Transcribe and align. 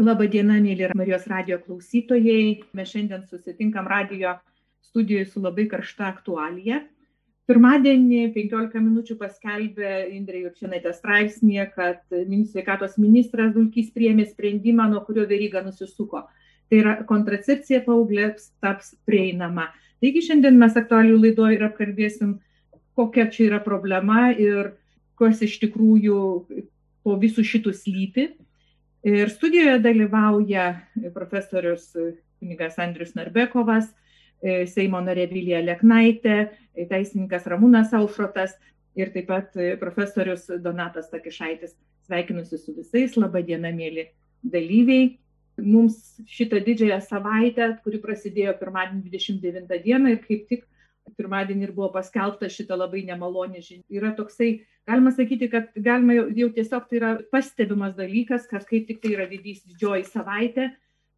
Labą 0.00 0.24
dieną, 0.32 0.54
mėly 0.64 0.86
Marijos 0.96 1.26
radio 1.28 1.58
klausytojai. 1.60 2.62
Mes 2.72 2.88
šiandien 2.88 3.26
susitinkam 3.28 3.88
radio 3.90 4.38
studijoje 4.86 5.26
su 5.28 5.42
labai 5.44 5.66
karšta 5.68 6.06
aktualija. 6.08 6.78
Pirmadienį 7.50 8.22
15 8.32 8.80
minučių 8.80 9.18
paskelbė 9.20 9.92
Indrė 10.16 10.46
Jurčinaitė 10.46 10.94
straipsnėje, 10.96 11.68
kad 11.74 12.00
sveikatos 12.08 12.96
ministras 12.96 13.52
Dulkys 13.52 13.92
priėmė 13.92 14.24
sprendimą, 14.30 14.88
nuo 14.88 15.04
kurio 15.04 15.28
veryga 15.28 15.60
nusisuko. 15.68 16.24
Tai 16.70 16.80
yra 16.80 16.98
kontracepcija 17.04 17.84
paauglėms 17.84 18.54
taps 18.64 18.94
prieinama. 19.04 19.68
Taigi 20.00 20.24
šiandien 20.30 20.56
mes 20.56 20.80
aktualių 20.80 21.20
laidoje 21.26 21.58
ir 21.58 21.66
apkalbėsim, 21.68 22.38
kokia 22.96 23.28
čia 23.28 23.50
yra 23.50 23.60
problema 23.60 24.30
ir 24.32 24.78
kas 25.20 25.44
iš 25.44 25.60
tikrųjų 25.66 26.20
po 27.04 27.20
visų 27.20 27.44
šitų 27.44 27.76
slypi. 27.76 28.32
Ir 29.00 29.30
studijoje 29.32 29.78
dalyvauja 29.80 30.64
profesorius 31.14 31.94
kunigas 32.40 32.78
Andrius 32.78 33.14
Narbekovas, 33.16 33.86
Seimo 34.68 35.00
narė 35.04 35.24
Vilija 35.30 35.60
Leknaitė, 35.64 36.50
teisininkas 36.88 37.48
Ramūnas 37.48 37.94
Aušrotas 37.96 38.54
ir 38.96 39.08
taip 39.14 39.28
pat 39.28 39.56
profesorius 39.80 40.46
Donatas 40.60 41.08
Takišaitis. 41.12 41.72
Sveikinusi 42.08 42.58
su 42.58 42.74
visais, 42.76 43.16
laba 43.16 43.40
diena, 43.44 43.72
mėly 43.72 44.10
dalyviai. 44.44 45.16
Mums 45.60 46.20
šitą 46.28 46.60
didžiąją 46.64 47.00
savaitę, 47.04 47.66
kuri 47.84 48.00
prasidėjo 48.00 48.54
pirmadienį 48.60 49.02
29 49.12 49.82
dieną 49.84 50.14
ir 50.14 50.22
kaip 50.24 50.46
tik 50.48 50.64
pirmadienį 51.18 51.66
ir 51.66 51.72
buvo 51.76 51.90
paskelbta 51.94 52.50
šita 52.52 52.76
labai 52.78 53.02
nemaloni 53.08 53.62
žinia. 53.64 53.86
Yra 53.92 54.12
toksai, 54.16 54.50
galima 54.88 55.12
sakyti, 55.14 55.48
kad 55.52 55.72
galima 55.76 56.16
jau, 56.18 56.28
jau 56.42 56.50
tiesiog 56.58 56.86
tai 56.90 57.00
yra 57.00 57.10
pastebimas 57.32 57.96
dalykas, 57.98 58.46
kad 58.50 58.66
kai 58.68 58.84
tik 58.88 59.02
tai 59.02 59.14
yra 59.16 59.26
didys 59.30 59.64
didžioji 59.66 60.06
savaitė, 60.10 60.70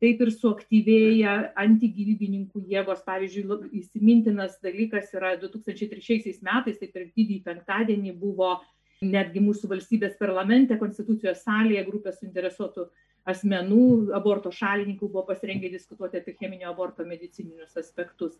taip 0.03 0.23
ir 0.25 0.33
suaktyvėja 0.35 1.37
antigyvybininkų 1.63 2.65
jėgos. 2.73 3.05
Pavyzdžiui, 3.07 3.61
įsimintinas 3.83 4.59
dalykas 4.65 5.13
yra 5.15 5.37
2003 5.41 6.39
metais, 6.43 6.81
tai 6.81 6.91
per 6.91 7.07
didįjį 7.11 7.43
penktadienį 7.47 8.17
buvo 8.19 8.57
netgi 9.03 9.43
mūsų 9.43 9.71
valstybės 9.71 10.19
parlamente, 10.19 10.79
konstitucijos 10.79 11.43
salėje 11.47 11.83
grupė 11.89 12.13
suinteresuotų 12.15 12.87
asmenų, 13.29 13.85
aborto 14.17 14.51
šalininkų 14.55 15.09
buvo 15.09 15.25
pasirengę 15.29 15.71
diskutuoti 15.71 16.19
apie 16.19 16.35
cheminio 16.39 16.71
aborto 16.73 17.07
medicininius 17.07 17.77
aspektus. 17.79 18.39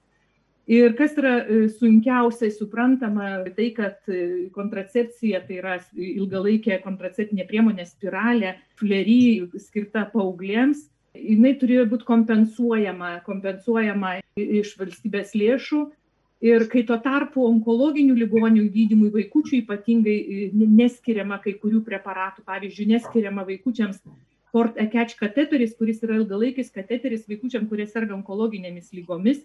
Ir 0.71 0.93
kas 0.95 1.17
yra 1.19 1.41
e, 1.43 1.65
sunkiausiai 1.75 2.53
suprantama, 2.55 3.41
tai 3.57 3.73
kad 3.75 3.99
e, 4.07 4.49
kontracepcija, 4.55 5.41
tai 5.49 5.59
yra 5.59 5.79
ilgalaikė 5.99 6.79
kontraceptinė 6.85 7.49
priemonė 7.49 7.87
spiralė, 7.89 8.55
flery 8.79 9.49
skirta 9.59 10.05
paauglėms, 10.13 10.85
jinai 11.19 11.57
turėjo 11.59 11.89
būti 11.91 12.07
kompensuojama, 12.07 13.17
kompensuojama 13.27 14.21
iš 14.39 14.77
valstybės 14.79 15.35
lėšų. 15.35 15.83
Ir 16.43 16.65
kai 16.71 16.83
tuo 16.87 16.97
tarpu 16.99 17.45
onkologinių 17.47 18.17
ligonių 18.19 18.65
gydymui 18.75 19.13
vaikučių 19.15 19.61
ypatingai 19.61 20.51
neskiriama 20.55 21.39
kai 21.43 21.53
kurių 21.59 21.85
preparatų, 21.87 22.43
pavyzdžiui, 22.47 22.89
neskiriama 22.97 23.45
vaikučiams 23.47 24.01
port 24.53 24.79
eketch 24.83 25.17
kateteris, 25.21 25.77
kuris 25.79 26.03
yra 26.03 26.19
ilgalaikis 26.19 26.71
kateteris 26.75 27.29
vaikučiam, 27.31 27.69
kurie 27.71 27.87
serga 27.87 28.17
onkologinėmis 28.19 28.91
lygomis, 28.97 29.45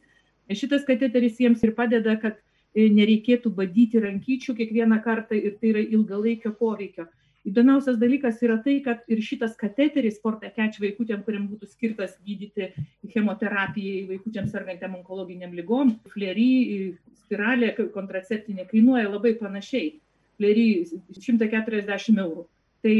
Šitas 0.55 0.85
kateteris 0.87 1.39
jiems 1.41 1.63
ir 1.65 1.73
padeda, 1.75 2.15
kad 2.21 2.37
e, 2.37 2.87
nereikėtų 2.93 3.51
badyti 3.55 3.99
rankyčių 4.03 4.55
kiekvieną 4.57 5.01
kartą 5.03 5.35
ir 5.35 5.57
tai 5.59 5.73
yra 5.73 5.83
ilgalaikio 5.83 6.53
poveikio. 6.55 7.07
Įdomiausias 7.47 7.95
dalykas 7.99 8.41
yra 8.43 8.57
tai, 8.63 8.79
kad 8.83 9.05
ir 9.07 9.21
šitas 9.23 9.53
kateteris 9.59 10.17
sporte 10.19 10.49
keč 10.51 10.81
vaikutėm, 10.83 11.21
kuriam 11.23 11.45
būtų 11.47 11.69
skirtas 11.69 12.17
gydyti 12.27 12.73
chemoterapijai 13.13 14.01
vaikutėm 14.09 14.49
sergantėm 14.51 14.97
onkologiniam 14.99 15.53
lygom, 15.55 15.93
flery, 16.11 16.97
spiralė 17.23 17.71
kontraceptinė 17.95 18.67
kainuoja 18.67 19.07
labai 19.07 19.37
panašiai. 19.39 19.95
Flery 20.37 20.67
140 21.15 22.19
eurų. 22.21 22.43
Tai 22.83 22.95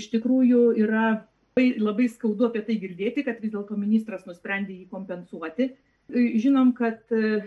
iš 0.00 0.08
tikrųjų 0.14 0.62
yra 0.80 1.04
labai, 1.54 1.66
labai 1.78 2.08
skaudu 2.10 2.48
apie 2.48 2.64
tai 2.66 2.78
girdėti, 2.80 3.22
kad 3.22 3.38
vis 3.40 3.52
dėlto 3.52 3.76
ministras 3.78 4.24
nusprendė 4.26 4.74
jį 4.74 4.88
kompensuoti 4.90 5.70
Žinom, 6.12 6.74
kad 6.76 7.00
e, 7.10 7.40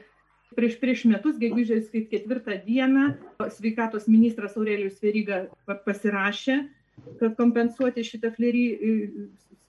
prieš, 0.57 0.78
prieš 0.81 1.03
metus, 1.09 1.38
gegužės 1.38 1.91
ketvirtą 1.94 2.57
dieną, 2.66 3.12
sveikatos 3.53 4.07
ministras 4.09 4.57
Aurelijus 4.57 4.97
Veryga 5.03 5.45
pasirašė, 5.85 6.57
kad 7.19 7.38
kompensuoti 7.38 8.06
šitą 8.07 8.34
flerį 8.34 8.66
e, 8.73 8.95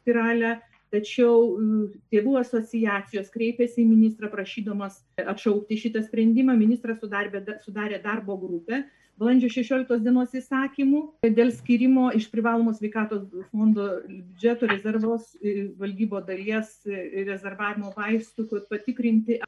spiralę, 0.01 0.57
tačiau 0.95 1.35
e, 1.45 1.81
tėvų 2.15 2.39
asociacijos 2.41 3.29
kreipėsi 3.35 3.83
į 3.85 3.91
ministrą 3.91 4.33
prašydamas 4.33 5.03
atšaukti 5.21 5.77
šitą 5.85 6.07
sprendimą. 6.07 6.57
Ministras 6.57 7.03
sudarė, 7.03 7.45
sudarė 7.67 8.01
darbo 8.05 8.39
grupę 8.41 8.87
balandžio 9.19 9.51
16 9.51 10.03
dienos 10.05 10.35
įsakymų 10.37 11.03
dėl 11.35 11.51
skirimo 11.55 12.09
iš 12.17 12.29
privalomos 12.33 12.79
sveikatos 12.79 13.27
fondo 13.51 13.89
biudžeto 14.07 14.69
rezervos 14.71 15.33
valdybo 15.81 16.23
dalies 16.25 16.71
rezervavimo 16.87 17.93
vaistų, 17.97 18.47
kad 18.53 18.69
patikrinti, 18.71 19.41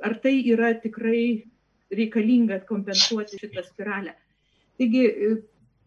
ar 0.00 0.16
tai 0.24 0.38
yra 0.54 0.72
tikrai 0.80 1.44
reikalinga 1.92 2.62
kompensuoti 2.68 3.40
šitą 3.40 3.64
spiralę. 3.66 4.14
Taigi, 4.80 5.04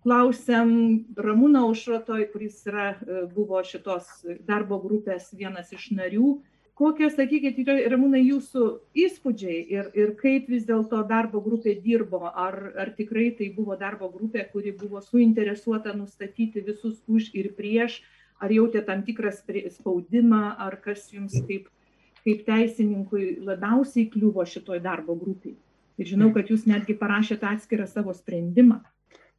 klausiam 0.04 0.74
Ramūno 1.16 1.64
Aušrotoj, 1.70 2.28
kuris 2.34 2.60
yra, 2.68 2.92
buvo 3.34 3.62
šitos 3.66 4.10
darbo 4.46 4.78
grupės 4.84 5.32
vienas 5.38 5.72
iš 5.74 5.90
narių, 5.96 6.36
kokie, 6.78 7.10
sakykit, 7.14 7.60
Ramūnai, 7.92 8.24
jūsų 8.26 8.64
įspūdžiai 9.06 9.60
ir, 9.76 9.90
ir 9.98 10.14
kaip 10.20 10.50
vis 10.50 10.66
dėlto 10.70 11.04
darbo 11.10 11.42
grupė 11.44 11.76
dirbo, 11.84 12.24
ar, 12.28 12.58
ar 12.80 12.94
tikrai 12.98 13.30
tai 13.38 13.52
buvo 13.56 13.78
darbo 13.80 14.10
grupė, 14.14 14.48
kuri 14.52 14.74
buvo 14.78 15.02
suinteresuota 15.02 15.94
nustatyti 15.98 16.66
visus 16.66 17.02
už 17.08 17.30
ir 17.38 17.54
prieš, 17.58 18.02
ar 18.42 18.52
jautė 18.52 18.84
tam 18.86 19.04
tikrą 19.06 19.32
spaudimą, 19.34 20.44
ar 20.60 20.80
kas 20.82 21.06
jums 21.14 21.38
kaip, 21.48 21.70
kaip 22.26 22.44
teisininkui 22.48 23.38
labiausiai 23.46 24.10
kliuvo 24.10 24.46
šitoj 24.46 24.82
darbo 24.84 25.16
grupiai. 25.16 25.56
Ir 26.02 26.10
žinau, 26.10 26.32
kad 26.34 26.50
jūs 26.50 26.66
netgi 26.66 26.96
parašėte 26.98 27.46
atskirą 27.46 27.86
savo 27.86 28.16
sprendimą. 28.18 28.82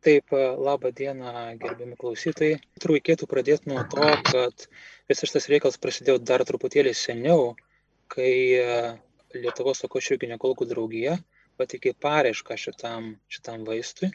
Taip, 0.05 0.35
labą 0.59 0.91
dieną, 0.93 1.31
gerbiami 1.61 1.97
klausytojai. 1.97 2.59
Turbūt 2.77 2.99
reikėtų 2.99 3.29
pradėti 3.31 3.71
nuo 3.71 3.87
to, 3.89 4.09
kad 4.27 4.67
visas 5.09 5.31
šitas 5.31 5.49
reikalas 5.49 5.81
prasidėjo 5.81 6.19
dar 6.31 6.45
truputėlį 6.45 6.93
seniau, 6.99 7.55
kai 8.13 8.35
Lietuvos 9.35 9.81
akošių 9.89 10.19
gynekologų 10.27 10.69
draugija 10.75 11.17
patikė 11.57 11.95
paraišką 12.05 12.59
šitam, 12.61 13.09
šitam 13.33 13.65
vaistui 13.65 14.11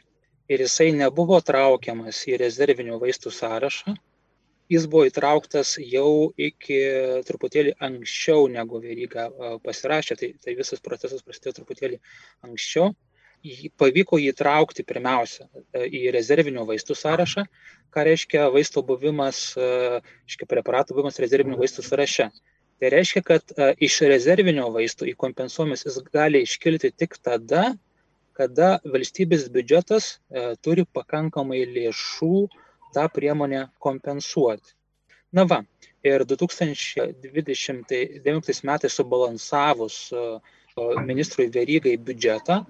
ir 0.50 0.62
jisai 0.62 0.92
nebuvo 0.94 1.40
traukiamas 1.50 2.22
į 2.30 2.38
rezervinių 2.44 3.00
vaistų 3.02 3.34
sąrašą. 3.34 3.98
Jis 4.70 4.86
buvo 4.86 5.08
įtrauktas 5.10 5.74
jau 5.82 6.30
iki 6.38 6.78
truputėlį 7.26 7.74
anksčiau 7.82 8.46
negu 8.46 8.78
Veryga 8.84 9.26
pasirašė, 9.66 10.16
tai, 10.22 10.34
tai 10.38 10.54
visas 10.54 10.86
procesas 10.86 11.26
prasidėjo 11.26 11.58
truputėlį 11.58 11.98
anksčiau 12.46 12.92
pavyko 13.80 14.18
jį 14.20 14.32
traukti 14.36 14.84
pirmiausia 14.86 15.46
e, 15.48 15.86
į 15.86 16.10
rezervinių 16.16 16.66
vaistų 16.68 16.96
sąrašą, 16.98 17.46
ką 17.90 18.06
reiškia 18.06 18.46
vaisto 18.54 18.82
buvimas, 18.86 19.38
reiškia 19.58 20.46
preparatų 20.50 20.94
buvimas 20.94 21.18
rezervinių 21.22 21.56
vaistų 21.58 21.82
sąraše. 21.86 22.28
Tai 22.80 22.88
reiškia, 22.94 23.20
kad 23.22 23.42
e, 23.52 23.54
iš 23.86 23.94
rezervinio 24.08 24.70
vaistų 24.72 25.04
į 25.10 25.12
kompensuojamas 25.20 25.84
jis 25.84 25.98
gali 26.08 26.40
iškilti 26.46 26.88
tik 26.96 27.12
tada, 27.20 27.76
kada 28.38 28.68
valstybės 28.88 29.42
biudžetas 29.52 30.04
e, 30.16 30.18
turi 30.64 30.84
pakankamai 30.88 31.60
lėšų 31.74 32.48
tą 32.96 33.04
priemonę 33.12 33.68
kompensuoti. 33.84 34.72
Na 35.36 35.44
va, 35.50 35.58
ir 36.02 36.24
2029 36.24 38.64
metais 38.70 38.92
subalansavus 38.96 39.96
ministrui 41.06 41.48
Verygai 41.52 41.96
biudžetą, 41.98 42.60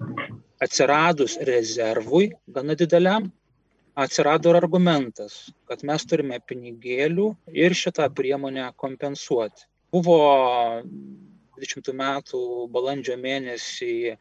atsiradus 0.61 1.37
rezervui 1.47 2.31
gana 2.47 2.75
dideliam, 2.77 3.29
atsirado 3.95 4.51
ir 4.51 4.59
argumentas, 4.61 5.51
kad 5.67 5.83
mes 5.87 6.05
turime 6.07 6.39
pinigėlių 6.47 7.27
ir 7.63 7.75
šitą 7.75 8.07
priemonę 8.15 8.69
kompensuoti. 8.79 9.67
Buvo 9.91 10.19
20 11.57 11.91
metų 12.03 12.43
balandžio 12.71 13.17
mėnesį 13.19 14.17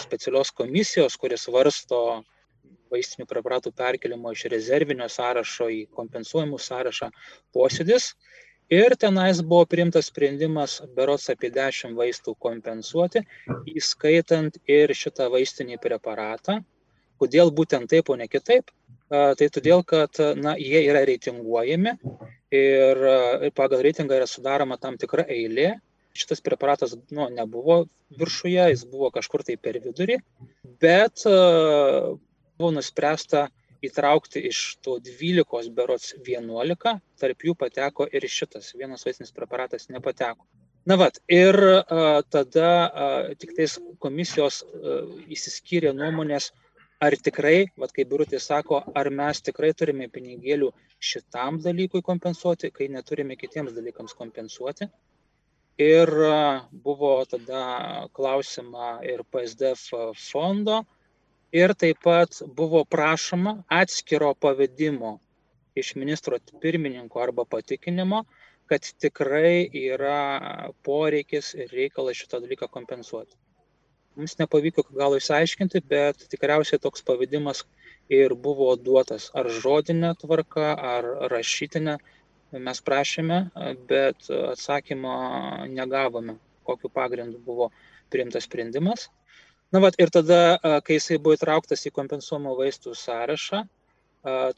specialios 0.00 0.52
komisijos, 0.56 1.18
kuris 1.20 1.44
varsto 1.52 2.22
vaistinių 2.94 3.26
preparatų 3.28 3.72
perkelimo 3.76 4.32
iš 4.32 4.46
rezervinio 4.52 5.08
sąrašo 5.10 5.68
į 5.72 5.80
kompensuojamų 5.98 6.60
sąrašą 6.62 7.10
posėdis 7.54 8.12
ir 8.72 8.96
tenais 9.00 9.40
buvo 9.42 9.66
priimtas 9.66 10.08
sprendimas 10.10 10.78
berods 10.96 11.28
apie 11.32 11.50
10 11.52 11.96
vaistų 11.98 12.34
kompensuoti, 12.40 13.24
įskaitant 13.68 14.56
ir 14.70 14.92
šitą 14.94 15.28
vaistinį 15.32 15.80
preparatą. 15.82 16.60
Kodėl 17.20 17.52
būtent 17.54 17.88
taip, 17.90 18.10
o 18.10 18.16
ne 18.16 18.26
kitaip? 18.28 18.70
Tai 19.10 19.46
todėl, 19.52 19.84
kad 19.86 20.18
na, 20.40 20.56
jie 20.58 20.80
yra 20.88 21.04
reitinguojami 21.06 21.92
ir 22.54 23.02
pagal 23.54 23.84
reitingą 23.84 24.16
yra 24.18 24.26
sudaroma 24.26 24.78
tam 24.80 24.96
tikra 24.98 25.26
eilė. 25.30 25.76
Šitas 26.14 26.42
preparatas 26.42 26.94
nu, 27.10 27.28
nebuvo 27.30 27.84
viršuje, 28.18 28.68
jis 28.70 28.84
buvo 28.86 29.10
kažkur 29.14 29.42
tai 29.46 29.56
per 29.58 29.78
vidurį, 29.82 30.20
bet 30.82 31.22
buvo 31.26 32.70
nuspręsta 32.74 33.48
įtraukti 33.88 34.42
iš 34.50 34.60
to 34.84 34.98
12 35.04 35.70
berots 35.76 36.14
11, 36.18 36.98
tarp 37.20 37.46
jų 37.48 37.54
pateko 37.58 38.06
ir 38.10 38.26
šitas, 38.30 38.72
vienas 38.78 39.06
vaistinis 39.06 39.34
preparatas 39.36 39.90
nepateko. 39.92 40.46
Na 40.84 40.98
vat, 41.00 41.16
ir 41.32 41.56
a, 41.56 42.20
tada 42.28 42.70
a, 42.84 43.06
tik 43.40 43.54
tais 43.56 43.78
komisijos 44.04 44.60
a, 44.64 44.98
įsiskyrė 45.32 45.94
nuomonės, 45.96 46.50
ar 47.04 47.16
tikrai, 47.16 47.70
vat, 47.80 47.92
kaip 47.96 48.10
Birutė 48.10 48.40
sako, 48.40 48.82
ar 48.96 49.08
mes 49.10 49.40
tikrai 49.44 49.72
turime 49.76 50.10
pinigėlių 50.12 50.70
šitam 51.00 51.58
dalykui 51.64 52.04
kompensuoti, 52.04 52.70
kai 52.74 52.88
neturime 52.92 53.36
kitiems 53.40 53.74
dalykams 53.76 54.16
kompensuoti. 54.18 54.88
Ir 55.84 56.10
buvo 56.84 57.14
tada 57.26 57.62
klausima 58.14 59.00
ir 59.02 59.24
PSDF 59.26 59.88
fondo, 60.14 60.84
ir 61.54 61.74
taip 61.78 62.00
pat 62.02 62.40
buvo 62.58 62.84
prašoma 62.84 63.52
atskiro 63.80 64.32
pavedimo 64.34 65.18
iš 65.74 65.94
ministro 65.94 66.38
pirmininko 66.62 67.20
arba 67.22 67.44
patikinimo, 67.44 68.24
kad 68.66 68.86
tikrai 68.98 69.68
yra 69.80 70.18
poreikis 70.82 71.54
ir 71.54 71.70
reikalas 71.78 72.18
šitą 72.18 72.40
dalyką 72.42 72.68
kompensuoti. 72.76 73.36
Mums 74.16 74.36
nepavyko 74.38 74.84
gal 74.94 75.16
išsiaiškinti, 75.18 75.82
bet 75.90 76.26
tikriausiai 76.30 76.80
toks 76.82 77.02
pavadimas 77.06 77.64
ir 78.18 78.34
buvo 78.46 78.68
duotas 78.76 79.30
ar 79.34 79.50
žodinė 79.62 80.14
tvarka, 80.20 80.68
ar 80.94 81.08
rašytinė. 81.32 81.98
Mes 82.66 82.80
prašėme, 82.86 83.38
bet 83.90 84.28
atsakymo 84.30 85.14
negavome, 85.74 86.36
kokiu 86.62 86.90
pagrindu 86.98 87.40
buvo 87.42 87.72
priimtas 88.14 88.46
sprendimas. 88.46 89.08
Na, 89.74 89.80
vat, 89.82 89.96
ir 89.98 90.10
tada, 90.14 90.36
kai 90.86 91.00
jisai 91.00 91.16
buvo 91.18 91.34
įtrauktas 91.34 91.80
į 91.88 91.90
kompensuojamų 91.96 92.52
vaistų 92.60 92.92
sąrašą, 92.94 93.64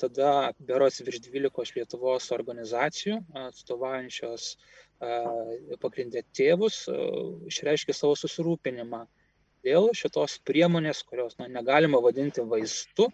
tada 0.02 0.32
berots 0.68 1.00
virš 1.06 1.22
12 1.24 1.72
Lietuvos 1.78 2.26
organizacijų 2.36 3.22
atstovaujančios 3.46 4.50
pagrindę 5.80 6.20
tėvus 6.36 6.82
išreiškė 7.48 7.96
savo 7.96 8.12
susirūpinimą 8.20 9.06
dėl 9.64 9.88
šitos 9.96 10.36
priemonės, 10.44 11.00
kurios 11.08 11.40
na, 11.40 11.48
negalima 11.48 12.02
vadinti 12.04 12.44
vaistu, 12.52 13.08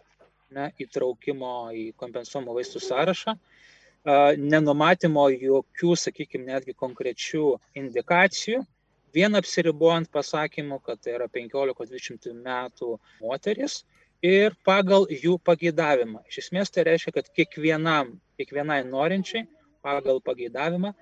ne, 0.58 0.72
įtraukimo 0.82 1.54
į 1.70 1.88
kompensuojamų 2.02 2.58
vaistų 2.58 2.82
sąrašą, 2.82 3.38
nenumatymo 4.42 5.30
jokių, 5.36 5.94
sakykime, 6.08 6.50
netgi 6.50 6.74
konkrečių 6.74 7.60
indikacijų, 7.78 8.66
vien 9.14 9.38
apsiribuojant 9.38 10.10
pasakymu, 10.12 10.80
kad 10.86 11.00
tai 11.02 11.16
yra 11.18 11.28
15-20 11.32 12.32
metų 12.42 12.96
moteris, 13.20 13.82
ir 14.22 14.54
pagal 14.64 15.08
jų 15.10 15.36
pageidavimą. 15.44 16.22
Iš 16.30 16.44
esmės 16.46 16.70
tai 16.70 16.86
reiškia, 16.86 17.12
kad 17.18 17.30
kiekvienam, 17.36 18.14
kiekvienai 18.38 18.82
norinčiai 18.86 19.48
pagal 19.82 20.22
pageidavimą 20.22 20.92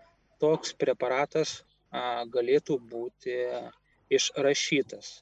toks 0.40 0.72
preparatas 0.72 1.60
a, 1.92 2.24
galėtų 2.32 2.78
būti 2.90 3.36
išrašytas. 4.10 5.20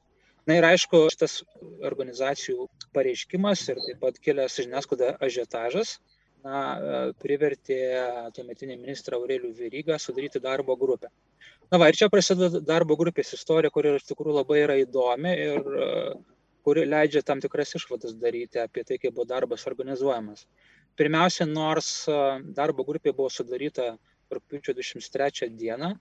Na 0.49 0.56
ir 0.56 0.64
aišku, 0.64 1.00
šitas 1.12 1.43
organizacijų 1.85 2.69
pareiškimas 2.96 3.67
ir 3.69 3.82
taip 3.85 3.99
pat 4.00 4.20
kilęs 4.23 4.56
žiniasklaida 4.62 5.17
ažiotažas 5.20 5.99
na, 6.44 6.62
privertė 7.23 7.79
tuometinį 8.37 8.79
ministrą 8.79 9.19
Aurelių 9.19 9.52
Vyrygą 9.58 9.99
sudaryti 10.00 10.43
darbo 10.44 10.76
grupę. 10.76 11.11
Na 11.73 11.81
va, 11.81 11.88
ir 11.90 11.99
čia 11.99 12.08
prasideda 12.12 12.62
darbo 12.64 12.96
grupės 12.96 13.35
istorija, 13.37 13.73
kuri 13.75 13.94
iš 13.99 14.06
tikrųjų 14.08 14.38
labai 14.40 14.62
yra 14.64 14.76
įdomi 14.81 15.35
ir 15.37 15.70
kuri 16.64 16.85
leidžia 16.88 17.23
tam 17.25 17.40
tikras 17.40 17.75
išvadas 17.79 18.17
daryti 18.20 18.61
apie 18.62 18.85
tai, 18.85 18.99
kaip 19.00 19.14
buvo 19.17 19.26
darbas 19.29 19.67
organizuojamas. 19.70 20.46
Pirmiausia, 20.99 21.46
nors 21.46 21.90
darbo 22.56 22.85
grupė 22.88 23.12
buvo 23.17 23.31
sudaryta 23.32 23.93
rūpiučio 24.32 24.75
23 24.76 25.50
dieną 25.61 25.93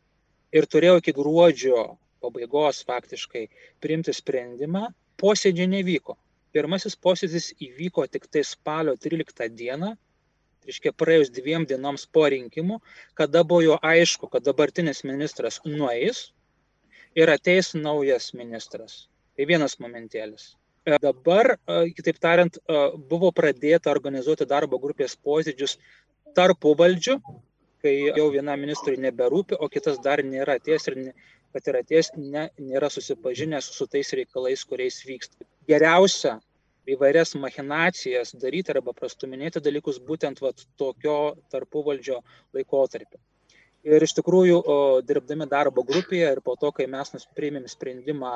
ir 0.56 0.68
turėjo 0.72 0.98
iki 1.02 1.14
gruodžio 1.16 1.84
pabaigos 2.24 2.82
faktiškai 2.88 3.46
priimti 3.84 4.16
sprendimą, 4.16 4.88
posėdžiai 5.22 5.70
nevyko. 5.76 6.18
Pirmasis 6.56 6.96
posėdis 6.98 7.52
įvyko 7.62 8.08
tik 8.10 8.26
tai 8.34 8.44
spalio 8.48 8.96
13 8.98 9.52
dieną, 9.60 9.94
reiškia 10.68 10.94
praėjus 10.94 11.32
dviem 11.34 11.66
dienoms 11.70 12.06
po 12.12 12.28
rinkimų, 12.32 12.80
kada 13.18 13.44
buvo 13.48 13.64
jau 13.66 13.78
aišku, 13.82 14.30
kad 14.32 14.46
dabartinis 14.46 15.04
ministras 15.08 15.62
nueis 15.66 16.28
ir 17.18 17.32
ateis 17.34 17.74
naujas 17.76 18.34
ministras. 18.38 19.06
Tai 19.38 19.46
vienas 19.50 19.78
momentėlis. 19.82 20.56
E, 20.88 20.96
dabar, 21.04 21.58
e, 21.58 21.80
kitaip 21.98 22.20
tariant, 22.24 22.58
e, 22.58 22.84
buvo 23.12 23.32
pradėta 23.36 23.92
organizuoti 23.92 24.48
darbo 24.48 24.80
grupės 24.80 25.18
posėdžius 25.20 25.76
tarpu 26.38 26.74
valdžių, 26.80 27.18
kai 27.84 27.94
jau 28.16 28.30
vienam 28.34 28.62
ministrui 28.64 28.98
neberūpi, 29.04 29.58
o 29.60 29.68
kitas 29.74 30.00
dar 30.04 30.24
nėra 30.24 30.56
atėjęs 30.58 30.88
ir 30.92 30.98
ne, 31.02 31.14
kad 31.54 31.68
yra 31.72 31.84
atėjęs, 31.84 32.12
ne, 32.18 32.48
nėra 32.70 32.90
susipažinęs 32.94 33.68
su 33.78 33.88
tais 33.92 34.14
reikalais, 34.20 34.64
kuriais 34.70 35.02
vyksta. 35.10 35.46
Geriausia 35.70 36.38
įvairias 36.88 37.36
machinacijas 37.40 38.34
daryti 38.42 38.74
arba 38.74 38.94
prastuminėti 38.96 39.62
dalykus 39.64 40.00
būtent 40.04 40.40
vat, 40.44 40.64
tokio 40.80 41.36
tarpuvaldžio 41.52 42.22
laikotarpio. 42.56 43.20
Ir 43.88 44.04
iš 44.04 44.14
tikrųjų, 44.18 44.62
dirbdami 45.08 45.48
darbo 45.48 45.84
grupėje 45.88 46.32
ir 46.36 46.42
po 46.44 46.56
to, 46.60 46.72
kai 46.76 46.88
mes 46.92 47.28
priėmėm 47.38 47.68
sprendimą 47.72 48.34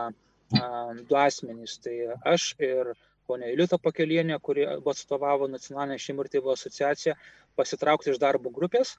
du 1.07 1.17
asmenys. 1.17 1.77
Tai 1.83 1.95
aš 2.33 2.53
ir 2.59 2.93
ponia 3.27 3.51
Iliuta 3.51 3.79
Pakelienė, 3.81 4.37
kuri 4.43 4.67
atstovavo 4.67 5.49
Nacionalinę 5.51 5.99
šeimų 5.99 6.25
ir 6.25 6.31
tėvų 6.35 6.53
asociaciją, 6.55 7.15
pasitraukti 7.59 8.13
iš 8.13 8.19
darbo 8.21 8.51
grupės 8.53 8.95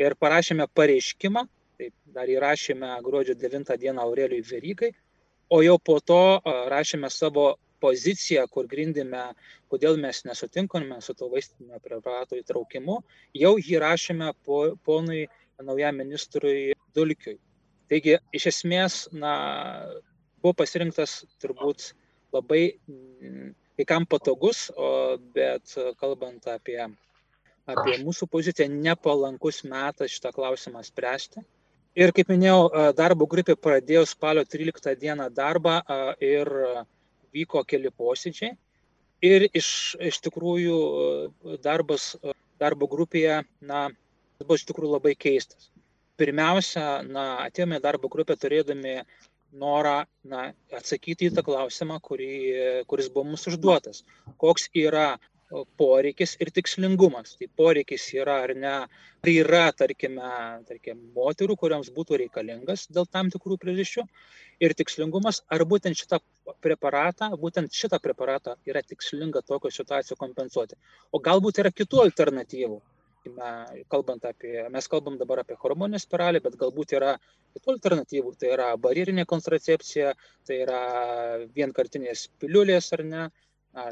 ir 0.00 0.16
parašėme 0.20 0.66
pareiškimą, 0.74 1.44
taip, 1.80 1.94
dar 2.16 2.30
įrašėme 2.30 2.90
gruodžio 3.04 3.36
9 3.40 3.76
dieną 3.80 4.04
Aurelijui 4.04 4.44
Verygai, 4.48 4.92
o 5.48 5.60
jau 5.62 5.76
po 5.78 6.00
to 6.00 6.20
rašėme 6.72 7.10
savo 7.12 7.54
poziciją, 7.84 8.46
kur 8.52 8.68
grindėme, 8.70 9.24
kodėl 9.72 9.98
mes 10.00 10.24
nesutinkame 10.28 11.00
su 11.04 11.14
to 11.18 11.28
vaistinio 11.32 11.80
preparato 11.84 12.38
įtraukimu, 12.40 13.00
jau 13.44 13.54
jį 13.60 13.80
rašėme 13.84 14.32
po, 14.46 14.60
ponui 14.86 15.26
naujam 15.62 16.00
ministrui 16.02 16.72
Dulkiui. 16.96 17.38
Taigi, 17.90 18.16
iš 18.34 18.48
esmės, 18.52 19.02
na, 19.12 19.34
buvo 20.42 20.54
pasirinktas 20.60 21.22
turbūt 21.42 21.92
labai 22.34 22.62
mm, 22.88 23.52
kai 23.78 23.86
kam 23.88 24.06
patogus, 24.08 24.68
o, 24.76 25.16
bet 25.36 25.74
kalbant 26.00 26.46
apie, 26.50 26.80
apie 27.70 27.98
mūsų 28.04 28.28
poziciją, 28.30 28.70
nepalankus 28.72 29.62
metas 29.68 30.14
šitą 30.14 30.32
klausimą 30.36 30.82
spręsti. 30.86 31.44
Ir 31.94 32.10
kaip 32.10 32.32
minėjau, 32.32 32.90
darbo 32.98 33.28
grupė 33.30 33.54
pradėjo 33.54 34.02
spalio 34.10 34.42
13 34.50 34.96
dieną 34.98 35.28
darbą 35.30 35.76
ir 36.18 36.50
vyko 37.34 37.64
keli 37.68 37.90
posėdžiai. 37.90 38.54
Ir 39.24 39.46
iš, 39.56 39.68
iš 40.04 40.18
tikrųjų 40.26 40.78
darbas 41.64 42.12
darbo 42.60 42.88
grupėje, 42.90 43.42
na, 43.64 43.86
buvo 44.42 44.58
iš 44.58 44.66
tikrųjų 44.68 44.96
labai 44.96 45.14
keistas. 45.16 45.70
Pirmiausia, 46.20 47.02
na, 47.06 47.24
atėjome 47.46 47.80
darbo 47.82 48.10
grupę 48.12 48.36
turėdami 48.38 48.98
norą 49.58 50.02
na, 50.30 50.48
atsakyti 50.74 51.30
į 51.30 51.34
tą 51.36 51.44
klausimą, 51.46 51.98
kurį, 52.04 52.34
kuris 52.90 53.10
buvo 53.14 53.30
mums 53.30 53.46
užduotas. 53.50 54.02
Koks 54.42 54.68
yra 54.78 55.14
poreikis 55.78 56.36
ir 56.40 56.50
tikslingumas. 56.54 57.34
Tai 57.40 57.48
poreikis 57.60 58.06
yra 58.16 58.38
ar 58.44 58.54
ne, 58.58 58.72
ar 59.24 59.30
yra, 59.32 59.64
tarkime, 59.76 60.30
tarkime, 60.68 61.00
moterų, 61.16 61.56
kuriams 61.60 61.90
būtų 61.96 62.20
reikalingas 62.24 62.86
dėl 62.94 63.08
tam 63.10 63.30
tikrų 63.34 63.58
priežasčių. 63.64 64.06
Ir 64.64 64.74
tikslingumas, 64.78 65.42
ar 65.52 65.66
būtent 65.68 65.98
šitą 65.98 66.20
preparatą, 66.64 67.32
būtent 67.40 67.74
šitą 67.74 68.00
preparatą 68.02 68.56
yra 68.70 68.82
tikslinga 68.86 69.44
tokio 69.46 69.72
situacijų 69.74 70.18
kompensuoti. 70.20 70.78
O 71.12 71.20
galbūt 71.22 71.62
yra 71.64 71.74
kitų 71.74 72.04
alternatyvų 72.08 72.82
kalbant 73.88 74.24
apie, 74.28 74.68
mes 74.70 74.88
kalbam 74.88 75.16
dabar 75.18 75.40
apie 75.40 75.56
hormoninę 75.56 75.98
spiralę, 75.98 76.40
bet 76.44 76.58
galbūt 76.60 76.92
yra 76.98 77.14
kitų 77.56 77.72
alternatyvų, 77.76 78.34
tai 78.40 78.50
yra 78.52 78.66
barjerinė 78.76 79.24
kontracepcija, 79.24 80.12
tai 80.46 80.58
yra 80.66 80.80
vienkartinės 81.56 82.28
piliulės 82.40 82.92
ar 82.92 83.04
ne, 83.04 83.22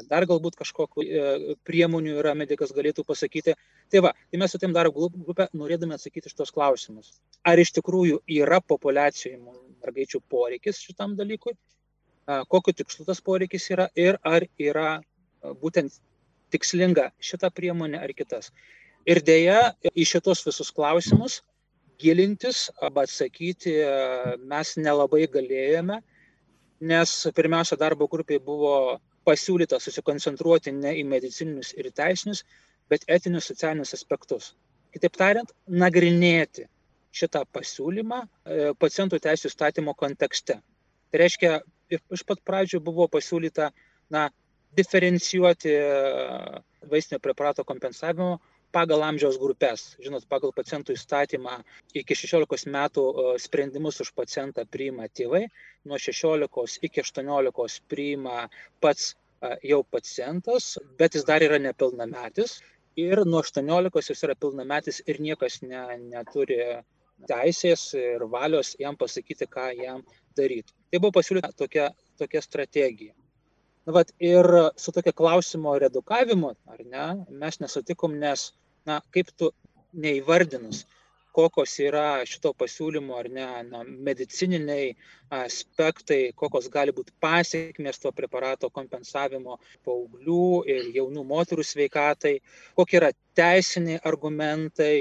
dar 0.07 0.25
galbūt 0.29 0.55
kažkokiu 0.59 1.03
e, 1.03 1.55
priemonių 1.67 2.15
yra 2.21 2.33
medikas 2.37 2.71
galėtų 2.75 3.03
pasakyti. 3.07 3.55
Tai 3.91 4.03
va, 4.05 4.13
tai 4.31 4.39
mes 4.39 4.53
su 4.53 4.59
tiem 4.61 4.73
darbo 4.75 5.09
grupė 5.11 5.49
norėdami 5.53 5.97
atsakyti 5.97 6.31
iš 6.31 6.37
tos 6.39 6.53
klausimus. 6.55 7.11
Ar 7.43 7.59
iš 7.59 7.73
tikrųjų 7.77 8.21
yra 8.39 8.61
populiacijoje 8.63 9.41
mergaičių 9.83 10.23
poreikis 10.31 10.79
šitam 10.83 11.17
dalykui, 11.19 11.55
kokiu 12.47 12.73
tikslu 12.79 13.05
tas 13.05 13.19
poreikis 13.21 13.67
yra 13.75 13.89
ir 13.99 14.19
ar 14.23 14.47
yra 14.57 15.01
būtent 15.59 15.99
tikslinga 16.53 17.09
šita 17.19 17.51
priemonė 17.51 17.99
ar 17.99 18.13
kitas. 18.15 18.53
Ir 19.03 19.19
dėja, 19.19 19.73
į 19.91 20.05
šitos 20.07 20.45
visus 20.47 20.71
klausimus 20.71 21.41
gilintis 21.99 22.69
arba 22.81 23.03
atsakyti 23.03 23.75
mes 24.47 24.75
nelabai 24.79 25.25
galėjome, 25.31 25.99
nes 26.83 27.11
pirmiausia 27.35 27.77
darbo 27.79 28.07
grupiai 28.11 28.39
buvo 28.39 28.99
pasiūlyta 29.27 29.79
susikoncentruoti 29.81 30.73
ne 30.75 30.93
į 30.99 31.03
medicininius 31.07 31.73
ir 31.77 31.89
teisinius, 31.95 32.43
bet 32.91 33.05
etinius 33.07 33.49
socialinius 33.51 33.95
aspektus. 33.97 34.53
Kitaip 34.93 35.17
tariant, 35.17 35.53
nagrinėti 35.67 36.67
šitą 37.13 37.43
pasiūlymą 37.55 38.21
e, 38.23 38.71
pacientų 38.79 39.19
teisų 39.23 39.51
statymo 39.53 39.93
kontekste. 39.97 40.59
Tai 41.11 41.21
reiškia, 41.21 41.59
iš 41.93 42.23
pat 42.27 42.41
pradžių 42.45 42.81
buvo 42.83 43.07
pasiūlyta 43.11 43.69
na, 44.13 44.27
diferencijuoti 44.77 45.69
e, 45.69 45.83
vaistinio 46.89 47.21
preparato 47.21 47.65
kompensavimo 47.65 48.39
pagal 48.73 49.05
amžiaus 49.05 49.39
grupės. 49.41 49.93
Žinot, 50.03 50.27
pagal 50.31 50.53
pacientų 50.55 50.97
įstatymą 50.97 51.59
iki 52.01 52.17
16 52.17 52.71
metų 52.73 53.03
e, 53.09 53.25
sprendimus 53.43 54.01
už 54.03 54.13
pacientą 54.17 54.65
priima 54.65 55.07
tėvai, 55.07 55.45
nuo 55.85 55.99
16 56.01 56.79
iki 56.89 57.03
18 57.05 57.83
priima 57.91 58.47
pats 58.83 59.13
jau 59.63 59.83
pacientas, 59.83 60.77
bet 60.99 61.17
jis 61.17 61.25
dar 61.27 61.43
yra 61.43 61.59
nepilnametis. 61.59 62.61
Ir 62.99 63.23
nuo 63.25 63.41
18 63.41 64.11
jis 64.11 64.23
yra 64.27 64.35
pilnametis 64.39 65.01
ir 65.09 65.19
niekas 65.19 65.61
ne, 65.65 65.81
neturi 66.13 66.59
teisės 67.29 67.87
ir 67.97 68.25
valios 68.29 68.73
jam 68.79 68.97
pasakyti, 68.99 69.47
ką 69.49 69.71
jam 69.79 70.03
daryti. 70.37 70.73
Tai 70.91 71.01
buvo 71.01 71.17
pasiūlyta 71.17 71.51
tokia, 71.57 71.89
tokia 72.21 72.41
strategija. 72.45 73.13
Na, 73.85 73.95
vat, 73.97 74.13
ir 74.23 74.47
su 74.79 74.93
tokia 74.95 75.11
klausimo 75.11 75.73
redukavimu, 75.81 76.53
ar 76.69 76.83
ne, 76.85 77.07
mes 77.41 77.59
nesutikom, 77.59 78.13
nes, 78.21 78.51
na, 78.89 78.99
kaip 79.15 79.31
tu 79.37 79.51
neįvardinus, 79.93 80.83
kokios 81.33 81.73
yra 81.81 82.21
šito 82.29 82.51
pasiūlymo 82.57 83.15
ar 83.17 83.29
ne 83.33 83.47
na, 83.69 83.81
medicininiai 83.83 84.91
aspektai, 85.33 86.19
kokios 86.37 86.69
gali 86.73 86.93
būti 86.93 87.15
pasiekmes 87.23 87.99
to 88.03 88.11
preparato 88.13 88.69
kompensavimo 88.73 89.57
paauglių 89.87 90.45
ir 90.69 90.91
jaunų 90.99 91.25
moterų 91.33 91.65
sveikatai, 91.65 92.35
kokie 92.77 92.99
yra 93.01 93.11
teisiniai 93.37 94.01
argumentai, 94.05 94.95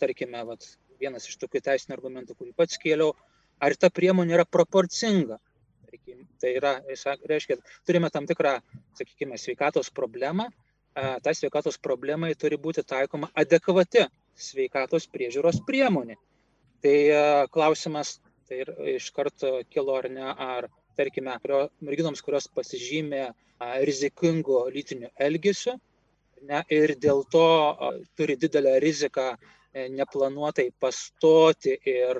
tarkime, 0.00 0.44
vat, 0.52 0.68
vienas 1.00 1.28
iš 1.30 1.38
tokių 1.40 1.64
teisinių 1.70 1.96
argumentų, 1.96 2.36
kurį 2.36 2.52
pats 2.56 2.80
kėliau, 2.80 3.14
ar 3.60 3.76
ta 3.76 3.88
priemonė 3.92 4.36
yra 4.36 4.48
proporcinga. 4.48 5.40
Tai 6.40 6.50
yra, 6.56 6.76
reiškia, 7.28 7.56
turime 7.88 8.08
tam 8.12 8.28
tikrą, 8.28 8.58
sakykime, 8.96 9.36
sveikatos 9.40 9.90
problemą, 9.92 10.46
ta 10.94 11.34
sveikatos 11.34 11.78
problemai 11.78 12.32
turi 12.34 12.58
būti 12.58 12.84
taikoma 12.86 13.30
adekvati 13.42 14.06
sveikatos 14.34 15.06
priežiūros 15.12 15.60
priemonė. 15.66 16.16
Tai 16.80 16.96
klausimas, 17.52 18.18
tai 18.48 18.62
ir 18.64 18.72
iš 18.96 19.10
karto 19.14 19.60
kilo 19.70 19.98
ar 20.00 20.08
ne, 20.10 20.26
ar, 20.32 20.68
tarkime, 20.96 21.36
kurio, 21.42 21.68
merginoms, 21.84 22.22
kurios 22.24 22.48
pasižymė 22.56 23.28
rizikingo 23.84 24.64
lytiniu 24.72 25.10
elgesiu 25.20 25.76
ne, 26.48 26.62
ir 26.72 26.96
dėl 26.96 27.22
to 27.30 27.46
turi 28.16 28.38
didelę 28.40 28.78
riziką 28.80 29.34
E, 29.72 29.86
neplanuotai 29.88 30.70
pastoti 30.82 31.76
ir, 31.86 32.18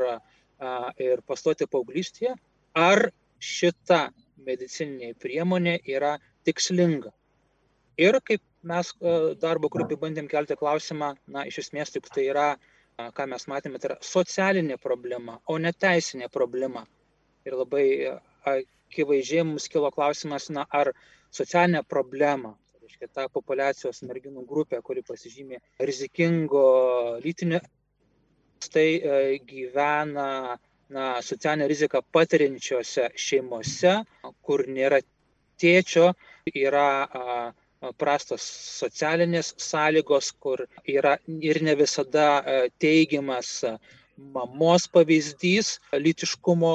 ir 1.03 1.23
pastoti 1.27 1.67
paauglystėje, 1.67 2.37
ar 2.79 3.09
šita 3.43 4.03
medicininė 4.47 5.17
priemonė 5.25 5.81
yra 5.97 6.13
tikslinga. 6.47 7.11
Ir 8.01 8.17
kaip 8.25 8.43
mes 8.73 8.93
darbo 9.43 9.69
grupį 9.73 9.99
bandėm 10.01 10.29
kelti 10.31 10.57
klausimą, 10.61 11.15
na, 11.35 11.45
iš 11.51 11.61
esmės 11.65 11.93
tik 11.95 12.09
tai 12.15 12.27
yra, 12.31 12.49
ką 13.17 13.27
mes 13.33 13.47
matėme, 13.51 13.81
tai 13.81 13.93
yra 13.93 13.99
socialinė 14.05 14.79
problema, 14.81 15.39
o 15.47 15.59
ne 15.59 15.73
teisinė 15.73 16.31
problema. 16.33 16.87
Ir 17.49 17.57
labai 17.61 17.85
akivaizdžiai 18.55 19.45
mums 19.49 19.69
kilo 19.73 19.91
klausimas, 19.95 20.49
na, 20.53 20.67
ar 20.71 20.93
socialinę 21.31 21.85
problemą 21.89 22.57
reiškia 22.91 23.09
tą 23.15 23.29
populiacijos 23.33 24.03
merginų 24.09 24.45
grupę, 24.47 24.81
kuri 24.83 25.03
pasižymė 25.07 25.61
rizikingo 25.79 26.65
lytinio, 27.25 27.61
tai 28.73 28.89
e, 28.99 29.39
gyvena 29.47 30.59
na, 30.89 31.05
socialinę 31.23 31.69
riziką 31.69 32.03
patiriančiose 32.13 33.11
šeimose, 33.15 33.95
kur 34.43 34.67
nėra 34.67 35.01
tėčio, 35.61 36.13
yra 36.53 36.89
prastos 38.01 38.45
socialinės 38.81 39.55
sąlygos, 39.61 40.33
kur 40.43 40.67
yra 40.85 41.17
ir 41.41 41.63
ne 41.65 41.75
visada 41.79 42.43
teigiamas 42.83 43.65
mamos 44.35 44.87
pavyzdys 44.93 45.79
lytiškumo 45.93 46.75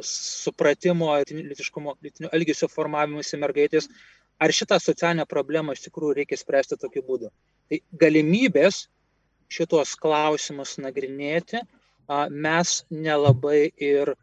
supratimo, 0.00 1.10
lytiškumo, 1.28 1.96
lytinio 2.02 2.30
elgesio 2.32 2.68
formavimuose 2.72 3.36
mergaitės, 3.36 3.90
ar 4.40 4.54
šitą 4.56 4.78
socialinę 4.80 5.26
problemą 5.28 5.76
iš 5.76 5.84
tikrųjų 5.86 6.22
reikia 6.22 6.38
spręsti 6.40 6.78
tokiu 6.80 7.04
būdu. 7.04 7.28
Tai 7.68 7.80
galimybės 8.00 8.86
šitos 9.52 9.92
klausimus 10.00 10.78
nagrinėti 10.80 11.60
mes 12.30 12.82
nelabai 12.90 13.70
ir 13.76 14.14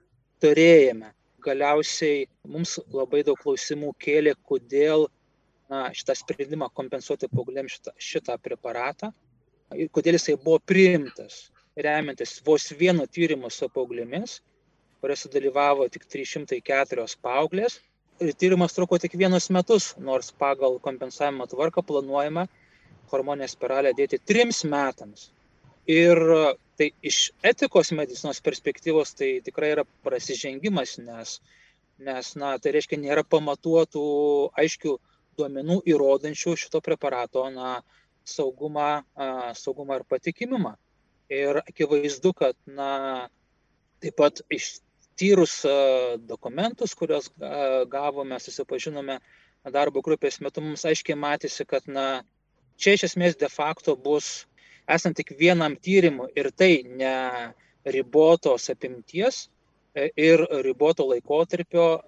turėjome. 0.42 1.14
Galiausiai 1.46 2.26
mums 2.52 2.80
labai 2.92 3.22
daug 3.24 3.38
klausimų 3.40 3.94
kėlė, 4.02 4.34
kodėl 4.44 5.08
na, 5.70 5.90
šitą 5.94 6.16
sprendimą 6.18 6.70
kompensuoti 6.74 7.30
paaugliam 7.32 7.70
šitą, 7.72 7.94
šitą 7.98 8.38
preparatą 8.42 9.12
ir 9.78 9.92
kodėl 9.94 10.18
jisai 10.18 10.38
buvo 10.42 10.58
priimtas, 10.72 11.50
remiantis 11.78 12.40
vos 12.46 12.72
vienu 12.80 13.06
tyrimu 13.08 13.52
su 13.54 13.70
paauglėmis, 13.70 14.40
kuriuose 15.00 15.30
dalyvavo 15.34 15.86
tik 15.94 16.10
304 16.10 17.06
paauglės 17.22 17.80
tyrimas 18.20 18.74
truko 18.76 18.98
tik 19.00 19.14
vienus 19.16 19.50
metus, 19.50 19.94
nors 19.98 20.32
pagal 20.32 20.80
kompensavimo 20.80 21.48
tvarką 21.48 21.84
planuojama 21.84 22.48
hormoninę 23.12 23.48
spiralę 23.48 23.94
dėti 23.96 24.20
trims 24.20 24.64
metams. 24.64 25.30
Ir 25.90 26.20
tai 26.78 26.92
iš 27.02 27.32
etikos 27.44 27.92
medicinos 27.96 28.42
perspektyvos 28.46 29.16
tai 29.18 29.40
tikrai 29.46 29.72
yra 29.74 29.86
prasižengimas, 30.06 30.98
nes, 31.02 31.40
nes 31.98 32.34
na, 32.36 32.58
tai 32.60 32.76
reiškia 32.76 33.00
nėra 33.02 33.24
pamatuotų 33.24 34.04
aiškių 34.64 34.98
duomenų 35.40 35.80
įrodančių 35.94 36.56
šito 36.60 36.82
preparato 36.86 37.48
na, 37.54 37.80
saugumą, 38.28 39.02
saugumą 39.58 40.00
ir 40.00 40.06
patikimumą. 40.10 40.76
Ir 41.34 41.62
akivaizdu, 41.62 42.34
kad 42.38 42.58
na, 42.66 43.30
taip 44.02 44.18
pat 44.20 44.42
iš 44.54 44.80
tyrus 45.20 45.62
dokumentus, 46.30 46.96
kuriuos 46.98 47.30
gavome, 47.92 48.40
susipažinome 48.40 49.20
darbo 49.68 50.02
grupės 50.06 50.40
metu, 50.42 50.64
mums 50.64 50.86
aiškiai 50.88 51.18
matėsi, 51.20 51.66
kad 51.68 51.88
na, 51.88 52.24
čia 52.80 52.96
iš 52.96 53.10
esmės 53.12 53.38
de 53.40 53.50
facto 53.52 53.96
bus, 54.00 54.46
esant 54.90 55.18
tik 55.20 55.36
vienam 55.40 55.76
tyrimui 55.76 56.32
ir 56.40 56.50
tai 56.56 56.72
ne 56.88 57.16
ribotos 57.86 58.70
apimties 58.72 59.48
e, 59.94 60.10
ir 60.16 60.42
riboto 60.66 61.06
laikotarpio 61.10 62.00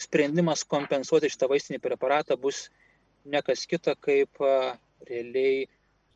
sprendimas 0.00 0.64
kompensuoti 0.64 1.30
šitą 1.32 1.50
vaistinį 1.50 1.80
preparatą 1.82 2.38
bus 2.40 2.68
nekas 3.24 3.66
kita 3.70 3.96
kaip 4.00 4.40
realiai 5.08 5.68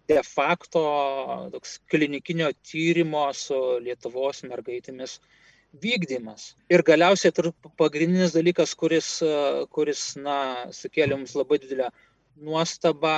de 0.08 0.20
facto 0.22 0.82
toks 1.52 1.78
klinikinio 1.88 2.50
tyrimo 2.68 3.24
su 3.32 3.60
Lietuvos 3.84 4.42
mergaitėmis 4.44 5.18
vykdymas. 5.82 6.52
Ir 6.70 6.84
galiausiai 6.86 7.32
pagrindinis 7.80 8.34
dalykas, 8.36 8.74
kuris, 8.78 9.08
kuris 9.74 10.02
na, 10.20 10.36
sukėlė 10.70 11.16
mums 11.16 11.34
labai 11.38 11.58
didelę 11.62 11.88
nuostabą, 12.44 13.16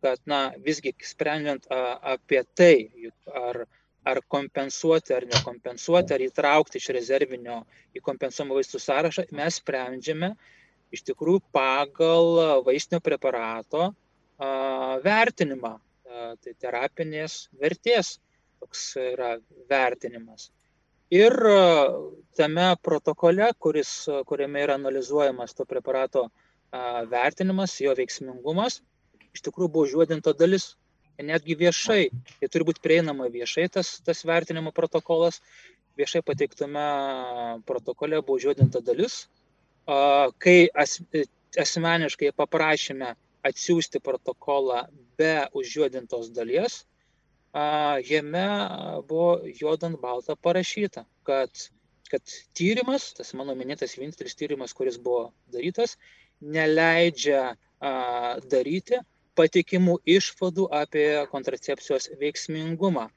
kad 0.00 0.22
na, 0.30 0.40
visgi 0.64 0.94
sprendžiant 1.04 1.66
apie 1.68 2.40
tai, 2.56 2.74
ar, 3.42 3.66
ar 4.08 4.22
kompensuoti 4.32 5.12
ar 5.16 5.26
nekompensuoti, 5.28 6.14
ar 6.16 6.24
įtraukti 6.24 6.80
iš 6.80 6.88
rezervinio 6.96 7.60
į 7.92 8.00
kompensuojamą 8.06 8.56
vaistų 8.56 8.80
sąrašą, 8.80 9.26
mes 9.36 9.60
sprendžiame 9.60 10.32
iš 10.94 11.04
tikrųjų 11.10 11.42
pagal 11.54 12.62
vaistinio 12.66 13.00
preparato 13.04 13.90
a, 13.90 13.92
vertinimą, 15.04 15.76
a, 15.78 16.32
tai 16.42 16.54
terapinės 16.58 17.44
vertės 17.60 18.18
toks 18.60 18.90
yra 19.00 19.36
vertinimas. 19.70 20.50
Ir 21.10 21.34
tame 22.38 22.66
protokole, 22.86 23.48
kuris, 23.58 23.90
kuriame 24.30 24.60
yra 24.62 24.76
analizuojamas 24.78 25.56
to 25.58 25.64
preparato 25.66 26.28
vertinimas, 27.10 27.74
jo 27.82 27.94
veiksmingumas, 27.98 28.78
iš 29.34 29.42
tikrųjų 29.46 29.72
buvo 29.74 29.88
užuodinta 29.88 30.34
dalis, 30.38 30.74
netgi 31.18 31.56
viešai, 31.58 32.04
tai 32.38 32.48
turi 32.52 32.68
būti 32.70 32.82
prieinama 32.84 33.26
viešai 33.32 33.66
tas, 33.74 33.96
tas 34.06 34.22
vertinimo 34.24 34.70
protokolas, 34.76 35.40
viešai 35.98 36.22
pateiktame 36.24 36.84
protokole 37.66 38.22
buvo 38.22 38.38
užuodinta 38.38 38.80
dalis, 38.84 39.24
kai 40.38 40.68
as, 40.74 40.98
asmeniškai 41.58 42.30
paprašėme 42.36 43.14
atsiųsti 43.46 44.00
protokolą 44.04 44.84
be 45.18 45.34
užjuodintos 45.56 46.30
dalies, 46.36 46.84
jame 48.06 48.46
buvo 49.08 49.40
juodant 49.60 49.98
baltą 50.00 50.36
parašyta, 50.36 51.04
kad, 51.26 51.50
kad 52.10 52.22
tyrimas, 52.54 53.12
tas 53.16 53.32
mano 53.34 53.56
minėtas 53.58 53.96
vienintelis 53.98 54.36
tyrimas, 54.38 54.74
kuris 54.76 54.98
buvo 54.98 55.32
darytas, 55.52 55.96
neleidžia 56.40 57.56
daryti 58.50 59.00
patikimų 59.38 59.96
išvadų 60.04 60.68
apie 60.74 61.08
kontracepcijos 61.32 62.10
veiksmingumą. 62.20 63.08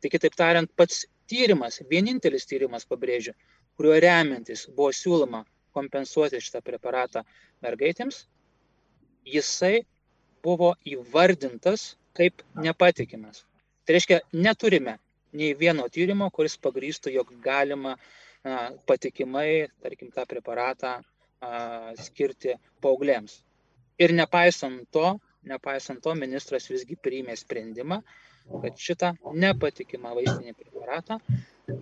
Tai 0.00 0.08
kitaip 0.10 0.34
tariant, 0.34 0.70
pats 0.76 1.04
tyrimas, 1.30 1.80
vienintelis 1.88 2.48
tyrimas, 2.48 2.86
pabrėžiu, 2.88 3.34
kuriuo 3.76 4.00
remiantis 4.02 4.66
buvo 4.74 4.90
siūloma 4.96 5.44
kompensuoti 5.80 6.40
šitą 6.44 6.62
preparatą 6.64 7.24
mergaitėms, 7.64 8.24
jisai 9.26 9.80
buvo 10.44 10.74
įvardintas 10.88 11.94
kaip 12.16 12.44
nepatikimas. 12.56 13.44
Tai 13.84 13.96
reiškia, 13.96 14.20
neturime 14.32 14.98
nei 15.36 15.54
vieno 15.58 15.86
tyrimo, 15.92 16.28
kuris 16.34 16.56
pagrįstų, 16.62 17.12
jog 17.14 17.32
galima 17.44 17.94
a, 17.96 18.70
patikimai, 18.88 19.68
tarkim, 19.82 20.10
tą 20.14 20.26
preparatą 20.28 20.96
a, 20.98 21.02
skirti 22.00 22.56
paauglėms. 22.82 23.40
Ir 24.00 24.14
nepaisant 24.16 24.88
to, 24.94 25.14
nepaisant 25.46 26.02
to, 26.04 26.14
ministras 26.18 26.68
visgi 26.72 26.96
priėmė 26.96 27.36
sprendimą, 27.38 28.00
kad 28.50 28.80
šitą 28.80 29.12
nepatikimą 29.44 30.14
vaistinį 30.18 30.56
preparatą 30.58 31.20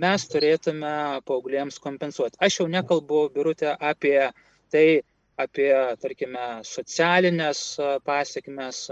mes 0.02 0.24
turėtume 0.32 0.94
paauglėms 1.28 1.78
kompensuoti. 1.82 2.38
Aš 2.44 2.60
jau 2.60 2.66
nekalbu, 2.70 3.28
birutė, 3.34 3.70
apie 3.74 4.30
tai, 4.72 5.02
apie, 5.38 5.70
tarkime, 6.02 6.46
socialinės 6.66 7.62
pasiekmes, 8.06 8.82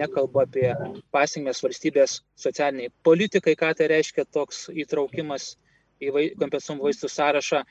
nekalbu 0.00 0.42
apie 0.44 0.70
pasiekmes 1.14 1.60
valstybės 1.64 2.18
socialiniai 2.40 2.92
politikai, 3.06 3.56
ką 3.60 3.74
tai 3.78 3.90
reiškia 3.92 4.24
toks 4.32 4.68
įtraukimas 4.72 5.54
į 6.02 6.14
vai, 6.14 6.26
kompensuojamų 6.40 6.88
vaistų 6.88 7.10
sąrašą 7.12 7.62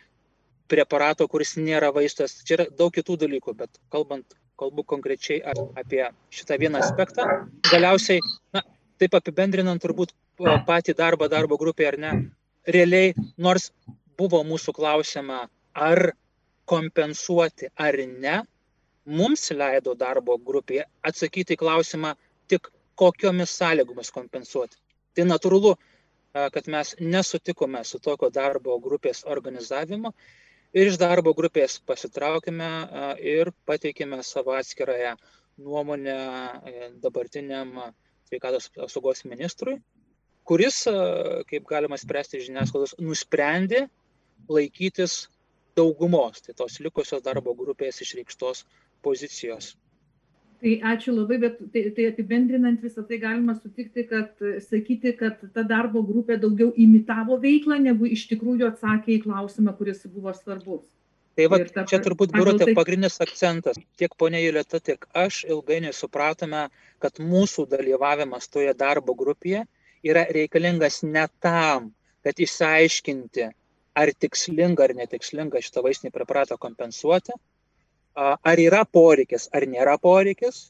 preparato, 0.71 1.27
kuris 1.27 1.57
nėra 1.57 1.91
vaistas. 1.93 2.39
Čia 2.47 2.59
yra 2.59 2.69
daug 2.77 2.93
kitų 2.95 3.17
dalykų, 3.25 3.57
bet 3.57 3.81
kalbant, 3.93 4.37
kalbu 4.59 4.85
konkrečiai 4.87 5.41
apie 5.75 6.05
šitą 6.33 6.59
vieną 6.61 6.79
aspektą. 6.85 7.25
Galiausiai, 7.71 8.21
na, 8.53 8.61
taip 9.01 9.17
apibendrinant 9.17 9.81
turbūt 9.83 10.13
patį 10.39 10.95
darbą 10.97 11.29
darbo 11.29 11.57
grupėje 11.57 11.93
ar 11.93 11.97
ne, 11.99 12.11
realiai, 12.67 13.13
nors 13.37 13.71
buvo 14.17 14.43
mūsų 14.43 14.73
klausima, 14.73 15.47
ar 15.73 16.13
kompensuoti 16.65 17.69
ar 17.75 17.97
ne, 18.07 18.41
mums 19.05 19.49
leido 19.51 19.95
darbo 19.95 20.37
grupėje 20.37 20.85
atsakyti 21.03 21.57
į 21.57 21.61
klausimą 21.63 22.13
tik 22.47 22.69
kokiomis 22.95 23.51
sąlygomis 23.59 24.11
kompensuoti. 24.13 24.77
Tai 25.13 25.25
natūralu, 25.27 25.75
kad 26.33 26.67
mes 26.67 26.95
nesutikome 26.99 27.83
su 27.85 27.99
tokio 27.99 28.29
darbo 28.33 28.79
grupės 28.81 29.23
organizavimu 29.25 30.13
ir 30.73 30.89
iš 30.89 30.97
darbo 30.97 31.33
grupės 31.37 31.79
pasitraukime 31.85 32.69
ir 33.21 33.51
pateikėme 33.69 34.21
savo 34.25 34.55
atskirąją 34.57 35.13
nuomonę 35.61 36.15
e, 36.17 36.87
dabartiniam 37.03 37.75
sveikatos 38.25 38.71
apsaugos 38.81 39.21
ministrui, 39.29 39.75
kuris, 40.47 40.83
kaip 41.49 41.67
galima 41.69 41.99
spręsti 41.99 42.41
žiniasklaidos, 42.47 42.97
nusprendė 43.01 43.87
laikytis 44.51 45.27
daugumos, 45.77 46.41
tai 46.43 46.55
tos 46.57 46.79
likusios 46.83 47.23
darbo 47.25 47.55
grupės 47.57 48.01
išreikštos 48.05 48.65
pozicijos. 49.05 49.73
Tai 50.63 50.73
ačiū 50.93 51.11
labai, 51.11 51.37
bet 51.43 51.57
tai, 51.73 51.81
tai 51.95 52.05
apibendrinant 52.07 52.79
visą 52.79 53.03
tai 53.07 53.17
galima 53.19 53.55
sutikti, 53.57 54.05
kad 54.07 54.43
sakyti, 54.63 55.11
kad 55.19 55.41
ta 55.55 55.63
darbo 55.67 56.03
grupė 56.07 56.37
daugiau 56.39 56.69
imitavo 56.79 57.35
veiklą, 57.43 57.81
negu 57.83 58.07
iš 58.07 58.29
tikrųjų 58.29 58.69
atsakė 58.69 59.17
į 59.17 59.23
klausimą, 59.25 59.73
kuris 59.75 60.05
buvo 60.07 60.31
svarbus. 60.37 60.85
Tai 61.35 61.49
va, 61.49 61.59
ta, 61.65 61.83
čia 61.89 61.99
turbūt 62.05 62.31
biurotė 62.31 62.69
tai... 62.69 62.75
pagrindinis 62.77 63.19
akcentas. 63.25 63.79
Tiek 63.99 64.13
ponia 64.15 64.39
Juleta, 64.39 64.79
tiek 64.79 65.03
aš 65.17 65.41
ilgainiui 65.49 65.91
supratome, 65.97 66.67
kad 67.03 67.19
mūsų 67.19 67.65
dalyvavimas 67.73 68.47
toje 68.53 68.71
darbo 68.77 69.17
grupėje 69.19 69.65
yra 70.03 70.25
reikalingas 70.35 71.01
ne 71.03 71.25
tam, 71.43 71.91
kad 72.23 72.39
išsiaiškinti, 72.39 73.49
ar 73.95 74.11
tikslinga 74.25 74.87
ar 74.87 74.93
netikslinga 74.97 75.61
šitą 75.63 75.83
vaistinį 75.85 76.13
preparatą 76.13 76.57
kompensuoti, 76.61 77.35
ar 78.15 78.61
yra 78.61 78.83
poreikis 78.85 79.49
ar 79.53 79.65
nėra 79.69 79.97
poreikis, 80.01 80.69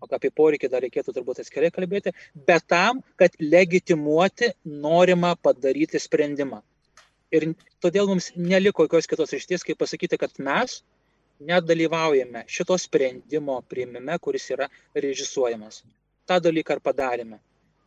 o 0.00 0.06
apie 0.14 0.30
poreikį 0.30 0.70
dar 0.70 0.84
reikėtų 0.86 1.14
turbūt 1.14 1.40
atskirai 1.42 1.70
kalbėti, 1.74 2.12
bet 2.46 2.66
tam, 2.70 3.02
kad 3.18 3.34
legitimuoti 3.40 4.52
norimą 4.64 5.34
padaryti 5.42 5.98
sprendimą. 6.02 6.62
Ir 7.34 7.50
todėl 7.82 8.08
mums 8.08 8.30
neliko 8.36 8.86
jokios 8.86 9.10
kitos 9.10 9.34
išties, 9.36 9.66
kaip 9.66 9.78
pasakyti, 9.82 10.16
kad 10.20 10.38
mes 10.38 10.80
nedalyvaujame 11.38 12.44
šito 12.50 12.78
sprendimo 12.78 13.58
priimime, 13.68 14.16
kuris 14.22 14.48
yra 14.54 14.68
režisuojamas. 14.94 15.82
Ta 16.26 16.38
dalyką 16.42 16.78
ir 16.78 16.82
padarėme. 16.84 17.38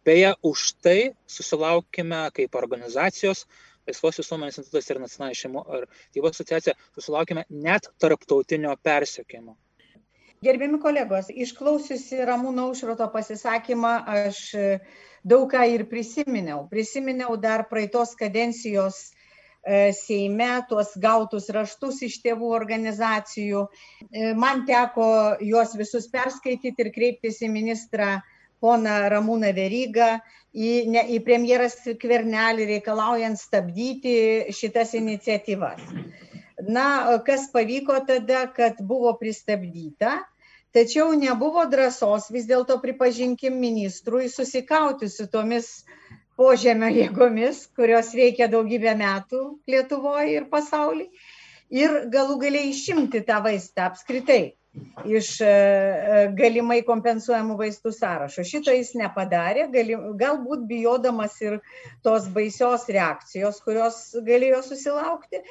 Beje, 0.06 0.34
už 0.42 0.72
tai 0.82 1.12
susilaukime 1.30 2.24
kaip 2.38 2.56
organizacijos, 2.58 3.46
Laisvos 3.90 4.20
visuomenės 4.22 4.60
institutas 4.62 4.90
ir 4.92 5.00
nacionalinė 5.02 5.38
šeimų 5.40 5.62
ar 5.76 5.86
tėvų 6.14 6.30
asociacija, 6.30 6.76
susilaukime 6.94 7.48
net 7.50 7.88
tarptautinio 8.02 8.76
persiekimo. 8.86 9.56
Gerbiami 10.46 10.78
kolegos, 10.82 11.32
išklausiusi 11.34 12.22
Ramūno 12.30 12.68
Užroto 12.74 13.08
pasisakymą, 13.14 13.96
aš 14.26 14.44
daug 15.26 15.48
ką 15.50 15.66
ir 15.74 15.88
prisiminiau. 15.90 16.68
Prisiminiau 16.70 17.38
dar 17.42 17.66
praeitos 17.70 18.14
kadencijos 18.18 19.02
E, 19.64 19.94
Seime 19.94 20.66
tuos 20.70 20.96
gautus 20.98 21.50
raštus 21.54 22.02
iš 22.08 22.18
tėvų 22.24 22.50
organizacijų. 22.58 23.68
E, 24.10 24.32
man 24.34 24.64
teko 24.66 25.38
juos 25.46 25.76
visus 25.78 26.08
perskaityti 26.10 26.82
ir 26.82 26.90
kreiptis 26.96 27.42
į 27.46 27.52
ministrą 27.54 28.16
poną 28.62 28.96
Ramūną 29.12 29.52
Verygą, 29.58 30.12
į, 30.54 30.72
ne, 30.92 31.04
į 31.16 31.22
premjeras 31.26 31.78
Kvernelį 32.02 32.68
reikalaujant 32.76 33.40
stabdyti 33.40 34.52
šitas 34.56 34.94
iniciatyvas. 35.00 35.82
Na, 36.62 37.18
kas 37.26 37.48
pavyko 37.54 37.98
tada, 38.06 38.46
kad 38.54 38.82
buvo 38.86 39.16
pristabdyta, 39.18 40.20
tačiau 40.76 41.16
nebuvo 41.18 41.64
drąsos 41.72 42.30
vis 42.32 42.46
dėlto 42.50 42.78
pripažinkim 42.84 43.58
ministrui 43.58 44.30
susikauti 44.30 45.10
su 45.10 45.26
tomis 45.32 45.72
požemio 46.38 46.92
jėgomis, 46.94 47.66
kurios 47.76 48.14
veikia 48.18 48.48
daugybę 48.52 48.94
metų 48.98 49.42
Lietuvoje 49.68 50.38
ir 50.38 50.50
pasaulyje. 50.54 51.10
Ir 51.72 51.94
galų 52.12 52.36
galiai 52.42 52.70
išimti 52.74 53.22
tą 53.24 53.38
vaistą 53.46 53.88
apskritai 53.88 54.52
iš 55.06 55.30
e, 55.42 55.48
e, 55.48 56.20
galimai 56.38 56.80
kompensuojamų 56.88 57.58
vaistų 57.60 57.92
sąrašo. 57.96 58.46
Šito 58.48 58.74
jis 58.76 58.94
nepadarė, 59.00 59.66
gali, 59.74 59.98
galbūt 60.20 60.64
bijodamas 60.70 61.36
ir 61.44 61.58
tos 62.06 62.30
baisios 62.32 62.88
reakcijos, 62.92 63.60
kurios 63.66 64.00
galėjo 64.28 64.62
susilaukti 64.70 65.42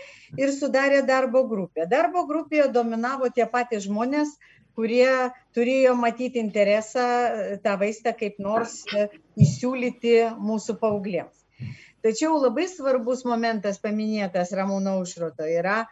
ir 0.40 0.54
sudarė 0.56 1.02
darbo 1.08 1.44
grupę. 1.50 1.84
Darbo 1.90 2.24
grupėje 2.30 2.70
dominavo 2.72 3.28
tie 3.34 3.44
patys 3.50 3.84
žmonės, 3.88 4.32
kurie 4.78 5.10
turėjo 5.56 5.94
matyti 6.00 6.40
interesą 6.40 7.04
e, 7.04 7.60
tą 7.64 7.76
vaistą 7.82 8.16
kaip 8.16 8.40
nors 8.40 8.80
įsiūlyti 9.36 10.16
mūsų 10.40 10.80
paauglėms. 10.80 11.36
Tačiau 12.00 12.38
labai 12.40 12.64
svarbus 12.72 13.26
momentas 13.28 13.76
paminėtas 13.82 14.54
Ramūno 14.56 14.96
Užroto 15.02 15.44
yra 15.44 15.82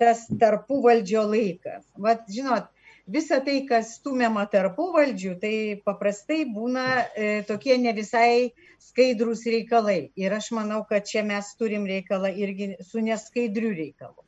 tas 0.00 0.26
tarpuvaldžio 0.40 1.22
laikas. 1.30 1.84
Vat, 1.98 2.24
žinot, 2.32 2.70
visa 3.10 3.40
tai, 3.44 3.60
kas 3.68 3.94
stumiama 3.98 4.46
tarpuvaldžių, 4.50 5.34
tai 5.42 5.54
paprastai 5.86 6.42
būna 6.54 6.86
e, 6.88 7.28
tokie 7.48 7.76
ne 7.78 7.94
visai 7.96 8.50
skaidrus 8.82 9.44
reikalai. 9.46 10.10
Ir 10.18 10.34
aš 10.36 10.50
manau, 10.56 10.82
kad 10.88 11.06
čia 11.06 11.22
mes 11.26 11.52
turim 11.60 11.86
reikalą 11.90 12.32
irgi 12.34 12.74
su 12.86 13.02
neskaidriu 13.04 13.72
reikalu. 13.76 14.26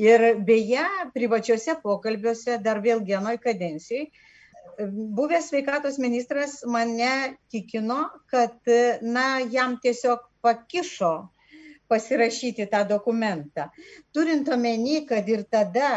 Ir 0.00 0.26
beje, 0.46 0.84
privačiuose 1.12 1.76
pokalbiuose 1.82 2.56
dar 2.64 2.80
vėl 2.84 3.02
vienoj 3.04 3.36
kadencijai 3.42 4.08
buvęs 4.88 5.48
sveikatos 5.48 5.98
ministras 5.98 6.62
mane 6.64 7.36
tikino, 7.50 8.08
kad 8.30 8.56
na, 9.02 9.40
jam 9.50 9.76
tiesiog 9.82 10.22
pakišo 10.40 11.28
pasirašyti 11.90 12.68
tą 12.70 12.84
dokumentą. 12.88 13.66
Turint 14.14 14.48
omeny, 14.48 15.02
kad 15.10 15.28
ir 15.28 15.44
tada 15.50 15.90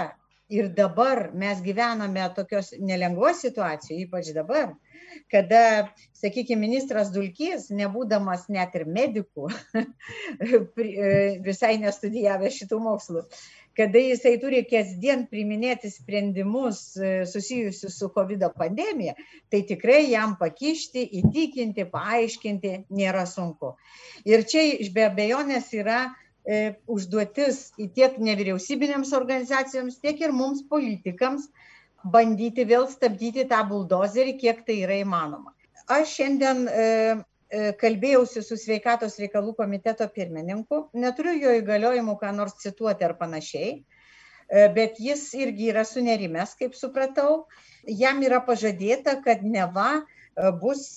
ir 0.54 0.70
dabar 0.78 1.32
mes 1.34 1.62
gyvename 1.66 2.26
tokios 2.36 2.74
nelengvos 2.80 3.42
situacijos, 3.42 4.04
ypač 4.06 4.30
dabar, 4.36 4.76
kada, 5.34 5.90
sakykime, 6.18 6.62
ministras 6.68 7.12
Dulkys, 7.14 7.70
nebūdamas 7.74 8.48
net 8.54 8.76
ir 8.78 8.86
medikų, 8.90 9.50
visai 11.48 11.76
nestudijavę 11.82 12.52
šitų 12.54 12.80
mokslų, 12.86 13.26
kada 13.78 14.02
jisai 14.02 14.36
turi 14.42 14.62
kasdien 14.70 15.26
priminėti 15.30 15.90
sprendimus 15.90 16.82
e, 16.98 17.14
susijusius 17.30 17.98
su 17.98 18.10
COVID 18.14 18.46
pandemija, 18.58 19.16
tai 19.50 19.64
tikrai 19.70 20.04
jam 20.12 20.36
pakišti, 20.40 21.06
įtikinti, 21.22 21.88
paaiškinti 21.94 22.76
nėra 22.94 23.26
sunku. 23.30 23.74
Ir 24.30 24.46
čia 24.50 24.68
be 24.94 25.08
abejonės 25.10 25.72
yra 25.74 26.04
e, 26.06 26.23
užduotis 26.92 27.60
tiek 27.96 28.18
nevyriausybinėms 28.20 29.14
organizacijoms, 29.16 30.02
tiek 30.04 30.20
ir 30.20 30.34
mums 30.36 30.66
politikams 30.68 31.46
bandyti 32.04 32.66
vėl 32.68 32.90
stabdyti 32.92 33.46
tą 33.48 33.62
buldozerį, 33.70 34.36
kiek 34.42 34.66
tai 34.68 34.82
yra 34.84 34.98
įmanoma. 35.06 35.54
Aš 35.88 36.18
šiandien 36.18 36.66
e, 36.68 36.88
E, 37.54 37.70
kalbėjausi 37.78 38.42
su 38.42 38.56
sveikatos 38.58 39.20
reikalų 39.22 39.52
komiteto 39.60 40.08
pirmininku, 40.16 40.88
neturiu 40.98 41.36
jo 41.38 41.52
įgaliojimų 41.60 42.16
ką 42.22 42.32
nors 42.34 42.56
cituoti 42.64 43.06
ar 43.06 43.14
panašiai, 43.20 43.76
e, 43.78 44.64
bet 44.74 44.98
jis 44.98 45.28
irgi 45.38 45.70
yra 45.70 45.84
sunerimęs, 45.86 46.56
kaip 46.58 46.74
supratau. 46.80 47.44
Jam 47.86 48.24
yra 48.26 48.40
pažadėta, 48.48 49.20
kad 49.28 49.46
neva 49.46 49.90
e, 50.00 50.04
bus 50.64 50.88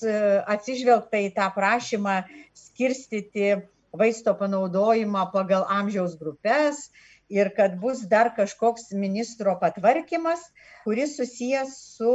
atsižvelgta 0.56 1.20
į 1.26 1.34
tą 1.36 1.50
prašymą 1.58 2.16
skirstyti 2.56 3.52
vaisto 3.98 4.34
panaudojimą 4.38 5.26
pagal 5.34 5.66
amžiaus 5.78 6.16
grupės 6.20 6.88
ir 7.28 7.50
kad 7.56 7.76
bus 7.80 8.04
dar 8.06 8.32
kažkoks 8.36 8.92
ministro 8.92 9.56
patvarkymas, 9.60 10.40
kuris 10.84 11.16
susijęs 11.18 11.76
su 11.96 12.14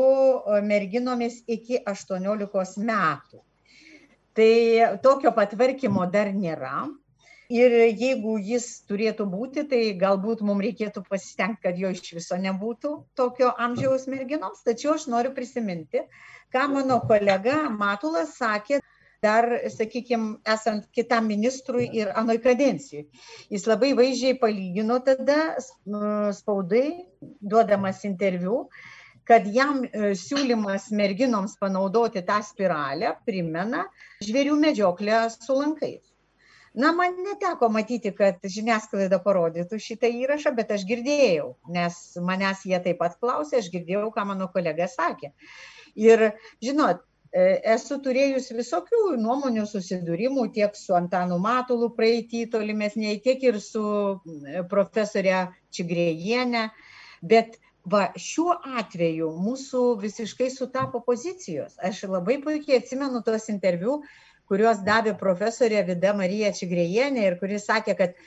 merginomis 0.63 1.41
iki 1.47 1.81
18 1.85 2.85
metų. 2.87 3.41
Tai 4.33 4.51
tokio 5.03 5.33
patvarkymo 5.35 6.07
dar 6.11 6.31
nėra. 6.31 6.87
Ir 7.51 7.73
jeigu 7.99 8.37
jis 8.39 8.65
turėtų 8.87 9.25
būti, 9.27 9.65
tai 9.67 9.79
galbūt 9.99 10.39
mums 10.47 10.63
reikėtų 10.63 11.01
pasistengti, 11.09 11.65
kad 11.65 11.81
jo 11.81 11.89
iš 11.91 12.13
viso 12.15 12.37
nebūtų 12.39 12.91
tokio 13.19 13.49
amžiaus 13.65 14.07
merginoms. 14.07 14.61
Tačiau 14.63 14.93
aš 14.95 15.09
noriu 15.11 15.33
prisiminti, 15.35 16.05
ką 16.55 16.69
mano 16.71 17.01
kolega 17.09 17.65
Matulas 17.67 18.37
sakė 18.39 18.79
dar, 19.21 19.45
sakykime, 19.69 20.39
esant 20.49 20.87
kitam 20.95 21.27
ministrui 21.29 21.85
ir 21.93 22.09
anoj 22.17 22.39
kadencijai. 22.41 23.05
Jis 23.53 23.67
labai 23.69 23.91
vaizdžiai 23.97 24.37
palygino 24.41 24.97
tada 25.05 25.37
spaudai, 26.37 26.87
duodamas 27.21 28.01
interviu, 28.09 28.63
kad 29.29 29.45
jam 29.45 29.83
e, 29.85 30.13
siūlymas 30.17 30.89
merginoms 30.97 31.53
panaudoti 31.61 32.23
tą 32.25 32.39
spiralę 32.43 33.13
primena 33.27 33.83
žvėrių 34.25 34.57
medžioklę 34.63 35.27
su 35.35 35.59
lankais. 35.59 36.01
Na, 36.73 36.93
man 36.95 37.17
neteko 37.21 37.67
matyti, 37.69 38.13
kad 38.15 38.39
žiniasklaida 38.47 39.19
parodytų 39.21 39.77
šitą 39.85 40.09
įrašą, 40.23 40.55
bet 40.55 40.71
aš 40.71 40.87
girdėjau, 40.87 41.51
nes 41.69 41.97
manęs 42.23 42.63
jie 42.65 42.79
taip 42.81 43.01
pat 43.03 43.19
klausė, 43.19 43.59
aš 43.59 43.67
girdėjau, 43.73 44.07
ką 44.15 44.25
mano 44.29 44.47
kolega 44.53 44.87
sakė. 44.89 45.33
Ir, 45.99 46.29
žinot, 46.63 47.03
esu 47.31 47.97
turėjus 48.03 48.51
visokių 48.51 49.15
nuomonių 49.21 49.63
susidūrimų 49.69 50.49
tiek 50.55 50.75
su 50.75 50.95
Antanu 50.97 51.37
Matulu 51.39 51.89
praeitį 51.95 52.45
tolimesniai, 52.51 53.21
tiek 53.23 53.43
ir 53.43 53.59
su 53.63 53.83
profesorė 54.69 55.47
Čigrėjienė, 55.71 56.69
bet 57.21 57.55
va 57.87 58.11
šiuo 58.19 58.57
atveju 58.77 59.31
mūsų 59.41 59.85
visiškai 60.01 60.49
sutapo 60.51 61.01
pozicijos. 61.05 61.77
Aš 61.79 62.03
labai 62.11 62.37
puikiai 62.43 62.81
atsimenu 62.81 63.23
tos 63.23 63.47
interviu, 63.49 64.01
kuriuos 64.51 64.83
davė 64.83 65.15
profesorė 65.17 65.85
Vida 65.87 66.11
Marija 66.13 66.51
Čigrėjienė 66.51 67.25
ir 67.29 67.39
kuris 67.39 67.65
sakė, 67.71 67.95
kad 67.95 68.19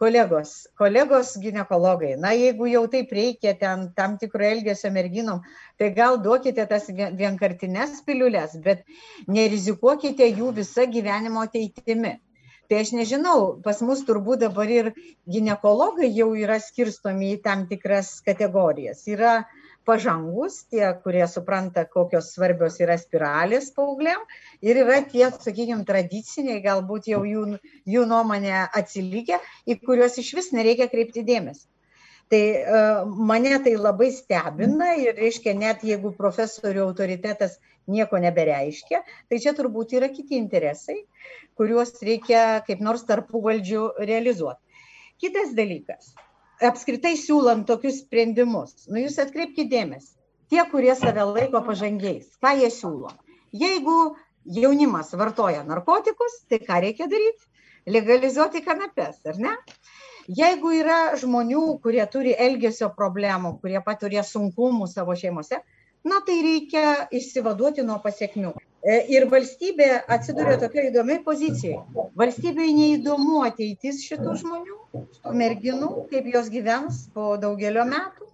kolegos, 0.00 0.50
kolegos 0.80 1.34
gynekologai, 1.42 2.14
na 2.16 2.32
jeigu 2.32 2.70
jau 2.72 2.86
taip 2.88 3.12
reikia 3.12 3.52
ten 3.60 3.90
tam 3.96 4.16
tikro 4.22 4.46
elgesio 4.48 4.90
merginom, 4.94 5.42
tai 5.78 5.90
gal 5.98 6.16
duokite 6.24 6.64
tas 6.70 6.88
vienkartines 7.20 8.00
piliulės, 8.06 8.56
bet 8.64 8.86
nerizikuokite 9.28 10.30
jų 10.32 10.54
visą 10.62 10.88
gyvenimo 10.96 11.44
ateitimi. 11.44 12.16
Tai 12.70 12.78
aš 12.84 12.92
nežinau 12.94 13.38
pas 13.64 13.80
mus 13.82 14.04
turbūt 14.06 14.44
dabar 14.44 14.68
ir 14.70 14.92
ginekologai 15.28 16.08
jau 16.14 16.30
yra 16.38 16.60
skirstomi 16.62 17.34
į 17.34 17.40
tam 17.42 17.66
tikras 17.66 18.20
kategorijas. 18.22 19.02
Yra 19.10 19.40
pažangūs 19.90 20.60
tie 20.70 20.84
kurie 21.04 21.26
supranta 21.30 21.84
kokios 21.96 22.30
svarbios 22.34 22.78
yra 22.84 22.96
spiralės 23.00 23.72
paaugliam. 23.76 24.22
Ir 24.62 24.78
yra 24.84 25.00
tie 25.10 25.26
sakykim 25.34 25.82
tradiciniai 25.88 26.62
galbūt 26.64 27.10
jau 27.10 27.24
jų 27.26 27.44
jų 27.94 28.06
nuomone 28.10 28.54
atsilikę 28.66 29.40
į 29.66 29.80
kuriuos 29.82 30.18
išvis 30.22 30.52
nereikia 30.56 30.88
kreipti 30.92 31.26
dėmesio. 31.26 31.66
Tai 32.30 32.38
e, 32.38 32.80
mane 33.30 33.56
tai 33.64 33.74
labai 33.74 34.12
stebina 34.14 34.92
ir 35.02 35.16
reiškia 35.18 35.56
net 35.58 35.82
jeigu 35.82 36.12
profesorių 36.14 36.84
autoritetas 36.84 37.58
nieko 37.90 38.20
nebereiškia 38.22 39.02
tai 39.02 39.40
čia 39.42 39.56
turbūt 39.58 39.96
yra 39.98 40.12
kiti 40.14 40.38
interesai 40.38 41.00
kuriuos 41.58 41.96
reikia 42.06 42.62
kaip 42.68 42.86
nors 42.86 43.02
tarpuvaldžiu 43.08 43.88
realizuot. 43.98 44.62
Kitas 45.20 45.50
dalykas 45.58 46.14
apskritai 46.68 47.14
siūlant 47.18 47.66
tokius 47.68 48.02
sprendimus 48.04 48.88
nu 48.88 49.04
jūs 49.04 49.18
atkreipkit 49.22 49.70
dėmesį 49.72 50.16
tie 50.50 50.64
kurie 50.72 50.94
save 50.98 51.24
laiko 51.30 51.62
pažangiais 51.66 52.34
ką 52.42 52.56
jie 52.58 52.70
siūlo? 52.74 53.12
Jeigu 53.52 54.16
jaunimas 54.44 55.14
vartoja 55.20 55.62
narkotikus 55.66 56.42
tai 56.50 56.60
ką 56.66 56.80
reikia 56.86 57.08
daryt 57.10 57.46
legalizuoti 57.86 58.62
kanapes 58.66 59.24
ar 59.26 59.38
ne? 59.46 59.54
Jeigu 60.40 60.70
yra 60.76 61.16
žmonių, 61.18 61.62
kurie 61.82 62.02
turi 62.12 62.34
elgesio 62.38 62.90
problemų, 62.94 63.56
kurie 63.62 63.80
patiria 63.82 64.22
sunkumų 64.22 64.86
savo 64.86 65.16
šeimose, 65.18 65.58
na 66.06 66.20
tai 66.26 66.36
reikia 66.44 67.08
išsivaduoti 67.10 67.82
nuo 67.88 67.98
pasiekmių. 68.04 68.52
E, 68.80 68.94
ir 69.12 69.26
valstybė 69.28 69.88
atsiduria 70.08 70.56
tokio 70.60 70.86
įdomiai 70.88 71.20
pozicijai. 71.24 71.82
Valstybei 72.16 72.72
neįdomu 72.72 73.42
ateitis 73.44 74.00
šitų 74.06 74.36
žmonių, 74.40 74.76
šitų 75.16 75.34
merginų, 75.36 75.90
kaip 76.12 76.30
jos 76.32 76.48
gyvens 76.52 77.02
po 77.12 77.34
daugelio 77.42 77.84
metų. 77.90 78.30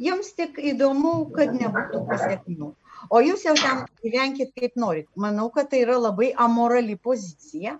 Jiems 0.00 0.32
tik 0.38 0.56
įdomu, 0.72 1.12
kad 1.36 1.52
nebūtų 1.58 2.06
pasiekmių. 2.08 2.70
O 3.12 3.20
jūs 3.20 3.44
jau 3.44 3.52
ten 3.58 3.84
gyvenkit 4.00 4.54
kaip 4.56 4.80
norit. 4.80 5.10
Manau, 5.16 5.50
kad 5.52 5.68
tai 5.68 5.82
yra 5.84 5.98
labai 6.00 6.30
amorali 6.40 6.96
pozicija 6.96 7.76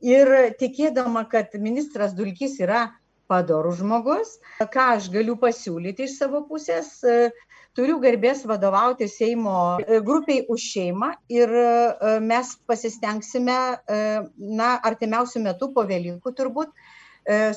ir 0.00 0.32
tikėdama, 0.56 1.26
kad 1.28 1.52
ministras 1.60 2.16
Dulkys 2.16 2.56
yra 2.64 2.86
padorus 3.28 3.82
žmogus, 3.82 4.38
ką 4.72 4.88
aš 4.96 5.10
galiu 5.12 5.36
pasiūlyti 5.42 6.06
iš 6.06 6.16
savo 6.22 6.46
pusės, 6.48 6.94
turiu 7.76 7.98
garbės 8.02 8.44
vadovauti 8.48 9.08
Seimo 9.10 9.76
grupiai 10.06 10.44
už 10.52 10.66
šeimą 10.72 11.12
ir 11.32 11.52
mes 12.24 12.52
pasistengsime, 12.68 13.58
na, 14.60 14.70
artimiausių 14.90 15.44
metų 15.46 15.70
po 15.76 15.86
Velykų 15.88 16.34
turbūt, 16.40 16.72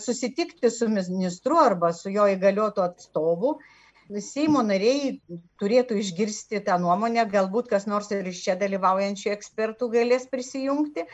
susitikti 0.01 0.71
su 0.73 0.89
ministru 0.89 1.59
arba 1.61 1.93
su 1.93 2.11
jo 2.11 2.27
įgaliotu 2.35 2.83
atstovu. 2.85 3.59
Seimo 4.25 4.63
nariai 4.65 5.19
turėtų 5.61 5.99
išgirsti 6.01 6.63
tą 6.65 6.79
nuomonę, 6.81 7.27
galbūt 7.29 7.67
kas 7.69 7.85
nors 7.85 8.09
ir 8.09 8.25
iš 8.31 8.39
čia 8.47 8.55
dalyvaujančių 8.57 9.35
ekspertų 9.35 9.91
galės 9.93 10.25
prisijungti 10.31 11.05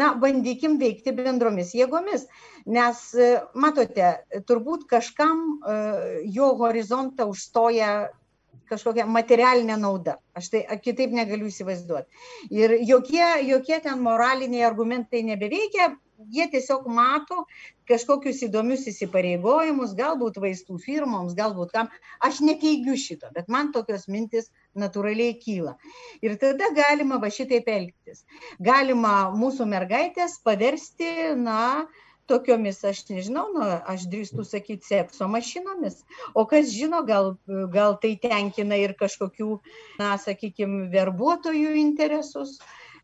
na 0.00 0.14
bandykim 0.16 0.78
veikti 0.80 1.12
bendromis 1.12 1.74
jėgomis 1.76 2.24
nes 2.68 3.00
matote 3.52 4.12
turbūt 4.48 4.86
kažkam 4.88 5.44
jo 6.24 6.48
horizontą 6.60 7.28
užstoja 7.32 8.08
kažkokia 8.70 9.06
materialinė 9.08 9.78
nauda. 9.80 10.18
Aš 10.38 10.52
tai 10.54 10.64
kitaip 10.84 11.14
negaliu 11.16 11.48
įsivaizduoti. 11.52 12.08
Ir 12.54 12.76
jokie, 12.88 13.24
jokie 13.48 13.80
ten 13.84 14.02
moraliniai 14.04 14.66
argumentai 14.68 15.24
nebeveikia, 15.26 15.92
jie 16.34 16.46
tiesiog 16.50 16.86
mato 16.90 17.44
kažkokius 17.88 18.42
įdomius 18.48 18.86
įsipareigojimus, 18.90 19.94
galbūt 19.98 20.40
vaistų 20.42 20.78
firmoms, 20.82 21.36
galbūt 21.38 21.72
kam. 21.74 21.92
Aš 22.24 22.42
neteigiu 22.44 22.96
šito, 22.98 23.30
bet 23.34 23.48
man 23.52 23.70
tokios 23.72 24.08
mintis 24.12 24.50
natūraliai 24.78 25.38
kyla. 25.40 25.76
Ir 26.24 26.36
tada 26.40 26.72
galima 26.76 27.20
va 27.22 27.30
šitaip 27.32 27.70
elgtis. 27.72 28.24
Galima 28.60 29.30
mūsų 29.36 29.68
mergaitės 29.70 30.36
paversti, 30.44 31.14
na, 31.38 31.86
tokiomis, 32.28 32.80
aš 32.86 33.04
nežinau, 33.10 33.46
nu, 33.54 33.64
aš 33.64 34.06
drįstu 34.12 34.44
sakyti, 34.46 34.86
sekso 34.86 35.28
mašinomis. 35.30 36.02
O 36.34 36.44
kas 36.48 36.72
žino, 36.74 37.02
gal, 37.08 37.34
gal 37.74 37.98
tai 38.02 38.14
tenkina 38.22 38.78
ir 38.80 38.94
kažkokių, 38.98 39.58
na, 40.00 40.16
sakykime, 40.22 40.86
verbuotojų 40.94 41.76
interesus. 41.80 42.58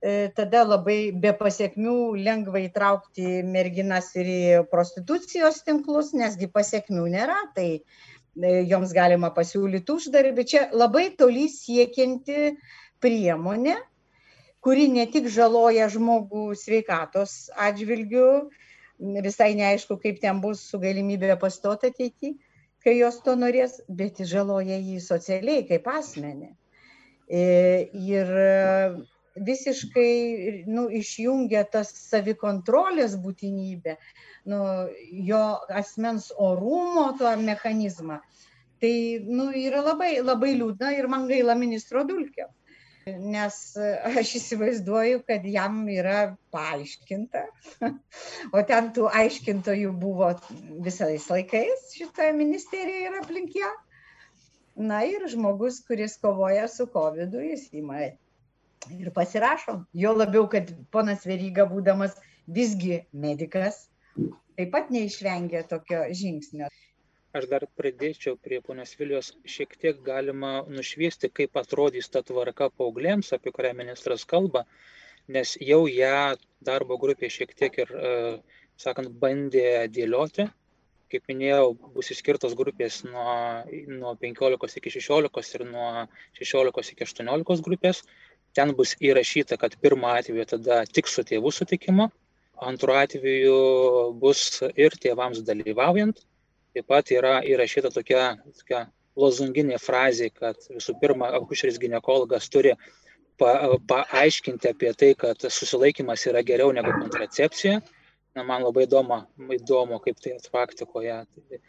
E, 0.05 0.29
tada 0.37 0.67
labai 0.69 1.15
be 1.17 1.33
pasiekmių 1.37 1.99
lengva 2.21 2.61
įtraukti 2.67 3.41
merginas 3.49 4.11
ir 4.21 4.29
į 4.29 4.43
prostitucijos 4.73 5.63
tinklus, 5.65 6.13
nesgi 6.13 6.51
pasiekmių 6.53 7.07
nėra. 7.15 7.39
Tai 7.57 7.69
joms 8.69 8.93
galima 8.95 9.31
pasiūlyti 9.35 9.95
uždarbį. 9.95 10.45
Čia 10.45 10.69
labai 10.75 11.09
toli 11.17 11.47
siekianti 11.49 12.55
priemonė, 13.03 13.77
kuri 14.65 14.89
ne 14.89 15.07
tik 15.11 15.29
žaloja 15.29 15.89
žmogų 15.93 16.55
sveikatos 16.57 17.51
atžvilgių, 17.57 18.29
visai 18.99 19.55
neaišku, 19.59 19.99
kaip 20.03 20.21
ten 20.23 20.41
bus 20.41 20.63
su 20.71 20.79
galimybė 20.79 21.37
pastoti 21.41 21.91
ateityje, 21.93 22.35
kai 22.85 22.99
jos 22.99 23.23
to 23.25 23.35
norės, 23.37 23.81
bet 23.89 24.21
žaloja 24.29 24.77
jį 24.77 25.01
socialiai 25.01 25.65
kaip 25.69 25.89
asmenį. 25.89 26.53
E, 27.29 27.43
ir 27.97 28.33
visiškai 29.35 30.65
nu, 30.69 30.87
išjungia 30.93 31.65
tas 31.71 31.91
savikontrolės 32.11 33.17
būtinybę, 33.19 33.97
nu, 34.53 34.61
jo 35.27 35.45
asmens 35.69 36.31
orumo 36.37 37.11
tą 37.19 37.35
mechanizmą. 37.41 38.21
Tai 38.81 38.95
nu, 39.25 39.49
yra 39.57 39.81
labai, 39.81 40.19
labai 40.21 40.53
liūdna 40.59 40.93
ir 40.99 41.09
man 41.09 41.27
gaila 41.31 41.57
ministro 41.57 42.05
Dulkio. 42.05 42.51
Nes 43.05 43.57
aš 44.09 44.31
įsivaizduoju, 44.39 45.21
kad 45.29 45.45
jam 45.45 45.83
yra 45.93 46.37
paaiškinta, 46.55 47.43
o 48.57 48.63
ten 48.65 48.89
tų 48.97 49.11
aiškintojų 49.21 49.91
buvo 50.01 50.31
visais 50.87 51.27
laikais 51.29 51.91
šitoje 51.99 52.33
ministerijoje 52.39 53.11
ir 53.11 53.19
aplink 53.21 53.59
ją. 53.61 53.73
Na 54.91 55.03
ir 55.07 55.27
žmogus, 55.31 55.83
kuris 55.87 56.17
kovoja 56.23 56.65
su 56.73 56.89
COVID, 56.95 57.37
jis 57.51 57.69
įma 57.77 58.01
ir 58.97 59.13
pasirašom. 59.15 59.85
Jo 59.93 60.15
labiau, 60.17 60.49
kad 60.51 60.73
ponas 60.95 61.29
Veryga, 61.29 61.69
būdamas 61.71 62.17
visgi 62.49 63.05
medikas, 63.13 63.85
taip 64.57 64.73
pat 64.73 64.91
neišvengė 64.95 65.63
tokio 65.69 66.07
žingsnio. 66.11 66.73
Aš 67.35 67.49
dar 67.51 67.65
pridėčiau 67.79 68.37
prie 68.39 68.61
ponios 68.63 68.93
Vilijos, 68.99 69.33
šiek 69.55 69.73
tiek 69.83 70.03
galima 70.07 70.51
nušviesti, 70.71 71.31
kaip 71.35 71.57
atrodys 71.59 72.07
ta 72.15 72.21
tvarka 72.23 72.69
paauglėms, 72.79 73.33
apie 73.35 73.51
kurią 73.57 73.73
ministras 73.75 74.23
kalba, 74.33 74.63
nes 75.37 75.57
jau 75.59 75.81
ją 75.91 76.37
darbo 76.69 76.99
grupė 77.05 77.31
šiek 77.37 77.55
tiek 77.59 77.81
ir, 77.83 77.91
e, 77.91 78.13
sakant, 78.85 79.11
bandė 79.25 79.89
dėlioti. 79.97 80.47
Kaip 81.11 81.27
minėjau, 81.31 81.73
bus 81.97 82.11
išskirtos 82.15 82.55
grupės 82.59 83.01
nuo, 83.07 83.35
nuo 83.99 84.15
15 84.23 84.79
iki 84.81 84.93
16 84.95 85.59
ir 85.59 85.65
nuo 85.73 85.89
16 86.39 86.95
iki 86.95 87.07
18 87.09 87.67
grupės 87.67 88.05
ten 88.55 88.75
bus 88.79 88.95
įrašyta, 89.03 89.59
kad 89.59 89.75
pirmą 89.83 90.15
atveju 90.21 90.47
tada 90.55 90.85
tik 90.87 91.11
su 91.11 91.27
tėvų 91.27 91.51
sutikimu, 91.59 92.07
antru 92.71 92.95
atveju 93.01 93.59
bus 94.23 94.63
ir 94.87 94.95
tėvams 95.03 95.43
dalyvaujant. 95.51 96.23
Taip 96.75 96.87
pat 96.91 97.11
yra 97.15 97.39
įrašyta 97.47 97.93
tokia, 97.95 98.35
tokia 98.59 98.85
lozunginė 99.21 99.79
frazė, 99.79 100.31
kad 100.35 100.59
visų 100.73 100.97
pirma, 101.01 101.31
akušeris 101.39 101.79
gynekologas 101.83 102.49
turi 102.51 102.75
pa, 103.39 103.53
paaiškinti 103.91 104.73
apie 104.73 104.91
tai, 104.99 105.13
kad 105.19 105.47
susilaikimas 105.47 106.27
yra 106.31 106.43
geriau 106.47 106.75
negu 106.75 106.95
kontracepcija. 106.99 107.81
Na, 108.35 108.43
man 108.43 108.65
labai 108.67 108.89
įdomu, 108.89 109.21
įdomu 109.55 110.01
kaip 110.03 110.19
tai 110.23 110.35
praktikoje 110.51 111.21
tai 111.31 111.61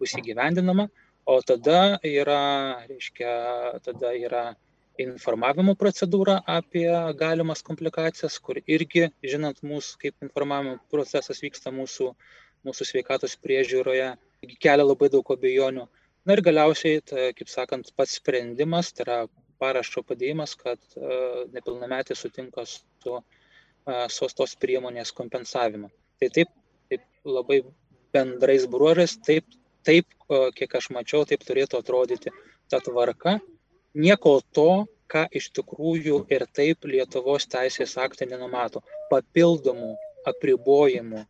bus 0.00 0.16
įgyvendinama. 0.16 0.88
O 1.28 1.38
tada 1.44 1.98
yra, 2.04 2.40
reiškia, 2.88 3.34
tada 3.84 4.12
yra 4.16 4.44
informavimo 5.00 5.74
procedūrą 5.76 6.38
apie 6.48 6.88
galimas 7.18 7.64
komplikacijas, 7.66 8.36
kur 8.44 8.60
irgi, 8.64 9.08
žinant 9.24 9.62
mūsų, 9.64 9.96
kaip 10.02 10.26
informavimo 10.26 10.78
procesas 10.92 11.40
vyksta 11.44 11.72
mūsų, 11.74 12.10
mūsų 12.64 12.88
sveikatos 12.90 13.36
priežiūroje, 13.44 14.12
kelia 14.46 14.84
labai 14.84 15.10
daug 15.12 15.30
abejonių. 15.34 15.86
Na 16.24 16.36
ir 16.36 16.42
galiausiai, 16.44 17.02
tai, 17.04 17.30
kaip 17.36 17.50
sakant, 17.52 17.90
pats 17.96 18.16
sprendimas, 18.20 18.92
tai 18.96 19.04
yra 19.04 19.18
parašo 19.60 20.02
padėjimas, 20.06 20.54
kad 20.60 20.80
uh, 20.96 21.44
nepilnametė 21.52 22.16
sutinka 22.16 22.64
su 22.68 23.18
uh, 23.18 24.30
tos 24.38 24.56
priemonės 24.60 25.12
kompensavimu. 25.16 25.90
Tai 26.20 26.30
taip, 26.38 26.54
taip 26.88 27.04
labai 27.28 27.60
bendrais 28.14 28.64
bruožais, 28.70 29.18
taip, 29.26 29.44
taip, 29.84 30.08
uh, 30.30 30.48
kiek 30.56 30.80
aš 30.80 30.90
mačiau, 30.96 31.26
taip 31.28 31.44
turėtų 31.44 31.80
atrodyti 31.82 32.32
ta 32.72 32.80
tvarka, 32.80 33.38
nieko 33.94 34.38
to, 34.56 34.86
ką 35.12 35.26
iš 35.38 35.50
tikrųjų 35.54 36.24
ir 36.32 36.46
taip 36.56 36.88
Lietuvos 36.88 37.46
teisės 37.50 37.94
aktai 38.00 38.26
nenumato. 38.30 38.82
Papildomų 39.12 39.92
apribojimų 40.30 41.24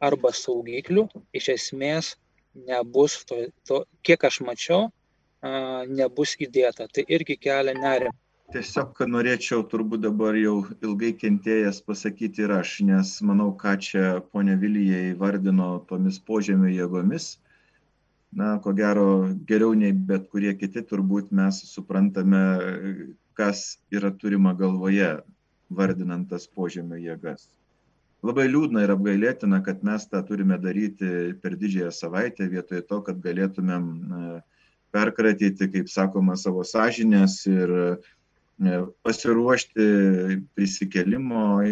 arba 0.00 0.32
saugiklių 0.34 1.06
iš 1.36 1.50
esmės 1.54 2.14
nebus, 2.54 3.20
to, 3.24 3.46
to, 3.66 3.84
kiek 4.06 4.24
aš 4.24 4.40
mačiau, 4.46 4.88
nebus 5.88 6.36
įdėta. 6.40 6.88
Tai 6.92 7.04
irgi 7.08 7.36
kelia 7.40 7.76
nerimą. 7.76 8.16
Tiesiog 8.50 8.98
norėčiau 9.06 9.62
turbūt 9.70 10.00
dabar 10.02 10.34
jau 10.34 10.64
ilgai 10.82 11.12
kentėjęs 11.14 11.76
pasakyti 11.86 12.42
ir 12.42 12.50
aš, 12.56 12.80
nes 12.88 13.12
manau, 13.22 13.52
ką 13.54 13.76
čia 13.78 14.06
ponia 14.32 14.56
Vilija 14.58 15.04
įvardino 15.12 15.68
tomis 15.86 16.18
požemio 16.18 16.72
jėgomis, 16.72 17.36
na, 18.34 18.56
ko 18.64 18.74
gero, 18.74 19.06
geriau 19.46 19.76
nei 19.78 19.92
bet 19.94 20.26
kurie 20.34 20.56
kiti 20.58 20.82
turbūt 20.82 21.30
mes 21.30 21.62
suprantame, 21.70 22.42
kas 23.38 23.78
yra 23.94 24.10
turima 24.10 24.56
galvoje, 24.58 25.12
vardinant 25.70 26.26
tas 26.34 26.50
požemio 26.50 26.98
jėgas. 26.98 27.46
Labai 28.26 28.46
liūdna 28.50 28.84
ir 28.84 28.92
apgailėtina, 28.92 29.62
kad 29.64 29.84
mes 29.86 30.04
tą 30.10 30.20
turime 30.28 30.58
daryti 30.60 31.32
per 31.40 31.56
didžiąją 31.56 31.92
savaitę, 31.96 32.48
vietoj 32.52 32.82
to, 32.88 33.00
kad 33.06 33.20
galėtumėm 33.24 33.86
perkratyti, 34.92 35.70
kaip 35.72 35.88
sakoma, 35.88 36.36
savo 36.36 36.66
sąžinės 36.66 37.38
ir 37.48 37.72
pasiruošti 39.06 39.88
prisikelimo 40.54 41.62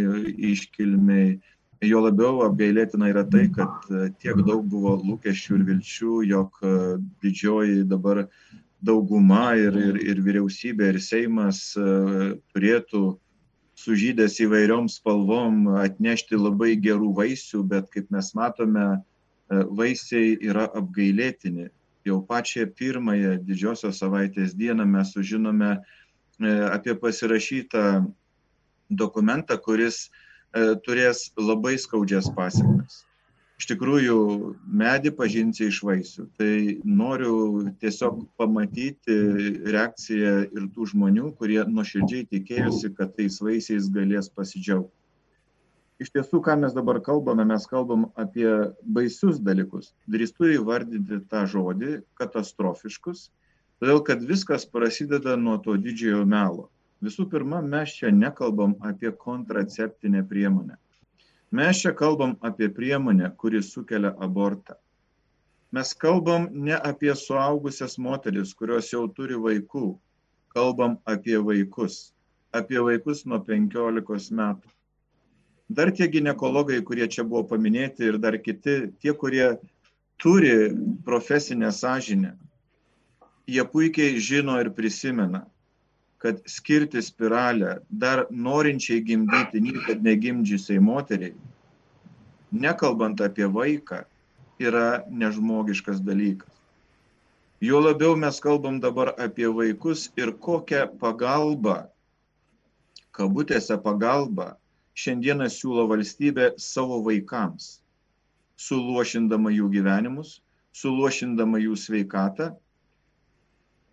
iškilmiai. 0.52 1.36
Jo 1.84 2.00
labiau 2.02 2.40
apgailėtina 2.42 3.12
yra 3.12 3.22
tai, 3.30 3.44
kad 3.54 3.84
e, 3.94 4.08
tiek 4.18 4.40
daug 4.42 4.64
buvo 4.66 4.96
lūkesčių 4.98 5.60
ir 5.60 5.66
vilčių, 5.68 6.14
jog 6.26 6.56
e, 6.66 6.72
didžioji 7.22 7.84
dabar 7.86 8.24
dauguma 8.82 9.52
ir, 9.54 9.78
ir, 9.78 10.00
ir 10.10 10.22
vyriausybė 10.24 10.88
ir 10.90 10.98
Seimas 10.98 11.60
e, 11.78 11.84
turėtų 12.50 13.04
sužydęs 13.78 14.38
įvairiom 14.44 14.88
spalvom 14.90 15.68
atnešti 15.78 16.38
labai 16.38 16.74
gerų 16.82 17.12
vaisių, 17.16 17.62
bet 17.70 17.90
kaip 17.94 18.10
mes 18.14 18.32
matome, 18.34 18.86
vaisiai 19.48 20.36
yra 20.44 20.66
apgailėtini. 20.76 21.68
Jau 22.08 22.20
pačią 22.24 22.66
pirmąją 22.78 23.36
didžiosios 23.44 24.00
savaitės 24.02 24.54
dieną 24.58 24.86
mes 24.88 25.12
sužinome 25.14 25.76
apie 26.72 26.94
pasirašytą 26.98 27.84
dokumentą, 28.88 29.58
kuris 29.62 30.08
E, 30.56 30.60
turės 30.84 31.26
labai 31.36 31.76
skaudžias 31.80 32.30
pasiekmes. 32.36 33.02
Iš 33.58 33.66
tikrųjų, 33.72 34.18
medį 34.80 35.10
pažinsi 35.18 35.66
iš 35.66 35.80
vaisių. 35.86 36.28
Tai 36.38 36.52
noriu 37.00 37.64
tiesiog 37.82 38.20
pamatyti 38.38 39.16
reakciją 39.74 40.34
ir 40.46 40.68
tų 40.76 40.86
žmonių, 40.92 41.32
kurie 41.40 41.58
nuoširdžiai 41.66 42.28
tikėjosi, 42.30 42.92
kad 42.94 43.16
tais 43.18 43.40
vaisiais 43.42 43.90
galės 43.96 44.30
pasidžiaugti. 44.30 44.94
Iš 45.98 46.14
tiesų, 46.14 46.38
ką 46.46 46.54
mes 46.62 46.76
dabar 46.76 47.00
kalbame, 47.02 47.42
mes 47.50 47.66
kalbam 47.66 48.06
apie 48.14 48.46
baisius 48.86 49.42
dalykus. 49.42 49.90
Drįstu 50.06 50.52
įvardinti 50.54 51.24
tą 51.26 51.42
žodį 51.50 51.96
katastrofiškus, 52.20 53.26
todėl 53.82 54.04
kad 54.06 54.22
viskas 54.22 54.68
prasideda 54.70 55.34
nuo 55.34 55.58
to 55.64 55.74
didžiojo 55.74 56.22
melo 56.22 56.68
Visų 57.06 57.28
pirma, 57.30 57.60
mes 57.62 57.92
čia 57.94 58.10
nekalbam 58.10 58.74
apie 58.82 59.10
kontraceptinę 59.24 60.24
priemonę. 60.26 60.78
Mes 61.50 61.80
čia 61.80 61.94
kalbam 61.96 62.36
apie 62.40 62.68
priemonę, 62.68 63.30
kuri 63.36 63.62
sukelia 63.62 64.12
abortą. 64.20 64.74
Mes 65.72 65.94
kalbam 65.94 66.48
ne 66.52 66.76
apie 66.76 67.14
suaugusias 67.16 67.98
moteris, 67.98 68.54
kurios 68.54 68.92
jau 68.92 69.06
turi 69.08 69.36
vaikų. 69.36 69.98
Kalbam 70.52 70.98
apie 71.04 71.36
vaikus. 71.40 72.12
Apie 72.52 72.80
vaikus 72.80 73.24
nuo 73.24 73.40
15 73.44 74.32
metų. 74.32 74.68
Dar 75.68 75.92
tie 75.92 76.08
gynekologai, 76.08 76.80
kurie 76.84 77.08
čia 77.08 77.24
buvo 77.24 77.44
paminėti 77.48 78.08
ir 78.08 78.16
dar 78.18 78.38
kiti, 78.40 78.92
tie, 79.00 79.12
kurie 79.12 79.58
turi 80.16 80.72
profesinę 81.04 81.72
sąžinę, 81.72 82.32
jie 83.48 83.64
puikiai 83.64 84.16
žino 84.20 84.56
ir 84.60 84.70
prisimena, 84.72 85.44
kad 86.18 86.40
skirti 86.50 87.02
spiralę 87.02 87.78
dar 87.90 88.26
norinčiai 88.30 89.04
gimdyti, 89.06 89.60
niekad 89.62 90.02
negimdžiusiai 90.02 90.80
moteriai, 90.82 91.34
nekalbant 92.52 93.20
apie 93.22 93.46
vaiką, 93.46 94.02
yra 94.58 95.04
nežmogiškas 95.10 96.02
dalykas. 96.02 96.54
Jo 97.60 97.80
labiau 97.82 98.16
mes 98.16 98.40
kalbam 98.40 98.80
dabar 98.80 99.14
apie 99.18 99.46
vaikus 99.46 100.08
ir 100.18 100.34
kokią 100.34 100.86
pagalbą, 100.98 101.86
kabutėse 103.14 103.78
pagalbą, 103.82 104.52
šiandieną 104.98 105.46
siūlo 105.50 105.86
valstybė 105.90 106.52
savo 106.58 106.98
vaikams, 107.06 107.78
suluošindama 108.58 109.50
jų 109.54 109.70
gyvenimus, 109.74 110.40
suluošindama 110.74 111.58
jų 111.62 111.78
sveikatą. 111.78 112.52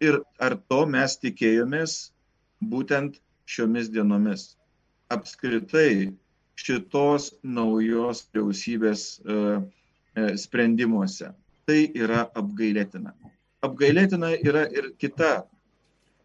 Ir 0.01 0.19
ar 0.41 0.57
to 0.69 0.85
mes 0.89 1.17
tikėjomės 1.21 2.11
būtent 2.71 3.19
šiomis 3.49 3.89
dienomis. 3.93 4.53
Apskritai 5.13 6.13
šitos 6.59 7.31
naujos 7.43 8.25
vyriausybės 8.33 9.03
e, 9.19 9.39
e, 10.15 10.29
sprendimuose. 10.39 11.31
Tai 11.65 11.79
yra 11.97 12.25
apgailėtina. 12.37 13.13
Apgailėtina 13.65 14.31
yra 14.37 14.65
ir 14.69 14.91
kita 15.01 15.45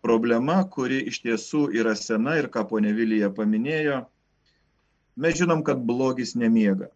problema, 0.04 0.62
kuri 0.64 1.00
iš 1.10 1.20
tiesų 1.24 1.66
yra 1.76 1.94
sena 1.96 2.38
ir 2.40 2.48
ką 2.52 2.64
ponė 2.70 2.92
Vilija 2.96 3.30
paminėjo. 3.36 4.02
Mes 5.20 5.36
žinom, 5.40 5.64
kad 5.66 5.82
blogis 5.84 6.34
nemiega, 6.38 6.88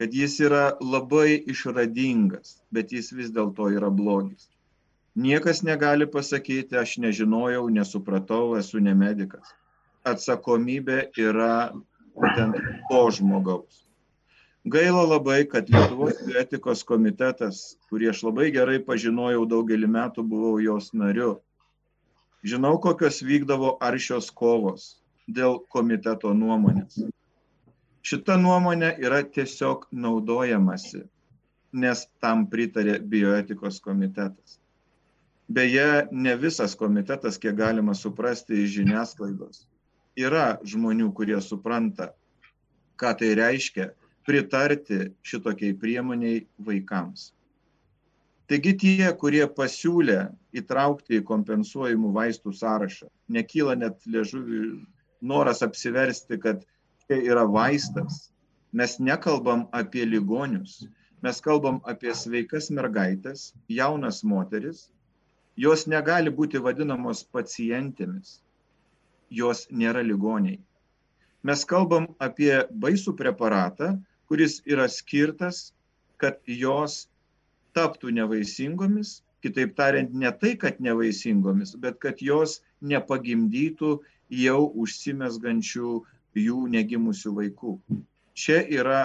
kad 0.00 0.14
jis 0.16 0.38
yra 0.44 0.64
labai 0.80 1.38
išradingas, 1.52 2.58
bet 2.72 2.92
jis 2.92 3.12
vis 3.16 3.30
dėlto 3.32 3.70
yra 3.72 3.88
blogis. 3.92 4.50
Niekas 5.16 5.62
negali 5.66 6.06
pasakyti, 6.06 6.76
aš 6.78 6.98
nežinojau, 7.02 7.66
nesupratau, 7.68 8.54
esu 8.58 8.78
ne 8.78 8.94
medikas. 8.94 9.54
Atsakomybė 10.06 11.10
yra 11.18 11.72
būtent 12.14 12.58
to 12.90 13.00
žmogaus. 13.18 13.86
Gaila 14.70 15.02
labai, 15.08 15.44
kad 15.48 15.70
Lietuvos 15.72 16.20
etikos 16.36 16.84
komitetas, 16.84 17.78
kurį 17.90 18.10
aš 18.12 18.22
labai 18.28 18.50
gerai 18.54 18.78
pažinojau 18.84 19.46
daugelį 19.48 19.88
metų, 19.88 20.22
buvau 20.22 20.58
jos 20.62 20.92
nariu. 20.92 21.40
Žinau, 22.44 22.76
kokios 22.78 23.22
vykdavo 23.24 23.78
aršios 23.80 24.30
kovos 24.30 25.00
dėl 25.26 25.58
komiteto 25.72 26.34
nuomonės. 26.36 27.00
Šita 28.04 28.36
nuomonė 28.40 28.94
yra 29.02 29.24
tiesiog 29.24 29.88
naudojamasi, 29.92 31.02
nes 31.72 32.06
tam 32.20 32.46
pritarė 32.52 33.00
bioetikos 33.00 33.80
komitetas. 33.84 34.59
Beje, 35.50 36.06
ne 36.12 36.36
visas 36.38 36.76
komitetas, 36.78 37.38
kiek 37.42 37.56
galima 37.58 37.94
suprasti 37.98 38.62
iš 38.62 38.76
žiniasklaidos. 38.76 39.64
Yra 40.18 40.60
žmonių, 40.62 41.08
kurie 41.16 41.40
supranta, 41.42 42.12
ką 43.00 43.10
tai 43.18 43.32
reiškia 43.38 43.88
pritarti 44.26 45.08
šitokiai 45.26 45.74
priemoniai 45.74 46.44
vaikams. 46.66 47.32
Taigi 48.50 48.76
tie, 48.82 49.08
kurie 49.18 49.42
pasiūlė 49.56 50.20
įtraukti 50.58 51.18
į 51.18 51.26
kompensuojamų 51.26 52.12
vaistų 52.14 52.54
sąrašą, 52.60 53.10
nekyla 53.30 53.76
net 53.78 54.06
liežuvių 54.06 54.62
noras 55.32 55.62
apsiversti, 55.66 56.38
kad 56.42 56.64
tai 57.06 57.20
yra 57.26 57.44
vaistas. 57.46 58.28
Mes 58.70 58.98
nekalbam 59.02 59.66
apie 59.74 60.06
ligonius, 60.06 60.84
mes 61.22 61.42
kalbam 61.42 61.78
apie 61.90 62.14
sveikas 62.14 62.70
mergaitės, 62.74 63.50
jaunas 63.66 64.22
moteris. 64.22 64.86
Jos 65.56 65.86
negali 65.90 66.30
būti 66.30 66.60
vadinamos 66.62 67.24
pacientėmis, 67.34 68.40
jos 69.30 69.66
nėra 69.70 70.02
ligoniai. 70.06 70.60
Mes 71.42 71.64
kalbam 71.64 72.10
apie 72.20 72.52
baisų 72.82 73.14
preparatą, 73.16 73.94
kuris 74.28 74.60
yra 74.68 74.86
skirtas, 74.88 75.72
kad 76.20 76.36
jos 76.46 77.08
taptų 77.74 78.12
nevaisingomis, 78.18 79.20
kitaip 79.40 79.72
tariant, 79.78 80.12
ne 80.12 80.30
tai, 80.36 80.54
kad 80.60 80.80
nevaisingomis, 80.84 81.74
bet 81.80 81.98
kad 82.02 82.20
jos 82.20 82.60
nepagimdytų 82.84 83.94
jau 84.42 84.60
užsimesgančių 84.84 85.94
jų 86.38 86.58
negimusių 86.74 87.32
vaikų. 87.38 87.78
Čia 88.36 88.60
yra 88.68 89.00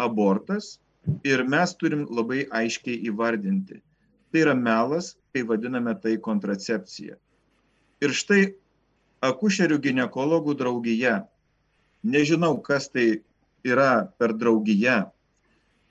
abortas 0.00 0.78
ir 1.26 1.44
mes 1.44 1.74
turim 1.76 2.06
labai 2.08 2.44
aiškiai 2.50 3.02
įvardinti. 3.10 3.80
Tai 4.32 4.40
yra 4.46 4.54
melas, 4.54 5.14
kai 5.34 5.42
vadiname 5.42 5.96
tai 5.98 6.14
kontracepcija. 6.22 7.16
Ir 8.06 8.12
štai 8.14 8.42
akušerių 9.26 9.80
gynekologų 9.82 10.54
draugija, 10.60 11.24
nežinau, 12.06 12.54
kas 12.62 12.86
tai 12.92 13.24
yra 13.66 14.06
per 14.20 14.36
draugiją, 14.38 15.00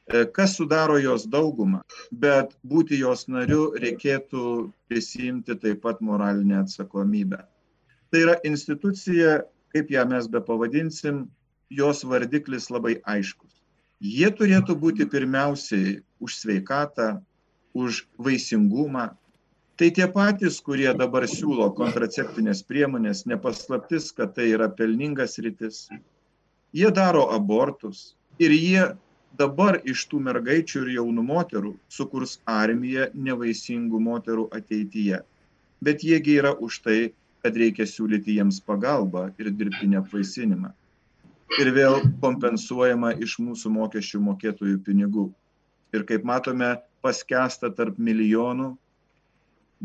e, 0.08 0.23
kas 0.32 0.56
sudaro 0.56 0.95
jos 1.01 1.25
daugumą, 1.27 1.82
bet 2.12 2.53
būti 2.63 3.01
jos 3.01 3.25
nariu 3.27 3.73
reikėtų 3.75 4.71
prisimti 4.88 5.58
taip 5.60 5.82
pat 5.84 5.99
moralinę 5.99 6.62
atsakomybę. 6.62 7.41
Tai 8.13 8.21
yra 8.23 8.38
institucija, 8.47 9.41
kaip 9.75 9.91
ją 9.91 10.06
mes 10.08 10.29
be 10.32 10.39
pavadinsim, 10.39 11.25
jos 11.67 12.06
vardiklis 12.08 12.69
labai 12.71 13.01
aiškus. 13.03 13.60
Jie 13.99 14.32
turėtų 14.32 14.77
būti 14.79 15.10
pirmiausiai 15.10 15.99
už 16.23 16.39
sveikatą, 16.39 17.17
už 17.73 18.06
vaisingumą. 18.17 19.10
Tai 19.77 19.89
tie 19.89 20.05
patys, 20.15 20.59
kurie 20.62 20.91
dabar 20.97 21.25
siūlo 21.29 21.71
kontraceptinės 21.77 22.62
priemonės, 22.69 23.25
nepaslaptis, 23.29 24.12
kad 24.13 24.36
tai 24.38 24.51
yra 24.53 24.67
pelningas 24.69 25.39
rytis, 25.41 25.88
Jie 26.73 26.89
daro 26.89 27.27
abortus 27.29 28.15
ir 28.41 28.51
jie 28.51 28.83
dabar 29.38 29.75
iš 29.86 30.07
tų 30.09 30.21
mergaičių 30.27 30.79
ir 30.81 30.88
jaunų 30.95 31.25
moterų 31.27 31.73
sukurs 31.97 32.39
armiją 32.49 33.12
nevaisingų 33.27 33.99
moterų 34.01 34.47
ateityje. 34.57 35.19
Bet 35.86 36.01
jiegi 36.01 36.39
yra 36.41 36.55
už 36.57 36.79
tai, 36.88 36.97
kad 37.45 37.59
reikia 37.62 37.86
siūlyti 37.86 38.39
jiems 38.39 38.57
pagalbą 38.65 39.27
ir 39.38 39.51
dirbtinį 39.59 39.99
apvaisinimą. 40.01 40.73
Ir 41.62 41.69
vėl 41.77 41.99
kompensuojama 42.25 43.13
iš 43.21 43.38
mūsų 43.45 43.69
mokesčių 43.77 44.23
mokėtojų 44.31 44.81
pinigų. 44.88 45.27
Ir 45.93 46.09
kaip 46.09 46.25
matome, 46.25 46.73
paskesta 47.05 47.69
tarp 47.69 48.01
milijonų 48.01 48.71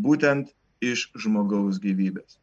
būtent 0.06 0.54
iš 0.84 1.08
žmogaus 1.24 1.80
gyvybės. 1.82 2.38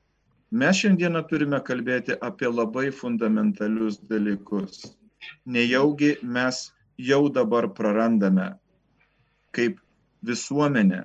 Mes 0.51 0.77
šiandieną 0.81 1.23
turime 1.29 1.59
kalbėti 1.67 2.15
apie 2.29 2.51
labai 2.51 2.89
fundamentalius 2.93 3.97
dalykus. 4.11 4.95
Nejaugi 5.45 6.15
mes 6.21 6.67
jau 7.01 7.25
dabar 7.33 7.67
prarandame 7.77 8.53
kaip 9.55 9.79
visuomenė 10.25 11.03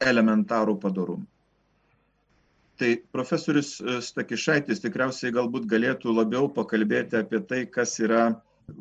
elementarų 0.00 0.78
padarumą. 0.82 1.26
Tai 2.80 2.94
profesorius 3.12 3.74
e, 3.80 3.98
Stakišaitis 4.00 4.80
tikriausiai 4.80 5.34
galbūt 5.36 5.66
galėtų 5.68 6.14
labiau 6.16 6.48
pakalbėti 6.48 7.18
apie 7.18 7.42
tai, 7.44 7.66
kas 7.68 7.98
yra 8.00 8.22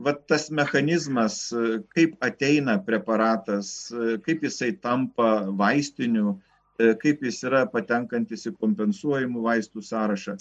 va, 0.05 0.13
tas 0.31 0.47
mechanizmas, 0.55 1.49
e, 1.51 1.81
kaip 1.91 2.15
ateina 2.23 2.77
preparatas, 2.85 3.89
e, 3.91 4.15
kaip 4.23 4.45
jisai 4.47 4.71
tampa 4.79 5.49
vaistiniu, 5.51 6.37
kaip 7.01 7.23
jis 7.25 7.41
yra 7.47 7.65
patenkantis 7.71 8.47
į 8.49 8.55
kompensuojamų 8.59 9.43
vaistų 9.43 9.83
sąrašą. 9.83 10.37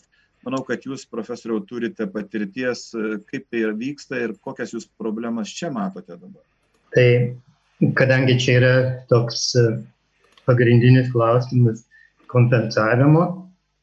Manau, 0.47 0.63
kad 0.67 0.85
jūs, 0.87 1.03
profesoriau, 1.11 1.59
turite 1.67 2.07
patirties, 2.13 2.89
e, 2.95 3.19
kaip 3.27 3.49
tai 3.51 3.65
vyksta 3.81 4.21
ir 4.23 4.37
kokias 4.45 4.75
jūs 4.77 4.87
problemas 5.01 5.51
čia 5.51 5.73
matote 5.75 6.15
dabar. 6.15 6.45
Tai 6.95 7.09
kadangi 7.99 8.39
čia 8.39 8.55
yra 8.61 8.75
toks 9.11 9.49
e, 9.59 9.65
pagrindinis 10.47 11.11
klausimas 11.13 11.83
kompensavimo 12.31 13.25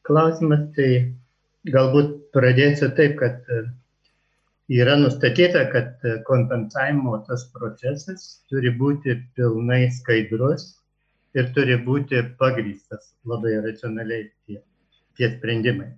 klausimas, 0.06 0.64
tai 0.76 0.90
galbūt 1.66 2.14
pradėsiu 2.34 2.92
taip, 2.96 3.18
kad 3.20 3.42
yra 4.72 4.96
nustatyta, 5.00 5.66
kad 5.72 6.04
kompensavimo 6.28 7.18
tas 7.26 7.46
procesas 7.54 8.26
turi 8.50 8.72
būti 8.80 9.18
pilnai 9.36 9.86
skaidrus 9.94 10.70
ir 11.36 11.52
turi 11.56 11.76
būti 11.86 12.22
pagrystas 12.40 13.12
labai 13.28 13.56
racionaliai 13.64 14.28
tie, 14.46 14.60
tie 15.18 15.30
sprendimai. 15.36 15.90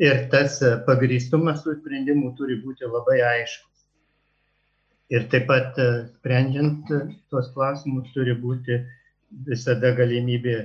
Ir 0.00 0.22
tas 0.32 0.56
pagrystumas 0.86 1.64
tų 1.64 1.76
sprendimų 1.80 2.32
turi 2.38 2.56
būti 2.62 2.88
labai 2.88 3.18
aiškus. 3.34 3.84
Ir 5.12 5.26
taip 5.32 5.48
pat 5.50 5.76
sprendžiant 5.76 6.88
tuos 7.28 7.50
klausimus 7.52 8.08
turi 8.14 8.36
būti 8.38 8.78
visada 9.46 9.90
galimybė 9.98 10.56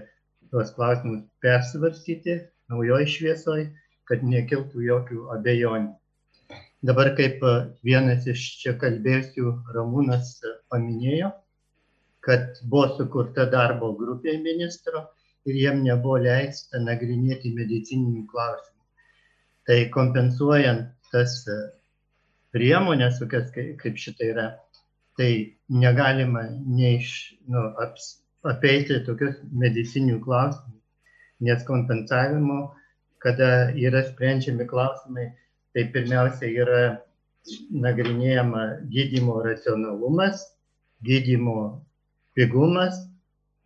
tuos 0.53 0.71
klausimus 0.77 1.25
persvarstyti 1.43 2.37
naujoj 2.71 3.05
šviesoj, 3.11 3.65
kad 4.05 4.23
nekiltų 4.23 4.85
jokių 4.85 5.29
abejonių. 5.35 5.93
Dabar 6.85 7.09
kaip 7.17 7.41
vienas 7.83 8.27
iš 8.29 8.43
čia 8.61 8.75
kalbėsių 8.77 9.51
Ramūnas 9.73 10.35
paminėjo, 10.69 11.31
kad 12.25 12.59
buvo 12.65 12.88
sukurta 12.97 13.45
darbo 13.51 13.91
grupė 13.99 14.39
ministro 14.41 15.03
ir 15.45 15.57
jiem 15.61 15.84
nebuvo 15.86 16.17
leista 16.23 16.82
nagrinėti 16.82 17.53
medicininių 17.53 18.26
klausimų. 18.32 18.82
Tai 19.69 19.78
kompensuojant 19.93 20.89
tas 21.11 21.38
e, 21.49 21.57
priemonės, 22.55 23.21
kaip 23.30 24.01
šitą 24.01 24.32
yra, 24.34 24.47
tai 25.19 25.30
negalima 25.69 26.47
neiš, 26.65 27.13
nu, 27.49 27.61
aps, 27.82 28.09
apeiti 28.45 28.99
tokius 29.05 29.38
medicinių 29.53 30.19
klausimų, 30.26 30.76
nes 31.45 31.65
kompensavimo, 31.67 32.59
kada 33.21 33.71
yra 33.78 34.03
sprendžiami 34.09 34.67
klausimai, 34.69 35.30
tai 35.73 35.88
pirmiausia 35.93 36.49
yra 36.49 36.84
nagrinėjama 37.86 38.65
gydimo 38.89 39.41
racionalumas, 39.45 40.45
gydimo 41.05 41.84
pigumas, 42.38 42.97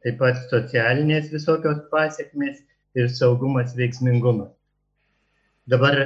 taip 0.03 0.19
pat 0.21 0.39
socialinės 0.51 1.31
visokios 1.33 1.81
pasiekmes 1.91 2.61
ir 2.95 3.09
saugumas 3.11 3.75
veiksmingumas. 3.77 4.51
Dabar 5.69 5.99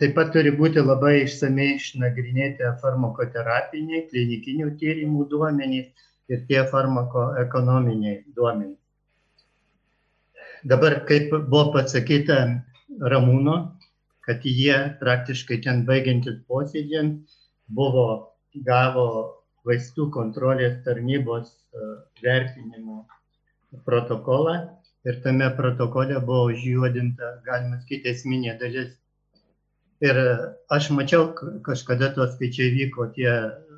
taip 0.00 0.16
pat 0.16 0.32
turi 0.34 0.52
būti 0.56 0.82
labai 0.82 1.22
išsamei 1.24 1.76
išnagrinėti 1.76 2.72
farmakoterapiniai, 2.82 4.06
klinikinių 4.10 4.72
tyrimų 4.80 5.28
duomenys 5.30 6.08
ir 6.32 6.42
tie 6.48 6.64
farmakoekonominiai 6.72 8.24
duomenys. 8.34 8.80
Dabar, 10.66 11.04
kaip 11.06 11.30
buvo 11.30 11.70
pasakyta 11.76 12.38
Ramūno, 13.12 13.56
kad 14.26 14.42
jie 14.42 14.74
praktiškai 14.98 15.60
ten 15.62 15.84
baigiantis 15.86 16.40
posėdžiam 16.50 17.12
buvo 17.76 18.06
gavo 18.66 19.06
vaistų 19.66 20.08
kontrolės 20.14 20.78
tarnybos 20.86 21.50
e, 21.50 21.88
vertinimo 22.22 23.04
protokolą 23.86 24.56
ir 25.06 25.20
tame 25.24 25.48
protokole 25.58 26.20
buvo 26.28 26.52
užjuodinta, 26.52 27.36
galima 27.46 27.80
sakyti, 27.82 28.12
esminė 28.14 28.56
dalis. 28.62 28.94
Ir 30.04 30.18
aš 30.76 30.90
mačiau, 30.92 31.30
kažkada 31.64 32.10
tos 32.16 32.34
skaičiai 32.34 32.72
vyko 32.74 33.06
tie 33.16 33.30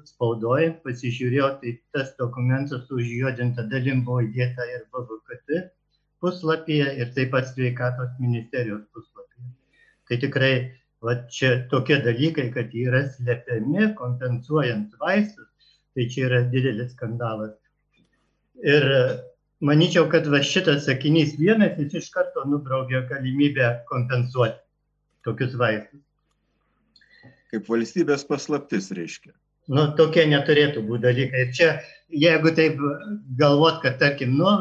spaudoj, 0.08 0.70
pasižiūrėjau, 0.84 1.50
tai 1.60 1.74
tas 1.94 2.14
dokumentas 2.18 2.88
užjuodinta 2.94 3.66
dalim 3.72 4.02
buvo 4.06 4.24
įdėta 4.26 4.66
ir 4.72 4.86
BVKT 4.94 5.60
puslapyje 6.22 6.88
ir 7.02 7.12
taip 7.14 7.30
pat 7.34 7.46
sveikatos 7.52 8.16
ministerijos 8.22 8.82
puslapyje. 8.94 9.52
Tai 10.08 10.18
tikrai 10.24 10.52
va, 11.04 11.14
čia 11.38 11.52
tokie 11.70 12.00
dalykai, 12.04 12.48
kad 12.56 12.74
yra 12.74 13.04
slepiami 13.12 13.92
kompensuojant 14.00 14.96
vaistus, 15.02 15.47
tai 15.98 16.06
čia 16.06 16.28
yra 16.28 16.44
didelis 16.46 16.92
skandalas. 16.94 17.56
Ir 18.62 18.84
manyčiau, 19.58 20.06
kad 20.12 20.28
va 20.30 20.38
šitas 20.46 20.84
sakinys 20.86 21.34
vienas 21.40 21.74
jis 21.80 21.96
iš 21.98 22.12
karto 22.14 22.44
nubraukė 22.46 23.02
galimybę 23.10 23.72
kompensuoti 23.90 24.62
tokius 25.26 25.58
vaistus. 25.58 26.04
Kaip 27.50 27.66
valstybės 27.66 28.22
paslaptis 28.28 28.92
reiškia. 28.94 29.34
Nu, 29.74 29.88
tokie 29.98 30.22
neturėtų 30.30 30.84
būti 30.86 31.08
dalykai. 31.08 31.44
Ir 31.48 31.54
čia, 31.56 31.68
jeigu 32.14 32.54
taip 32.56 32.78
galvot, 33.40 33.82
kad, 33.82 33.98
tarkim, 34.00 34.38
nu, 34.38 34.52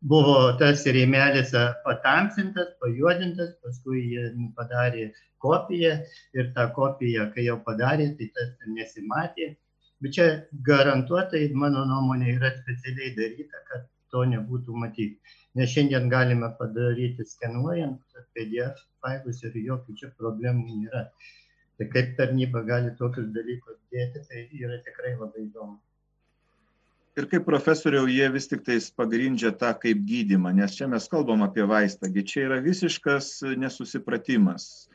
buvo 0.00 0.36
tas 0.58 0.86
rėmelis 0.88 1.52
patamsintas, 1.84 2.72
pajuodintas, 2.80 3.58
paskui 3.60 4.06
jie 4.14 4.30
padarė 4.56 5.10
kopiją 5.44 5.98
ir 6.32 6.54
tą 6.56 6.70
kopiją, 6.76 7.28
kai 7.34 7.50
jau 7.50 7.60
padarė, 7.66 8.14
tai 8.16 8.30
tas 8.38 8.54
nesimatė 8.78 9.52
Bet 10.00 10.14
čia 10.16 10.26
garantuotai, 10.66 11.42
mano 11.52 11.84
nuomonė, 11.88 12.36
yra 12.38 12.50
specialiai 12.56 13.12
daryta, 13.18 13.60
kad 13.68 13.84
to 14.12 14.24
nebūtų 14.30 14.76
matyti. 14.82 15.36
Nes 15.58 15.72
šiandien 15.74 16.08
galime 16.12 16.48
padaryti 16.58 17.26
skenuojant 17.26 18.22
PDF 18.36 18.80
failus 19.02 19.42
ir 19.44 19.58
jokių 19.60 19.96
čia 19.98 20.10
problemų 20.18 20.80
nėra. 20.84 21.04
Tai 21.80 21.88
kaip 21.92 22.16
tarnyba 22.18 22.62
gali 22.68 22.92
tokius 22.98 23.30
dalykus 23.34 23.78
dėti, 23.92 24.24
tai 24.28 24.46
yra 24.60 24.80
tikrai 24.84 25.14
labai 25.16 25.46
įdomu. 25.46 25.78
Ir 27.18 27.26
kaip 27.28 27.42
profesoriau, 27.44 28.06
jie 28.08 28.28
vis 28.32 28.46
tik 28.48 28.62
tais 28.64 28.86
pagrindžia 28.96 29.50
tą 29.58 29.72
kaip 29.82 30.04
gydimą, 30.06 30.52
nes 30.56 30.76
čia 30.76 30.86
mes 30.88 31.08
kalbam 31.10 31.42
apie 31.44 31.64
vaistą, 31.66 32.08
čia 32.22 32.44
yra 32.46 32.60
visiškas 32.64 33.32
nesusipratimas. 33.58 34.88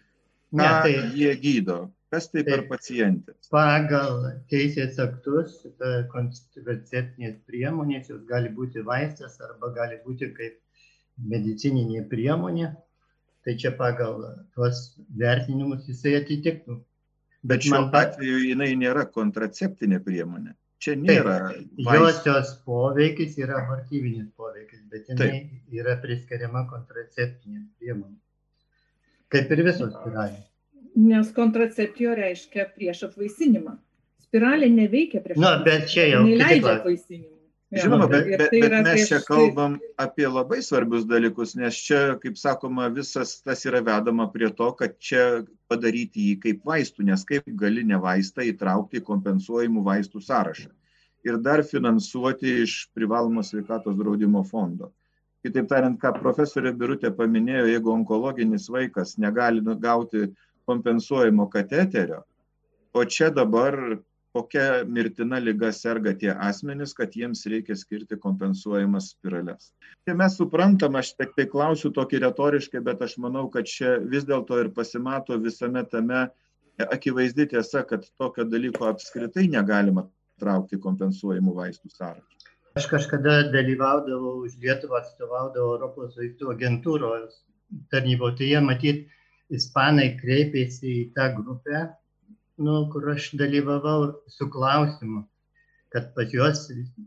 Ką 0.56 0.62
ne, 0.62 0.70
tai, 0.86 0.94
jie 1.18 1.34
gydo, 1.42 1.80
Kas 2.16 2.30
tai 2.32 2.46
per 2.48 2.62
pacientės? 2.70 3.50
Pagal 3.52 4.22
teisės 4.52 5.00
aktus 5.04 5.58
kontraceptinės 6.14 7.42
priemonės, 7.50 8.08
jos 8.12 8.22
gali 8.30 8.52
būti 8.56 8.84
vaistas 8.88 9.36
arba 9.44 9.74
gali 9.76 10.00
būti 10.06 10.30
kaip 10.38 10.56
medicininė 11.34 12.06
priemonė. 12.12 12.72
Tai 13.46 13.56
čia 13.62 13.74
pagal 13.78 14.24
tuos 14.56 14.96
vertinimus 15.20 15.90
jisai 15.90 16.16
atitiktų. 16.22 16.80
Bet 17.46 17.68
šiuo 17.68 17.84
Man, 17.84 17.92
atveju 18.00 18.40
jinai 18.42 18.72
nėra 18.80 19.04
kontraceptinė 19.18 20.00
priemonė. 20.08 20.56
Čia 20.82 20.96
nėra. 21.02 21.36
Josios 21.78 22.56
poveikis 22.66 23.36
yra 23.44 23.60
abortyvinis 23.62 24.32
poveikis, 24.40 24.82
bet 24.90 25.12
jinai 25.12 25.28
taip. 25.28 25.54
yra 25.84 26.00
priskiriama 26.02 26.66
kontraceptinė 26.72 27.68
priemonė. 27.78 28.18
Kaip 29.36 29.52
ir 29.52 29.66
visos 29.68 29.94
spiralės 29.94 30.44
nes 30.96 31.32
kontracepcija 31.36 32.16
reiškia 32.20 32.68
prieš 32.76 33.06
apvaisinimą. 33.10 33.78
Spiralė 34.26 34.70
neveikia 34.72 35.22
prieš 35.24 35.40
apvaisinimą. 35.40 35.56
Na, 35.58 35.64
bet 35.68 35.90
čia 35.92 36.10
jau. 36.12 36.22
Neleidžia 36.28 36.76
apvaisinimą. 36.80 37.32
Žinoma, 37.76 38.06
bet, 38.08 38.28
bet, 38.30 38.44
tai 38.54 38.60
bet 38.62 38.74
mes 38.86 39.08
čia 39.10 39.18
kalbam 39.26 39.74
apie 40.00 40.28
labai 40.30 40.62
svarbius 40.64 41.04
dalykus, 41.10 41.56
nes 41.60 41.76
čia, 41.88 42.02
kaip 42.22 42.38
sakoma, 42.40 42.88
visas 42.94 43.34
tas 43.44 43.66
yra 43.68 43.82
vedama 43.84 44.30
prie 44.32 44.48
to, 44.54 44.70
kad 44.80 44.94
čia 45.02 45.44
padaryti 45.68 46.30
jį 46.30 46.36
kaip 46.46 46.62
vaistų, 46.70 47.08
nes 47.10 47.26
kaip 47.28 47.50
gali 47.60 47.84
ne 47.84 48.00
vaistą 48.00 48.46
įtraukti 48.48 49.02
į 49.02 49.06
kompensuojimų 49.10 49.84
vaistų 49.90 50.24
sąrašą 50.24 50.70
ir 51.26 51.38
dar 51.42 51.64
finansuoti 51.66 52.62
iš 52.64 52.76
privalomo 52.94 53.44
sveikatos 53.44 53.98
draudimo 53.98 54.44
fondo. 54.46 54.92
Kitaip 55.46 55.68
tariant, 55.70 55.98
ką 56.02 56.12
profesorė 56.18 56.72
Birutė 56.74 57.12
paminėjo, 57.14 57.66
jeigu 57.70 57.92
onkologinis 57.94 58.70
vaikas 58.74 59.18
negali 59.22 59.62
gauti 59.82 60.30
kompensuojamo 60.70 61.48
kateterio, 61.54 62.24
o 62.94 63.06
čia 63.06 63.30
dabar 63.30 63.78
kokia 64.36 64.84
mirtina 64.88 65.40
lyga 65.40 65.72
serga 65.72 66.12
tie 66.20 66.34
asmenys, 66.48 66.94
kad 66.96 67.14
jiems 67.16 67.46
reikia 67.52 67.76
skirti 67.80 68.18
kompensuojamas 68.20 69.14
spirales. 69.14 69.70
Tai 70.04 70.16
mes 70.20 70.36
suprantam, 70.36 70.98
aš 71.00 71.14
tik 71.16 71.32
tai 71.38 71.46
klausiu 71.54 71.94
tokį 71.96 72.20
retoriškai, 72.26 72.82
bet 72.84 73.06
aš 73.08 73.16
manau, 73.24 73.46
kad 73.54 73.70
čia 73.72 73.96
vis 74.16 74.28
dėlto 74.28 74.60
ir 74.60 74.74
pasimato 74.76 75.40
visame 75.40 75.86
tame 75.94 76.26
akivaizdi 76.84 77.48
tiesa, 77.56 77.86
kad 77.88 78.04
tokio 78.20 78.44
dalyko 78.52 78.90
apskritai 78.92 79.48
negalima 79.56 80.04
traukti 80.44 80.82
kompensuojamų 80.84 81.56
vaistų 81.56 81.94
sąrašą. 81.96 82.52
Aš 82.76 82.90
kažkada 82.92 83.38
dalyvaudavau 83.54 84.42
už 84.44 84.58
Lietuvą, 84.60 85.00
atstovaudavau 85.00 85.78
Europos 85.78 86.18
vaistų 86.20 86.52
agentūros 86.58 87.40
tarnybo, 87.92 88.34
tai 88.36 88.52
jie 88.52 88.60
matyt 88.60 89.06
ispanai 89.54 90.10
kreipėsi 90.20 90.92
į 90.92 91.06
tą 91.16 91.30
grupę, 91.38 91.86
nu, 92.66 92.76
kur 92.92 93.10
aš 93.14 93.32
dalyvavau 93.40 94.12
su 94.32 94.48
klausimu, 94.50 95.24
kad 95.96 96.10
pas 96.16 96.34
juos 96.34 96.66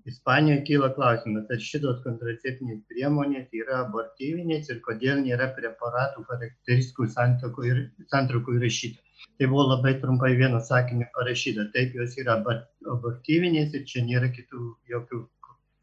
Ispanijoje 0.08 0.62
kyla 0.68 0.88
klausimas, 0.96 1.48
ar 1.52 1.60
šitos 1.70 1.98
kontraceptinės 2.04 2.80
priemonės 2.92 3.50
yra 3.60 3.82
abortyvinės 3.84 4.70
ir 4.72 4.80
kodėl 4.86 5.20
nėra 5.24 5.50
preparatų 5.58 6.24
charakteristikų 6.30 7.08
santraukų 7.14 8.56
įrašyta. 8.58 9.04
Tai 9.38 9.48
buvo 9.50 9.66
labai 9.72 9.96
trumpai 10.00 10.32
vienu 10.38 10.60
sakiniu 10.64 11.08
parašyta, 11.16 11.68
taip 11.74 11.96
jos 12.00 12.16
yra 12.22 12.38
abortyvinės 12.94 13.74
ir 13.76 13.84
čia 13.92 14.04
nėra 14.06 14.30
kitų 14.34 14.62
jokių 14.94 15.24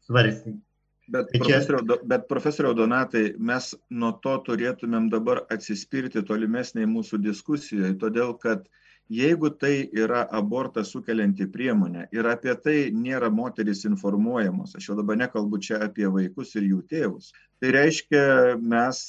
svarstymų. 0.08 0.65
Bet 1.06 1.28
profesoriau, 1.38 1.98
bet 2.02 2.24
profesoriau 2.26 2.74
Donatai, 2.74 3.28
mes 3.38 3.68
nuo 3.94 4.10
to 4.22 4.32
turėtumėm 4.48 5.06
dabar 5.12 5.44
atsispirti 5.54 6.24
tolimesniai 6.26 6.88
mūsų 6.90 7.20
diskusijoje, 7.22 7.92
todėl 8.00 8.34
kad 8.42 8.64
jeigu 9.12 9.52
tai 9.54 9.86
yra 9.94 10.24
abortą 10.34 10.82
sukelianti 10.84 11.46
priemonė 11.52 12.08
ir 12.14 12.26
apie 12.26 12.56
tai 12.58 12.76
nėra 12.90 13.30
moteris 13.30 13.84
informuojamos, 13.86 14.74
aš 14.74 14.90
jau 14.90 14.98
dabar 14.98 15.20
nekalbu 15.20 15.62
čia 15.62 15.78
apie 15.86 16.10
vaikus 16.10 16.56
ir 16.58 16.66
jų 16.72 16.82
tėvus, 16.90 17.30
tai 17.62 17.70
reiškia 17.78 18.56
mes 18.58 19.04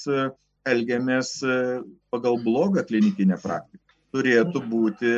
elgiamės 0.70 1.34
pagal 2.14 2.38
blogą 2.46 2.86
klinikinę 2.86 3.42
praktiką. 3.42 3.82
Turėtų 4.14 4.62
būti 4.70 5.14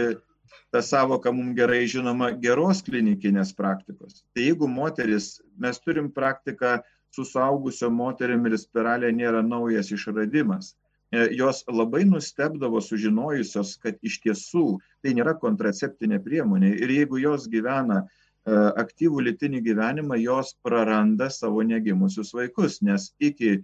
ta 0.71 0.81
savoka 0.81 1.31
mums 1.31 1.55
gerai 1.57 1.85
žinoma 1.89 2.31
geros 2.43 2.83
klinikinės 2.85 3.55
praktikos. 3.57 4.23
Tai 4.35 4.45
jeigu 4.45 4.69
moteris, 4.69 5.39
mes 5.57 5.79
turim 5.83 6.11
praktiką 6.13 6.79
su 7.15 7.25
suaugusio 7.25 7.89
moterim 7.89 8.45
ir 8.45 8.57
spiralė 8.61 9.11
nėra 9.15 9.41
naujas 9.45 9.91
išradimas. 9.95 10.75
E, 11.11 11.29
jos 11.33 11.63
labai 11.67 12.03
nustebdavo 12.05 12.81
sužinojusios, 12.85 13.75
kad 13.81 13.97
iš 14.05 14.19
tiesų 14.25 14.65
tai 15.01 15.15
nėra 15.17 15.33
kontraceptinė 15.41 16.21
priemonė 16.25 16.75
ir 16.77 16.93
jeigu 16.93 17.21
jos 17.23 17.47
gyvena 17.49 18.03
e, 18.03 18.07
aktyvų 18.53 19.25
litinį 19.31 19.63
gyvenimą, 19.65 20.19
jos 20.21 20.53
praranda 20.61 21.31
savo 21.33 21.65
negimusius 21.65 22.35
vaikus, 22.37 22.81
nes 22.85 23.09
iki 23.17 23.57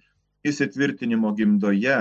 įsitvirtinimo 0.46 1.36
gimdoje 1.38 2.00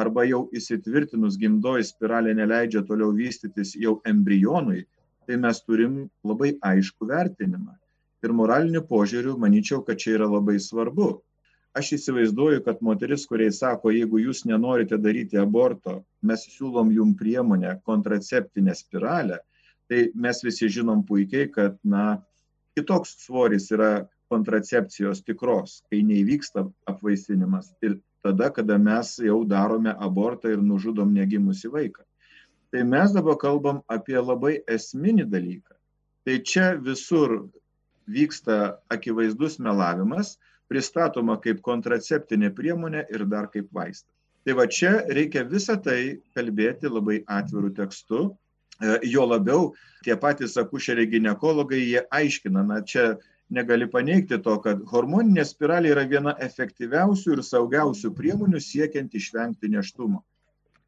arba 0.00 0.24
jau 0.26 0.44
įsitvirtinus 0.56 1.38
gimdoj 1.40 1.84
spiralė 1.86 2.34
neleidžia 2.38 2.82
toliau 2.88 3.12
vystytis 3.14 3.74
jau 3.78 4.00
embrionui, 4.10 4.84
tai 5.26 5.38
mes 5.40 5.60
turim 5.64 6.04
labai 6.26 6.54
aišku 6.72 7.08
vertinimą. 7.08 7.76
Ir 8.24 8.32
moraliniu 8.32 8.82
požiūriu, 8.88 9.36
manyčiau, 9.40 9.82
kad 9.84 10.00
čia 10.00 10.16
yra 10.18 10.28
labai 10.30 10.56
svarbu. 10.60 11.12
Aš 11.74 11.90
įsivaizduoju, 11.96 12.62
kad 12.64 12.82
moteris, 12.86 13.24
kuriai 13.26 13.52
sako, 13.52 13.90
jeigu 13.92 14.20
jūs 14.22 14.44
nenorite 14.46 14.96
daryti 15.02 15.40
aborto, 15.40 15.98
mes 16.22 16.46
siūlom 16.54 16.92
jum 16.94 17.16
priemonę 17.18 17.80
kontraceptinę 17.88 18.76
spiralę, 18.78 19.40
tai 19.90 20.06
mes 20.14 20.40
visi 20.46 20.70
žinom 20.70 21.02
puikiai, 21.08 21.50
kad, 21.52 21.76
na, 21.82 22.22
kitoks 22.78 23.16
svoris 23.26 23.68
yra 23.74 24.06
kontracepcijos 24.32 25.22
tikros, 25.26 25.80
kai 25.90 26.00
neįvyksta 26.06 26.64
apvaisinimas 26.90 27.72
ir 27.84 27.98
tada, 28.24 28.50
kada 28.50 28.78
mes 28.78 29.18
jau 29.20 29.42
darome 29.44 29.92
abortą 29.92 30.52
ir 30.54 30.62
nužudom 30.64 31.12
negimusi 31.12 31.68
vaiką. 31.68 32.04
Tai 32.72 32.82
mes 32.88 33.12
dabar 33.12 33.36
kalbam 33.38 33.82
apie 33.88 34.16
labai 34.18 34.56
esminį 34.66 35.28
dalyką. 35.30 35.76
Tai 36.24 36.38
čia 36.40 36.72
visur 36.80 37.36
vyksta 38.08 38.78
akivaizdus 38.92 39.60
melavimas, 39.60 40.38
pristatoma 40.72 41.36
kaip 41.44 41.60
kontraceptinė 41.62 42.50
priemonė 42.56 43.04
ir 43.12 43.26
dar 43.28 43.50
kaip 43.52 43.68
vaistas. 43.72 44.08
Tai 44.44 44.56
va 44.56 44.66
čia 44.68 45.04
reikia 45.08 45.44
visą 45.48 45.76
tai 45.80 46.20
kalbėti 46.36 46.88
labai 46.88 47.20
atvirų 47.28 47.74
tekstu. 47.76 48.26
E, 48.82 48.98
jo 49.08 49.24
labiau 49.28 49.70
tie 50.04 50.16
patys 50.20 50.56
akušeriai 50.60 51.08
gynekologai, 51.12 51.80
jie 51.80 52.02
aiškina, 52.12 52.64
na 52.66 52.80
čia 52.82 53.14
negali 53.54 53.86
paneigti 53.90 54.40
to, 54.42 54.56
kad 54.64 54.82
hormoninė 54.90 55.44
spiralė 55.48 55.94
yra 55.94 56.04
viena 56.10 56.34
efektyviausių 56.48 57.36
ir 57.36 57.44
saugiausių 57.46 58.12
priemonių 58.18 58.60
siekiant 58.60 59.14
išvengti 59.14 59.70
neštumo. 59.76 60.24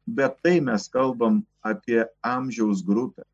Bet 0.07 0.37
tai 0.43 0.59
mes 0.63 0.87
kalbam 0.91 1.41
apie 1.71 2.05
amžiaus 2.23 2.83
grupę 2.87 3.25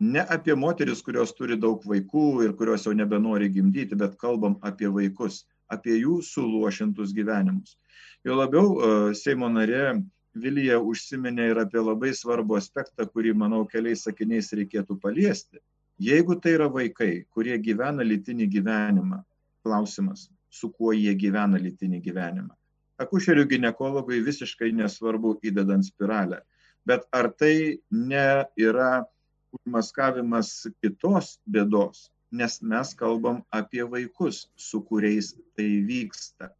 ne 0.00 0.26
apie 0.28 0.54
moteris, 0.54 1.02
kurios 1.02 1.32
turi 1.38 1.56
daug 1.60 1.84
vaikų 1.86 2.26
ir 2.44 2.54
kurios 2.58 2.86
jau 2.86 2.94
nebenori 2.96 3.48
gimdyti, 3.52 3.96
bet 3.96 4.18
kalbam 4.18 4.56
apie 4.62 4.90
vaikus, 4.90 5.44
apie 5.70 5.96
jų 6.00 6.20
suluošintus 6.22 7.14
gyvenimus. 7.14 7.76
Jo 8.24 8.36
labiau 8.40 8.74
e, 8.74 9.14
Seimo 9.14 9.48
narė 9.48 10.02
Vilija 10.34 10.80
užsiminė 10.82 11.52
ir 11.52 11.60
apie 11.62 11.78
labai 11.78 12.10
svarbų 12.16 12.56
aspektą, 12.58 13.06
kurį, 13.06 13.36
manau, 13.38 13.62
keliais 13.70 14.02
sakiniais 14.02 14.50
reikėtų 14.58 14.98
paliesti. 14.98 15.60
Jeigu 16.02 16.34
tai 16.42 16.56
yra 16.56 16.66
vaikai, 16.72 17.24
kurie 17.30 17.54
gyvena 17.62 18.02
litinį 18.02 18.48
gyvenimą, 18.50 19.20
klausimas, 19.62 20.28
su 20.50 20.70
kuo 20.70 20.92
jie 20.92 21.14
gyvena 21.14 21.58
litinį 21.60 22.00
gyvenimą. 22.02 22.54
Akušerių 23.02 23.44
gynekologui 23.50 24.20
visiškai 24.26 24.72
nesvarbu 24.74 25.36
įdedant 25.46 25.86
spiralę, 25.86 26.40
bet 26.86 27.06
ar 27.14 27.30
tai 27.30 27.78
nėra 27.90 29.06
užmaskavimas 29.54 30.66
kitos 30.82 31.38
bėdos, 31.46 32.08
nes 32.34 32.58
mes 32.62 32.94
kalbam 32.98 33.42
apie 33.54 33.86
vaikus, 33.86 34.48
su 34.56 34.82
kuriais 34.82 35.34
tai 35.54 35.68
vyksta. 35.86 36.50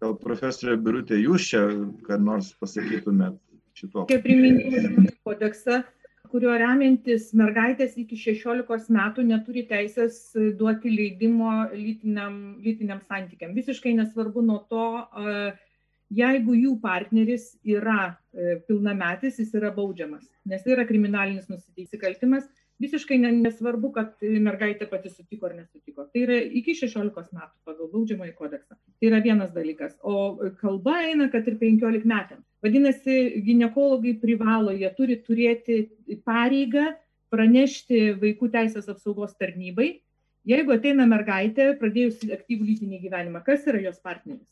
Gal 0.00 0.14
profesorė 0.16 0.78
Birutė, 0.80 1.18
jūs 1.20 1.48
čia, 1.50 1.62
kad 2.06 2.22
nors 2.24 2.54
pasakytumėt 2.60 3.36
šito? 3.76 4.06
Kaip 4.08 4.24
priminti 4.24 5.12
kodeksą, 5.26 5.82
kurio 6.32 6.52
remiantis 6.60 7.30
mergaitės 7.36 7.96
iki 8.00 8.16
16 8.18 8.92
metų 8.94 9.24
neturi 9.28 9.64
teisės 9.68 10.20
duoti 10.58 10.92
leidimo 10.92 11.52
lytiniam, 11.72 12.58
lytiniam 12.64 13.00
santykiam. 13.06 13.54
Visiškai 13.56 13.94
nesvarbu 13.98 14.44
nuo 14.44 14.58
to, 14.70 14.86
jeigu 16.14 16.56
jų 16.56 16.76
partneris 16.82 17.50
yra 17.66 18.00
e, 18.08 18.56
pilnametis, 18.68 19.38
jis 19.42 19.52
yra 19.58 19.72
baudžiamas, 19.74 20.24
nes 20.48 20.64
tai 20.64 20.74
yra 20.76 20.86
kriminalinis 20.88 21.50
nusikaltimas, 21.52 22.48
visiškai 22.82 23.18
nesvarbu, 23.18 23.90
kad 23.94 24.22
mergaitė 24.22 24.86
pati 24.90 25.10
sutiko 25.10 25.48
ar 25.48 25.56
nesutiko. 25.58 26.06
Tai 26.12 26.22
yra 26.24 26.38
iki 26.60 26.76
16 26.78 27.34
metų 27.34 27.66
pagal 27.66 27.90
baudžiamąjį 27.92 28.34
kodeksą. 28.38 28.76
Tai 28.76 29.10
yra 29.10 29.20
vienas 29.24 29.50
dalykas. 29.54 29.96
O 30.02 30.38
kalba 30.60 31.00
eina, 31.08 31.28
kad 31.32 31.48
ir 31.50 31.58
15 31.60 32.06
metams. 32.08 32.46
Vadinasi, 32.64 33.18
gynekologai 33.46 34.16
privalo, 34.22 34.74
jie 34.74 34.90
turi 34.96 35.18
turėti 35.22 35.82
pareigą 36.26 36.92
pranešti 37.32 38.14
vaikų 38.22 38.50
teisės 38.54 38.88
apsaugos 38.88 39.34
tarnybai, 39.38 39.98
jeigu 40.48 40.72
ateina 40.74 41.06
mergaitė, 41.08 41.74
pradėjusi 41.80 42.32
aktyvų 42.34 42.70
lytinį 42.70 43.02
gyvenimą, 43.04 43.42
kas 43.46 43.66
yra 43.68 43.82
jos 43.84 44.00
partneris. 44.00 44.46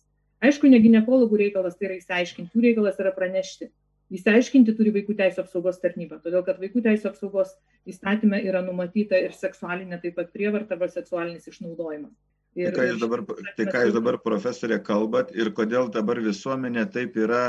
Aišku, 0.45 0.69
ne 0.69 0.79
gynekologų 0.85 1.39
reikalas 1.41 1.79
tai 1.79 1.89
yra 1.89 1.97
įsiaiškinti, 1.97 2.53
jų 2.53 2.65
reikalas 2.67 2.99
yra 3.01 3.15
pranešti. 3.17 3.71
Įsiaiškinti 4.15 4.77
turi 4.79 4.93
vaikų 4.95 5.17
teisų 5.19 5.43
apsaugos 5.43 5.81
tarnyba, 5.83 6.21
todėl 6.23 6.45
kad 6.47 6.61
vaikų 6.63 6.85
teisų 6.85 7.09
apsaugos 7.11 7.57
įstatymė 7.91 8.39
yra 8.47 8.63
numatyta 8.63 9.19
ir 9.19 9.35
seksualinė 9.35 9.99
taip 10.03 10.15
pat 10.19 10.31
prievarta 10.35 10.77
arba 10.77 10.87
seksualinis 10.93 11.49
išnaudojimas. 11.51 12.13
Ir, 12.57 12.71
tai, 12.71 12.77
ką 12.77 12.85
jūs 12.89 13.01
dabar, 13.03 13.23
tai 13.59 13.67
ką 13.69 13.83
jūs 13.85 13.97
dabar 13.99 14.17
profesorė 14.23 14.79
kalbat 14.85 15.35
ir 15.37 15.51
kodėl 15.57 15.91
dabar 15.93 16.23
visuomenė 16.25 16.87
taip 16.95 17.19
yra 17.21 17.43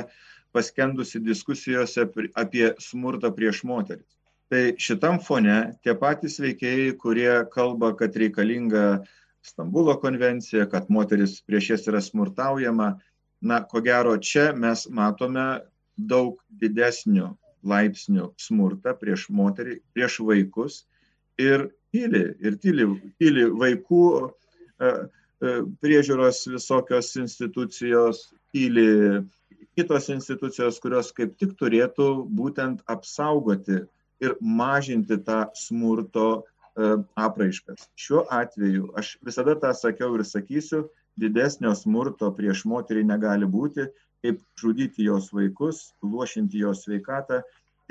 paskendusi 0.55 1.21
diskusijose 1.23 2.07
apie 2.35 2.71
smurtą 2.81 3.31
prieš 3.37 3.61
moteris. 3.67 4.09
Tai 4.51 4.63
šitam 4.79 5.21
fone 5.23 5.55
tie 5.83 5.93
patys 5.99 6.39
veikėjai, 6.43 6.91
kurie 6.99 7.31
kalba, 7.53 7.93
kad 7.99 8.15
reikalinga 8.15 9.03
Stambulo 9.47 9.93
konvencija, 10.01 10.65
kad 10.67 10.89
moteris 10.91 11.37
prieš 11.47 11.69
jas 11.71 11.87
yra 11.87 12.01
smurtaujama. 12.03 12.95
Na, 13.47 13.61
ko 13.63 13.79
gero, 13.85 14.17
čia 14.17 14.49
mes 14.57 14.87
matome 14.91 15.45
daug 15.97 16.37
didesnių 16.61 17.31
laipsnių 17.67 18.31
smurtą 18.39 18.93
prieš 18.99 19.27
moterį, 19.33 19.79
prieš 19.95 20.19
vaikus 20.23 20.83
ir 21.41 21.67
tyli, 21.93 22.23
ir 22.39 22.57
tyli, 22.61 22.87
tyli 23.19 23.47
vaikų 23.51 24.03
e, 24.21 24.27
e, 24.87 25.53
priežiūros 25.83 26.45
visokios 26.53 27.13
institucijos, 27.19 28.27
tyli 28.53 29.25
kitos 29.77 30.09
institucijos, 30.13 30.79
kurios 30.81 31.11
kaip 31.17 31.35
tik 31.41 31.57
turėtų 31.59 32.09
būtent 32.37 32.85
apsaugoti 32.89 33.83
ir 34.21 34.37
mažinti 34.41 35.19
tą 35.25 35.45
smurto 35.57 36.45
E, 36.77 36.89
apraiškas. 37.17 37.87
Šiuo 37.97 38.23
atveju 38.29 38.91
aš 39.01 39.15
visada 39.25 39.55
tą 39.61 39.71
sakiau 39.73 40.13
ir 40.17 40.23
sakysiu, 40.29 40.83
didesnio 41.17 41.71
smurto 41.73 42.29
prieš 42.37 42.61
moterį 42.69 43.01
negali 43.11 43.47
būti, 43.49 43.87
kaip 44.25 44.41
žudyti 44.59 45.07
jos 45.07 45.29
vaikus, 45.33 45.93
luošinti 46.03 46.59
jos 46.63 46.83
sveikatą 46.85 47.41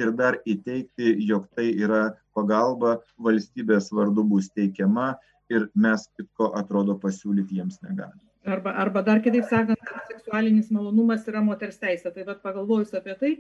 ir 0.00 0.12
dar 0.12 0.38
įteikti, 0.44 1.14
jog 1.28 1.48
tai 1.56 1.70
yra 1.72 2.02
pagalba 2.36 2.98
valstybės 3.22 3.90
vardu 3.96 4.24
bus 4.24 4.50
teikiama 4.52 5.14
ir 5.52 5.68
mes 5.74 6.06
kitko 6.18 6.52
atrodo 6.58 6.98
pasiūlyti 7.00 7.60
jiems 7.60 7.80
negalime. 7.82 8.22
Arba, 8.46 8.76
arba 8.78 9.02
dar 9.02 9.22
kitaip 9.22 9.46
sakant, 9.50 9.92
seksualinis 10.10 10.70
malonumas 10.70 11.24
yra 11.26 11.42
moters 11.42 11.80
teisė. 11.82 12.12
Tai 12.14 12.26
vad 12.28 12.42
pagalvojus 12.44 12.92
apie 12.94 13.14
tai, 13.18 13.32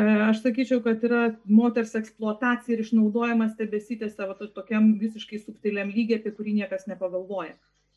E, 0.00 0.04
aš 0.30 0.38
sakyčiau, 0.44 0.80
kad 0.84 1.02
yra 1.04 1.22
moters 1.50 1.96
eksploatacija 1.98 2.76
ir 2.76 2.84
išnaudojimas 2.84 3.56
tebesitėse 3.58 4.28
to, 4.38 4.46
tokiam 4.54 4.92
visiškai 5.00 5.40
subtiliam 5.42 5.90
lygiai, 5.92 6.20
apie 6.20 6.32
kurį 6.36 6.54
niekas 6.60 6.86
nepagalvoja. 6.88 7.56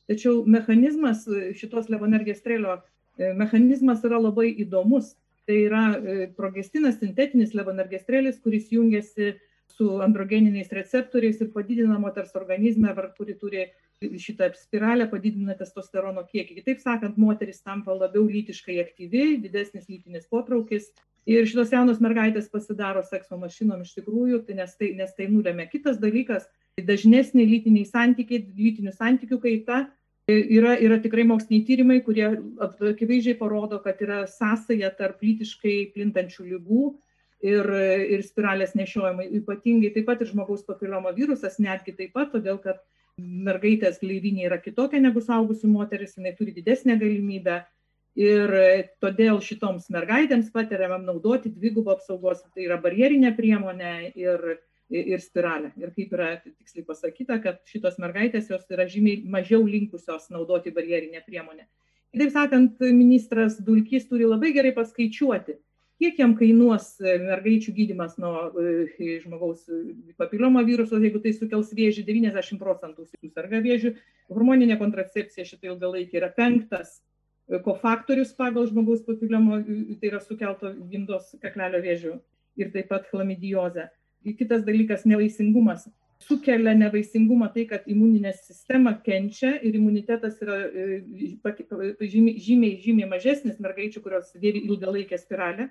Tačiau 0.09 0.41
mechanizmas 0.55 1.23
šitos 1.59 1.87
levonergės 1.93 2.41
strėlio 2.41 2.73
e, 2.79 2.81
mechanizmas 3.17 4.03
yra 4.07 4.19
labai 4.21 4.49
įdomus. 4.63 5.13
Tai 5.43 5.55
yra 5.59 5.83
e, 5.97 6.27
progestinas 6.37 7.01
sintetinis 7.01 7.51
levonergestrėlis, 7.57 8.37
kuris 8.43 8.69
jungiasi 8.71 9.33
su 9.73 9.89
androgeniniais 10.05 10.69
receptoriais 10.71 11.41
ir 11.41 11.49
padidina 11.51 11.97
moters 11.99 12.31
organizme, 12.39 12.93
kuri 13.17 13.35
turi 13.41 13.65
šitą 13.99 14.49
spiralę, 14.55 15.09
padidina 15.11 15.55
testosterono 15.59 16.23
kiekį. 16.29 16.61
Kitaip 16.61 16.83
sakant, 16.83 17.17
moteris 17.19 17.59
tampa 17.63 17.95
labiau 17.95 18.23
lytiškai 18.29 18.77
aktyvi, 18.83 19.25
didesnis 19.43 19.89
lytinis 19.91 20.29
potraukis, 20.31 20.91
Ir 21.23 21.45
šitos 21.47 21.71
jaunos 21.71 22.01
mergaitės 22.03 22.49
pasidaro 22.51 23.01
sekso 23.07 23.37
mašinom 23.39 23.83
iš 23.85 23.93
tikrųjų, 23.95 24.41
tai 24.47 24.57
nes, 24.57 24.73
tai, 24.75 24.91
nes 24.97 25.13
tai 25.15 25.29
nulėmė. 25.31 25.69
Kitas 25.71 25.99
dalykas, 26.01 26.49
dažnesnė 26.75 27.45
lytiniai 27.47 27.87
santykiai, 27.87 28.41
lytinių 28.57 28.91
santykių 28.91 29.39
kaita 29.45 29.85
yra, 30.29 30.77
yra 30.79 30.99
tikrai 31.03 31.25
moksliniai 31.27 31.65
tyrimai, 31.67 31.99
kurie 32.05 32.25
akivaizdžiai 32.61 33.37
parodo, 33.39 33.79
kad 33.83 33.99
yra 34.03 34.23
sąsaja 34.29 34.91
tarp 34.97 35.23
lytiškai 35.23 35.93
plintančių 35.95 36.47
lygų 36.53 36.85
ir, 37.43 37.69
ir 38.15 38.23
spiralės 38.23 38.75
nešiojimai. 38.79 39.27
Ypatingai 39.41 39.93
taip 39.95 40.07
pat 40.07 40.23
ir 40.23 40.31
žmogaus 40.31 40.63
papiloma 40.67 41.13
virusas, 41.15 41.59
netgi 41.59 41.95
taip 41.97 42.13
pat, 42.15 42.31
todėl 42.31 42.59
kad 42.63 42.81
mergaitės 43.19 43.99
gleivinė 44.01 44.47
yra 44.47 44.57
kitokia 44.61 45.01
negu 45.03 45.21
saugusių 45.21 45.69
moteris, 45.69 46.15
jinai 46.17 46.33
turi 46.37 46.55
didesnę 46.55 46.97
galimybę 46.97 47.61
ir 48.17 48.53
todėl 49.01 49.39
šitoms 49.41 49.89
mergaitėms 49.93 50.51
patariamam 50.53 51.03
naudoti 51.05 51.51
dvigubą 51.53 51.97
apsaugos, 51.97 52.43
tai 52.53 52.67
yra 52.67 52.79
barjerinė 52.81 53.33
priemonė 53.37 54.13
ir, 54.17 54.55
ir 54.91 55.21
spiralė. 55.23 55.71
Ir 55.79 55.93
kaip 55.95 56.13
yra 56.15 56.29
tiksliai 56.43 56.85
pasakyta, 56.87 57.39
kad 57.43 57.61
šitos 57.69 57.99
mergaitės 58.01 58.49
jos 58.51 58.65
yra 58.73 58.87
žymiai 58.89 59.23
mažiau 59.29 59.63
linkusios 59.67 60.29
naudoti 60.33 60.73
barjerinę 60.75 61.23
priemonę. 61.25 61.67
Kitaip 62.13 62.33
sakant, 62.33 62.81
ministras 62.93 63.57
Dulkys 63.63 64.05
turi 64.09 64.27
labai 64.29 64.51
gerai 64.53 64.73
paskaičiuoti, 64.75 65.55
kiek 66.01 66.19
jam 66.19 66.35
kainuos 66.37 66.91
mergaičių 67.01 67.73
gydimas 67.73 68.19
nuo 68.21 68.51
e, 68.59 69.15
žmogaus 69.23 69.63
papiliomo 70.19 70.61
viruso, 70.67 70.99
jeigu 71.01 71.23
tai 71.23 71.33
sukels 71.33 71.71
vėžį, 71.73 72.03
90 72.05 72.61
procentų 72.61 73.07
susirga 73.07 73.63
vėžių, 73.63 73.95
hormoninė 74.29 74.77
kontracepcija 74.81 75.47
šitą 75.47 75.71
ilgalaikį 75.71 76.21
yra 76.21 76.29
penktas 76.35 76.99
kofaktorius 77.65 78.35
pagal 78.37 78.67
žmogaus 78.69 79.01
papiliomo, 79.07 79.59
tai 79.99 80.11
yra 80.11 80.21
sukelto 80.23 80.71
gimdos 80.91 81.33
kaklelio 81.41 81.81
vėžių 81.83 82.13
ir 82.61 82.71
taip 82.75 82.89
pat 82.93 83.09
chlamidijozę. 83.09 83.89
Kitas 84.23 84.63
dalykas- 84.65 85.05
nevaisingumas. 85.11 85.89
sukelia 86.23 86.73
nevaisingumą 86.73 87.49
tai, 87.53 87.65
kad 87.67 87.87
imuninė 87.89 88.31
sistema 88.37 88.93
kenčia 89.05 89.57
ir 89.59 89.75
imunitetas 89.75 90.37
yra 90.39 90.59
žymiai, 91.99 92.37
žymiai, 92.39 92.77
žymiai 92.85 93.09
mažesnis 93.11 93.59
mergaičių, 93.59 94.03
kurios 94.05 94.31
dėvi 94.39 94.63
ilgalaikę 94.63 95.19
spiralę 95.19 95.69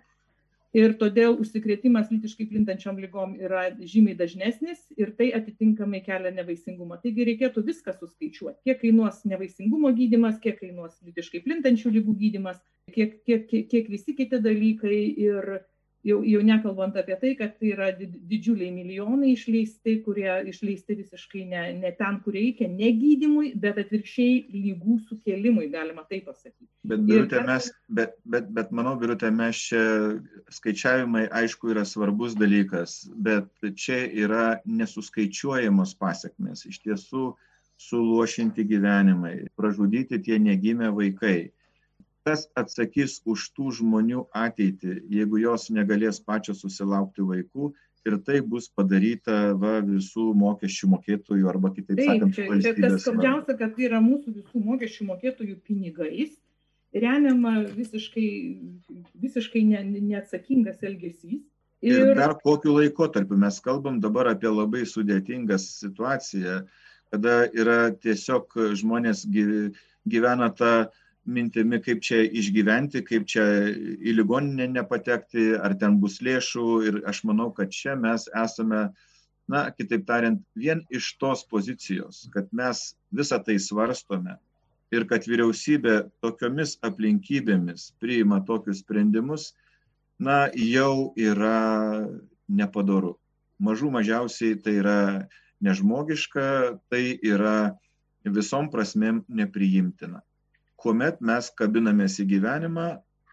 ir 0.76 0.94
todėl 1.00 1.36
užsikrėtimas 1.40 2.10
lytiškai 2.12 2.46
plintančiom 2.48 3.00
lygom 3.02 3.34
yra 3.40 3.66
žymiai 3.76 4.16
dažnesnis 4.16 4.80
ir 4.96 5.12
tai 5.18 5.30
atitinkamai 5.36 6.00
kelia 6.04 6.32
nevaisingumą. 6.34 6.98
Taigi 7.02 7.26
reikėtų 7.28 7.64
viską 7.66 7.94
suskaičiuoti, 7.98 8.62
kiek 8.68 8.80
kainuos 8.80 9.20
nevaisingumo 9.28 9.92
gydimas, 9.96 10.40
kiek 10.42 10.58
kainuos 10.60 10.96
lytiškai 11.04 11.42
plintančių 11.44 11.92
lygų 11.98 12.16
gydimas, 12.24 12.62
kiek, 12.92 13.20
kiek, 13.26 13.46
kiek, 13.50 13.68
kiek 13.72 13.92
visi 13.92 14.16
kiti 14.16 14.40
dalykai 14.40 15.02
ir 15.28 15.52
jau, 16.06 16.18
jau 16.26 16.40
nekalbant 16.44 16.96
apie 16.98 17.16
tai, 17.20 17.32
kad 17.38 17.54
tai 17.58 17.72
yra 17.72 17.90
didžiuliai 17.98 18.72
milijonai 18.74 19.32
išleisti, 19.36 19.98
kurie 20.06 20.30
išleisti 20.50 20.96
visiškai 20.98 21.44
ne, 21.50 21.62
ne 21.78 21.92
ten, 21.98 22.18
kur 22.24 22.34
reikia, 22.36 22.68
ne 22.70 22.90
gydimui, 22.98 23.52
bet 23.62 23.78
atvirkščiai 23.82 24.42
lygų 24.54 24.98
sukėlimui, 25.08 25.68
galima 25.72 26.04
taip 26.10 26.26
pasakyti. 26.30 26.68
Bet, 26.88 27.04
birutė, 27.08 27.38
ir, 27.40 27.46
mes, 27.48 27.70
bet, 28.00 28.18
bet, 28.34 28.50
bet 28.56 28.74
manau, 28.74 28.96
birutė, 29.00 29.30
mes 29.34 29.62
čia 29.68 29.84
skaičiavimai, 30.54 31.28
aišku, 31.42 31.72
yra 31.74 31.86
svarbus 31.88 32.36
dalykas, 32.38 33.02
bet 33.14 33.48
čia 33.78 34.02
yra 34.26 34.58
nesuskaičiuojamos 34.66 35.96
pasiekmes. 36.02 36.66
Iš 36.70 36.82
tiesų, 36.86 37.32
suluošinti 37.82 38.62
gyvenimai, 38.68 39.36
pražudyti 39.58 40.20
tie 40.22 40.36
negimę 40.38 40.92
vaikai 40.94 41.50
kas 42.26 42.46
atsakys 42.58 43.20
už 43.28 43.48
tų 43.56 43.72
žmonių 43.78 44.26
ateitį, 44.36 45.00
jeigu 45.10 45.40
jos 45.42 45.68
negalės 45.74 46.20
pačios 46.22 46.62
susilaukti 46.62 47.24
vaikų 47.26 47.72
ir 48.06 48.18
tai 48.26 48.40
bus 48.42 48.68
padaryta 48.74 49.54
va, 49.58 49.78
visų 49.86 50.32
mokesčių 50.38 50.90
mokėtojų 50.96 51.50
arba 51.50 51.72
kitaip 51.74 51.98
Taip, 51.98 52.08
sakant, 52.10 52.34
čia, 52.36 52.46
čia 52.64 52.74
tas 52.78 53.02
skaudžiausia, 53.04 53.56
kad 53.58 53.74
tai 53.76 53.86
yra 53.88 54.00
mūsų 54.02 54.34
visų 54.38 54.62
mokesčių 54.66 55.08
mokėtojų 55.10 55.58
pinigais, 55.66 56.34
remiama 56.92 57.62
visiškai, 57.72 58.28
visiškai 59.22 59.64
ne, 59.70 59.82
neatsakingas 60.10 60.82
elgesys. 60.82 61.42
Ir... 61.82 61.98
ir 61.98 62.14
dar 62.18 62.36
kokiu 62.38 62.76
laikotarpiu 62.76 63.38
mes 63.38 63.58
kalbam 63.62 63.98
dabar 64.02 64.30
apie 64.30 64.50
labai 64.50 64.84
sudėtingą 64.86 65.58
situaciją, 65.58 66.60
kada 67.14 67.38
yra 67.50 67.80
tiesiog 68.02 68.54
žmonės 68.78 69.24
gyvena 69.30 70.50
tą 70.58 70.74
mintimi, 71.26 71.78
kaip 71.82 72.02
čia 72.02 72.22
išgyventi, 72.26 73.02
kaip 73.06 73.26
čia 73.30 73.44
į 73.72 74.16
ligoninę 74.18 74.68
nepatekti, 74.72 75.52
ar 75.54 75.76
ten 75.78 75.98
bus 76.02 76.20
lėšų. 76.24 76.68
Ir 76.88 77.00
aš 77.08 77.22
manau, 77.28 77.50
kad 77.54 77.70
čia 77.74 77.94
mes 77.98 78.26
esame, 78.44 78.88
na, 79.50 79.64
kitaip 79.76 80.06
tariant, 80.08 80.42
vien 80.58 80.82
iš 80.90 81.14
tos 81.22 81.44
pozicijos, 81.50 82.26
kad 82.34 82.50
mes 82.52 82.92
visą 83.14 83.38
tai 83.44 83.58
svarstome 83.62 84.38
ir 84.92 85.06
kad 85.08 85.24
vyriausybė 85.28 86.02
tokiomis 86.24 86.76
aplinkybėmis 86.84 87.92
priima 88.02 88.42
tokius 88.44 88.82
sprendimus, 88.82 89.52
na, 90.18 90.48
jau 90.54 91.12
yra 91.16 92.08
nepadoru. 92.48 93.16
Mažų 93.62 93.92
mažiausiai 93.94 94.58
tai 94.58 94.74
yra 94.82 94.98
nežmogiška, 95.62 96.82
tai 96.90 97.04
yra 97.22 97.78
visom 98.26 98.68
prasmėm 98.70 99.22
nepriimtina 99.30 100.22
kuomet 100.82 101.20
mes 101.24 101.50
kabinamės 101.58 102.18
į 102.22 102.28
gyvenimą, 102.36 102.86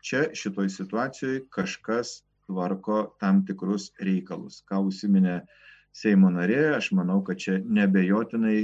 čia 0.06 0.28
šitoj 0.38 0.70
situacijoje 0.74 1.45
kažkas 1.54 2.20
tvarko 2.50 3.02
tam 3.22 3.43
tikrus 3.45 3.89
reikalus. 4.02 4.62
Ką 4.70 4.84
užsiminė 4.89 5.41
Seimo 6.00 6.30
narė, 6.30 6.76
aš 6.78 6.91
manau, 6.93 7.20
kad 7.26 7.41
čia 7.41 7.58
nebejotinai 7.66 8.60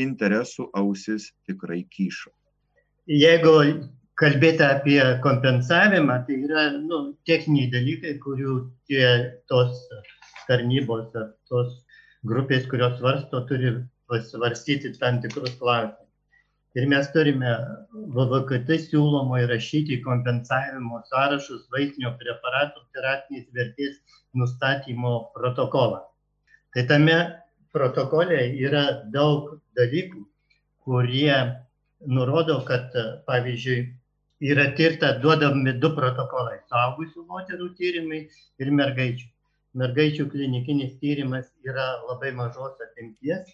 interesų 0.00 0.70
ausis 0.74 1.28
tikrai 1.46 1.82
kyšo. 1.92 2.32
Jeigu 3.06 3.52
kalbėti 4.18 4.64
apie 4.64 5.00
kompensavimą, 5.24 6.18
tai 6.26 6.38
yra 6.46 6.64
nu, 6.78 7.02
techniniai 7.28 7.70
dalykai, 7.72 8.16
kurių 8.22 8.56
tie 8.90 9.06
tos 9.50 9.78
tarnybos 10.48 11.14
ar 11.18 11.32
tos 11.50 11.82
grupės, 12.26 12.66
kurios 12.70 12.98
svarsto, 12.98 13.42
turi 13.48 13.74
pasvarstyti 14.10 14.94
tam 14.98 15.20
tikrus 15.22 15.56
klausimus. 15.60 16.01
Ir 16.72 16.86
mes 16.88 17.08
turime 17.12 17.50
VVKT 18.16 18.78
siūlomo 18.86 19.36
įrašyti 19.42 19.98
kompensavimo 20.04 21.02
sąrašus 21.10 21.66
vaistinio 21.74 22.14
preparatų 22.20 22.80
terapinės 22.96 23.50
vertės 23.58 23.98
nustatymo 24.40 25.12
protokolą. 25.34 25.98
Tai 26.72 26.84
tame 26.88 27.18
protokole 27.76 28.38
yra 28.68 28.84
daug 29.12 29.50
dalykų, 29.76 30.24
kurie 30.86 31.34
nurodo, 32.08 32.56
kad 32.70 32.96
pavyzdžiui 33.28 33.82
yra 34.52 34.70
tirta 34.78 35.12
duodami 35.20 35.76
du 35.82 35.92
protokolai- 35.98 36.56
saugusių 36.72 37.26
moterų 37.34 37.68
tyrimai 37.82 38.22
ir 38.64 38.72
mergaičių. 38.80 39.28
Mergaičių 39.82 40.30
klinikinis 40.32 40.96
tyrimas 41.04 41.52
yra 41.68 41.90
labai 42.08 42.32
mažos 42.40 42.80
apimties 42.88 43.52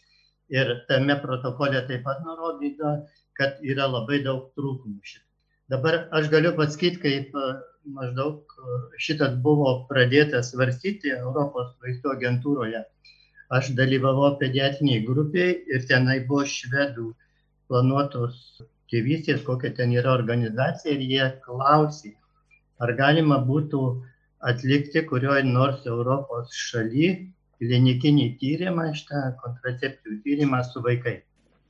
ir 0.48 0.74
tame 0.88 1.16
protokole 1.22 1.80
taip 1.88 2.04
pat 2.04 2.20
nurodyta, 2.24 2.92
kad 3.38 3.58
yra 3.62 3.86
labai 3.90 4.22
daug 4.24 4.50
trūkumų 4.58 5.00
šitą. 5.04 5.24
Dabar 5.68 5.98
aš 6.16 6.30
galiu 6.32 6.54
pasakyti, 6.56 7.00
kaip 7.02 7.34
e, 7.36 7.48
maždaug 7.96 8.54
e, 8.56 8.78
šitas 9.04 9.36
buvo 9.44 9.74
pradėtas 9.90 10.52
svarstyti 10.54 11.12
Europos 11.12 11.74
vaistų 11.84 12.14
agentūroje. 12.14 12.82
Aš 13.58 13.70
dalyvavau 13.76 14.34
pediatriniai 14.40 15.04
grupiai 15.04 15.54
ir 15.74 15.84
tenai 15.88 16.18
buvo 16.30 16.46
švedų 16.48 17.10
planuotos 17.68 18.40
tėvystės, 18.92 19.44
kokia 19.44 19.74
ten 19.76 19.92
yra 19.92 20.14
organizacija 20.16 20.96
ir 20.96 21.04
jie 21.12 21.28
klausė, 21.44 22.14
ar 22.80 22.92
galima 22.96 23.38
būtų 23.44 23.82
atlikti 24.50 25.04
kurioje 25.10 25.44
nors 25.48 25.84
Europos 25.86 26.56
šaly 26.56 27.08
klinikinį 27.62 28.26
tyrimą, 28.40 28.88
šitą 28.98 29.22
kontracepcijų 29.42 30.18
tyrimą 30.26 30.62
su 30.66 30.82
vaikais. 30.84 31.24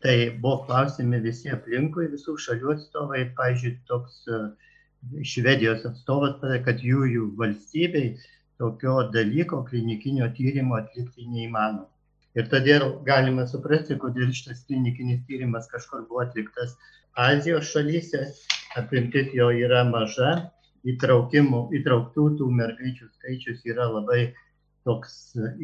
Tai 0.04 0.16
buvo 0.42 0.62
klausimi 0.68 1.18
visi 1.24 1.50
aplinkui, 1.50 2.06
visų 2.12 2.36
šalių 2.44 2.74
atstovai, 2.76 3.24
pavyzdžiui, 3.38 3.72
toks 3.90 4.20
e, 4.30 4.42
Švedijos 5.26 5.86
atstovas 5.88 6.36
kad 6.66 6.82
jų, 6.82 7.04
jų 7.14 7.24
valstybei 7.38 8.12
tokio 8.58 9.00
dalyko 9.14 9.64
klinikinio 9.66 10.28
tyrimo 10.36 10.78
atlikti 10.78 11.26
neįmanoma. 11.26 11.88
Ir 12.38 12.46
todėl 12.52 12.84
galime 13.06 13.46
suprasti, 13.50 13.96
kodėl 13.98 14.30
šitas 14.34 14.60
klinikinis 14.68 15.24
tyrimas 15.26 15.66
kažkur 15.72 16.04
buvo 16.06 16.22
atliktas 16.22 16.76
Azijos 17.18 17.72
šalyse, 17.72 18.20
apimtis 18.78 19.32
jo 19.34 19.48
yra 19.50 19.80
maža, 19.88 20.34
įtrauktų 20.86 22.26
tų 22.38 22.50
mergaičių 22.60 23.08
skaičius 23.16 23.64
yra 23.66 23.88
labai 23.90 24.20
toks 24.86 25.14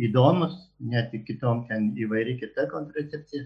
įdomus, 0.07 0.57
net 0.81 1.15
kitom 1.29 1.65
ten 1.69 1.93
įvairi 2.01 2.39
kita 2.41 2.67
kontracepcija, 2.73 3.45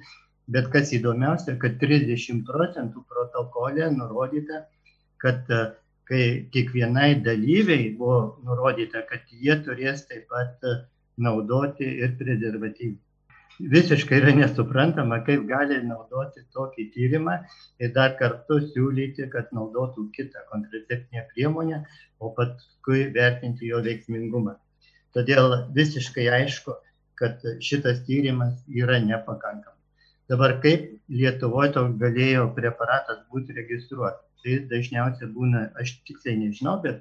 bet 0.54 0.70
kas 0.72 0.92
įdomiausia, 0.96 1.56
kad 1.62 1.76
30 1.82 2.44
procentų 2.48 3.04
protokole 3.10 3.90
nurodyta, 3.94 4.64
kad 5.22 5.50
e, 5.52 5.64
kai 6.08 6.22
kiekvienai 6.54 7.18
dalyviai 7.24 7.90
buvo 7.98 8.38
nurodyta, 8.46 9.04
kad 9.10 9.28
jie 9.28 9.58
turės 9.66 10.06
taip 10.08 10.28
pat 10.32 10.64
e, 10.64 10.78
naudoti 11.20 11.90
ir 12.04 12.16
prezervatyvų. 12.20 12.96
Visiškai 13.58 14.20
yra 14.20 14.32
nesuprantama, 14.36 15.16
kaip 15.26 15.42
gali 15.50 15.80
naudoti 15.82 16.44
tokį 16.54 16.84
tyrimą 16.94 17.40
ir 17.82 17.90
dar 17.96 18.14
kartu 18.20 18.60
siūlyti, 18.68 19.26
kad 19.32 19.50
naudotų 19.56 20.04
kitą 20.14 20.44
kontraceptinę 20.52 21.24
priemonę, 21.32 21.80
o 22.22 22.30
paskui 22.36 23.08
vertinti 23.16 23.72
jo 23.72 23.82
veiksmingumą. 23.82 24.54
Todėl 25.18 25.56
visiškai 25.74 26.28
aišku, 26.30 26.76
kad 27.18 27.42
šitas 27.64 28.04
tyrimas 28.06 28.60
yra 28.70 29.00
nepakankamas. 29.02 29.74
Dabar 30.30 30.58
kaip 30.62 30.92
Lietuvoje 31.10 31.72
to 31.74 31.82
galėjo 31.98 32.44
preparatas 32.54 33.24
būti 33.32 33.56
registruotas? 33.56 34.22
Tai 34.44 34.58
dažniausiai 34.70 35.30
būna, 35.34 35.64
aš 35.82 35.96
tiksliai 36.06 36.36
nežinau, 36.38 36.76
bet 36.84 37.00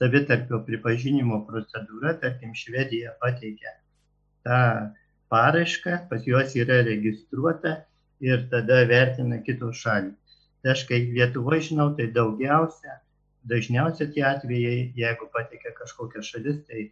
savitarpio 0.00 0.58
pripažinimo 0.66 1.44
procedūra, 1.46 2.16
tarkim, 2.18 2.56
Švedija 2.58 3.12
pateikia 3.22 3.76
tą 4.42 4.58
paraišką, 5.30 6.00
pas 6.10 6.26
juos 6.26 6.56
yra 6.58 6.80
registruota 6.88 7.76
ir 8.24 8.48
tada 8.50 8.82
vertina 8.90 9.38
kitos 9.46 9.78
šalys. 9.84 10.18
Tai 10.64 10.74
aš 10.74 10.82
kai 10.90 11.04
Lietuvoje 11.12 11.68
žinau, 11.68 11.92
tai 11.94 12.08
daugiausia, 12.16 12.98
dažniausiai 13.46 14.10
tie 14.16 14.26
atvejai, 14.26 14.90
jeigu 14.98 15.30
pateikia 15.36 15.76
kažkokia 15.78 16.26
šalis, 16.26 16.58
tai 16.66 16.88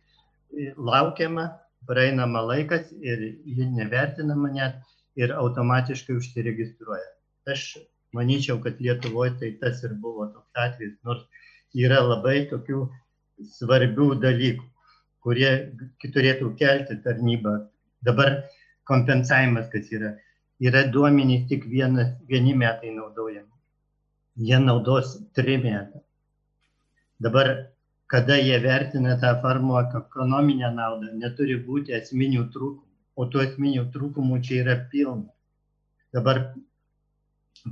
laukiama, 0.76 1.50
praeinama 1.86 2.42
laikas 2.46 2.92
ir 3.00 3.22
ji 3.44 3.66
nevertinama 3.76 4.50
net 4.52 4.74
ir 5.16 5.32
automatiškai 5.32 6.16
užsiregistruoja. 6.16 7.08
Aš 7.50 7.78
manyčiau, 8.12 8.58
kad 8.62 8.80
Lietuvoje 8.80 9.36
tai 9.40 9.50
tas 9.60 9.82
ir 9.84 9.94
buvo 9.94 10.26
toks 10.26 10.64
atvejis, 10.64 10.96
nors 11.04 11.24
yra 11.74 12.00
labai 12.04 12.46
tokių 12.50 12.86
svarbių 13.56 14.08
dalykų, 14.22 14.66
kurie 15.24 15.52
turėtų 16.04 16.54
kelti 16.60 16.98
tarnybą. 17.04 17.54
Dabar 18.04 18.42
kompensavimas, 18.88 19.68
kas 19.72 19.90
yra. 19.92 20.16
Yra 20.60 20.84
duomenys 20.92 21.46
tik 21.48 21.64
vienas, 21.72 22.12
vieni 22.28 22.52
metai 22.54 22.92
naudojami. 22.92 23.48
Jie 24.36 24.58
naudos 24.60 25.16
tri 25.36 25.56
metai. 25.60 26.02
Dabar, 27.20 27.70
kada 28.10 28.36
jie 28.42 28.58
vertina 28.62 29.16
tą 29.22 29.34
farmakoekonominę 29.42 30.70
naudą, 30.74 31.12
neturi 31.22 31.56
būti 31.66 31.94
esminių 31.98 32.48
trūkumų, 32.54 32.88
o 33.20 33.26
tų 33.30 33.44
esminių 33.44 33.84
trūkumų 33.94 34.40
čia 34.46 34.60
yra 34.64 34.76
pilna. 34.92 35.30
Dabar, 36.16 36.42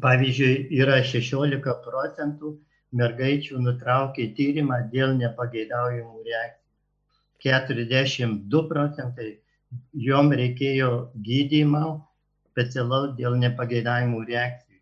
pavyzdžiui, 0.04 0.68
yra 0.78 1.00
16 1.02 1.74
procentų 1.86 2.54
mergaičių 3.00 3.60
nutraukė 3.64 4.30
tyrimą 4.38 4.78
dėl 4.94 5.16
nepageidaujamų 5.18 6.22
reakcijų. 6.30 6.64
42 7.44 8.62
procentai 8.70 9.28
jom 10.08 10.32
reikėjo 10.40 10.90
gydymo 11.26 11.84
specialaus 12.50 13.14
dėl 13.18 13.36
nepageidavimų 13.42 14.22
reakcijų. 14.30 14.78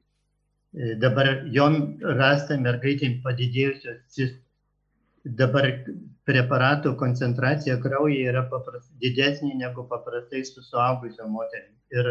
E, 0.76 0.94
dabar 1.02 1.32
jom 1.52 1.78
rasta 2.20 2.56
mergaitėm 2.60 3.20
padidėjusios. 3.24 4.36
Dabar 5.26 5.66
preparatų 6.28 6.92
koncentracija 7.00 7.80
kraujyje 7.82 8.28
yra 8.30 8.44
papras, 8.50 8.86
didesnė 9.02 9.56
negu 9.58 9.86
paprastai 9.90 10.44
su 10.46 10.62
suaugusio 10.62 11.26
moterimi. 11.30 11.74
Ir 11.94 12.10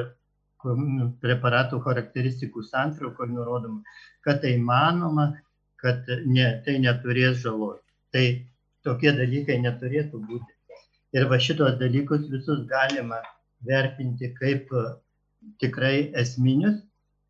preparatų 1.22 1.80
charakteristikų 1.86 2.63
santraukoje 2.66 3.32
nurodoma, 3.32 3.84
kad 4.26 4.41
tai 4.43 4.55
manoma, 4.57 5.30
kad 5.80 6.07
ne, 6.26 6.47
tai 6.66 6.80
neturės 6.84 7.39
žalos. 7.43 7.80
Tai 8.11 8.26
tokie 8.88 9.13
dalykai 9.16 9.59
neturėtų 9.63 10.22
būti. 10.28 10.51
Ir 11.16 11.30
va 11.32 11.39
šitos 11.39 11.78
dalykus 11.80 12.28
visus 12.32 12.66
galima 12.68 13.22
vertinti 13.68 14.34
kaip 14.39 14.72
tikrai 15.61 16.11
esminius 16.20 16.82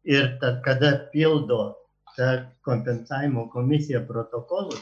ir 0.05 0.37
tad, 0.41 0.61
kada 0.65 1.09
pildo 1.11 1.75
ta 2.15 2.29
kompensavimo 2.65 3.49
komisija 3.53 4.01
protokolus, 4.07 4.81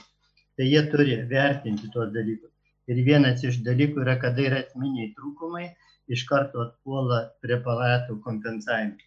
tai 0.58 0.68
jie 0.70 0.84
turi 0.92 1.16
vertinti 1.30 1.90
tuos 1.94 2.12
dalykus. 2.16 2.52
Ir 2.92 3.00
vienas 3.08 3.44
iš 3.48 3.62
dalykų 3.66 4.04
yra, 4.04 4.18
kada 4.22 4.44
yra 4.44 4.60
esminiai 4.66 5.14
trūkumai, 5.18 5.70
iš 6.12 6.26
karto 6.30 6.62
atpuola 6.66 7.20
preparatų 7.46 8.20
kompensavimas. 8.26 9.06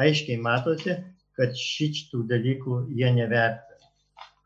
Aiškiai 0.00 0.38
matosi, 0.40 0.96
kad 1.38 1.58
šitų 1.58 2.22
dalykų 2.30 2.78
jie 2.98 3.10
nevertina. 3.14 3.90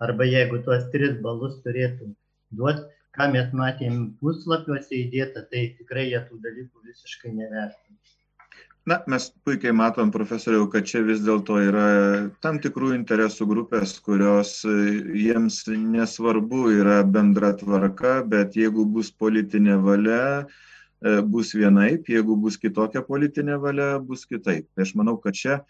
Arba 0.02 0.26
jeigu 0.26 0.58
tuos 0.66 0.88
tris 0.92 1.14
balus 1.24 1.60
turėtų 1.64 2.10
duoti, 2.58 2.88
ką 3.16 3.28
mes 3.36 3.52
matėm 3.56 4.02
puslapiuose 4.20 4.96
įdėta, 4.98 5.44
tai 5.52 5.66
tikrai 5.78 6.08
jie 6.10 6.20
tų 6.28 6.40
dalykų 6.46 6.86
visiškai 6.88 7.32
nevertina. 7.36 7.98
Na, 8.82 8.96
mes 9.06 9.28
puikiai 9.46 9.70
matom, 9.78 10.08
profesoriau, 10.10 10.64
kad 10.70 10.88
čia 10.90 11.04
vis 11.06 11.20
dėlto 11.22 11.54
yra 11.62 11.84
tam 12.42 12.56
tikrų 12.58 12.88
interesų 12.96 13.46
grupės, 13.46 13.92
kurios 14.02 14.56
e, 14.66 14.74
jiems 15.22 15.60
nesvarbu 15.70 16.64
yra 16.80 16.96
bendra 17.06 17.52
tvarka, 17.60 18.16
bet 18.26 18.58
jeigu 18.58 18.82
bus 18.96 19.12
politinė 19.14 19.78
valia, 19.86 20.24
e, 20.42 21.14
bus 21.22 21.54
vienaip, 21.54 22.10
jeigu 22.10 22.34
bus 22.42 22.58
kitokia 22.58 23.04
politinė 23.06 23.62
valia, 23.62 23.88
bus 24.02 24.26
kitaip. 24.26 24.66
Tai 24.74 24.82
aš 24.88 24.96
manau, 24.98 25.14
kad 25.22 25.38
čia 25.38 25.62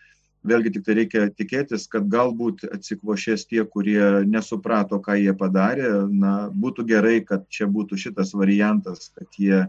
vėlgi 0.48 0.72
tik 0.78 0.88
tai 0.88 1.00
reikia 1.02 1.28
tikėtis, 1.36 1.84
kad 1.92 2.08
galbūt 2.08 2.64
atsikvošės 2.72 3.44
tie, 3.52 3.60
kurie 3.68 4.24
nesuprato, 4.24 5.04
ką 5.04 5.20
jie 5.20 5.36
padarė. 5.36 5.98
Na, 6.08 6.48
būtų 6.48 6.88
gerai, 6.88 7.18
kad 7.28 7.44
čia 7.52 7.68
būtų 7.68 8.00
šitas 8.08 8.32
variantas, 8.32 9.10
kad 9.12 9.28
jie 9.36 9.66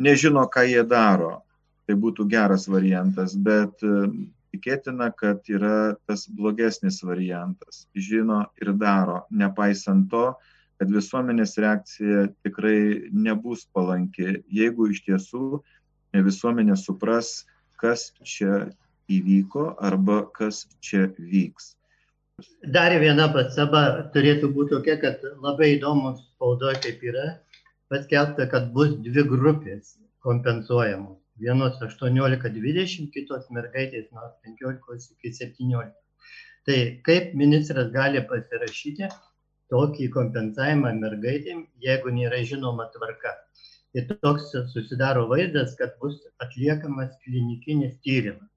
nežino, 0.00 0.48
ką 0.48 0.64
jie 0.72 0.88
daro. 0.88 1.42
Tai 1.86 1.94
būtų 2.02 2.26
geras 2.30 2.66
variantas, 2.66 3.36
bet 3.38 3.82
e, 3.86 4.08
tikėtina, 4.54 5.12
kad 5.14 5.46
yra 5.52 5.94
tas 6.08 6.26
blogesnis 6.26 6.98
variantas. 7.06 7.84
Žino 7.94 8.42
ir 8.62 8.72
daro, 8.80 9.20
nepaisant 9.30 10.08
to, 10.10 10.32
kad 10.80 10.90
visuomenės 10.92 11.56
reakcija 11.62 12.26
tikrai 12.44 13.08
nebus 13.12 13.64
palanki, 13.72 14.40
jeigu 14.52 14.90
iš 14.92 15.04
tiesų 15.06 15.60
visuomenė 16.26 16.76
supras, 16.80 17.44
kas 17.80 18.10
čia 18.24 18.66
įvyko 19.12 19.76
arba 19.78 20.24
kas 20.36 20.64
čia 20.84 21.06
vyks. 21.18 21.74
Dar 22.72 22.92
viena 23.00 23.28
pastaba 23.32 23.82
turėtų 24.12 24.50
būti 24.52 24.74
tokia, 24.74 24.96
kad 25.00 25.22
labai 25.40 25.76
įdomus 25.76 26.20
spaudoje 26.34 26.80
kaip 26.84 27.04
yra 27.08 27.28
paskelbta, 27.92 28.48
kad 28.50 28.72
bus 28.74 28.92
dvi 29.06 29.24
grupės 29.30 29.94
kompensuojamos. 30.26 31.16
Vienos 31.42 31.78
18-20, 31.84 33.10
kitos 33.14 33.46
mergaitės 33.52 34.08
nuo 34.16 34.28
15 34.46 35.16
iki 35.16 35.32
17. 35.38 35.92
Tai 36.66 36.78
kaip 37.06 37.34
ministras 37.38 37.92
gali 37.94 38.22
pasirašyti 38.30 39.10
tokį 39.72 40.10
kompensavimą 40.16 40.94
mergaitėm, 41.00 41.66
jeigu 41.82 42.14
nėra 42.18 42.42
žinoma 42.50 42.88
tvarka. 42.94 43.36
Ir 43.96 44.08
toks 44.24 44.50
susidaro 44.72 45.24
vaizdas, 45.30 45.76
kad 45.78 45.94
bus 46.02 46.18
atliekamas 46.44 47.14
klinikinis 47.24 47.96
tyrimas 48.04 48.50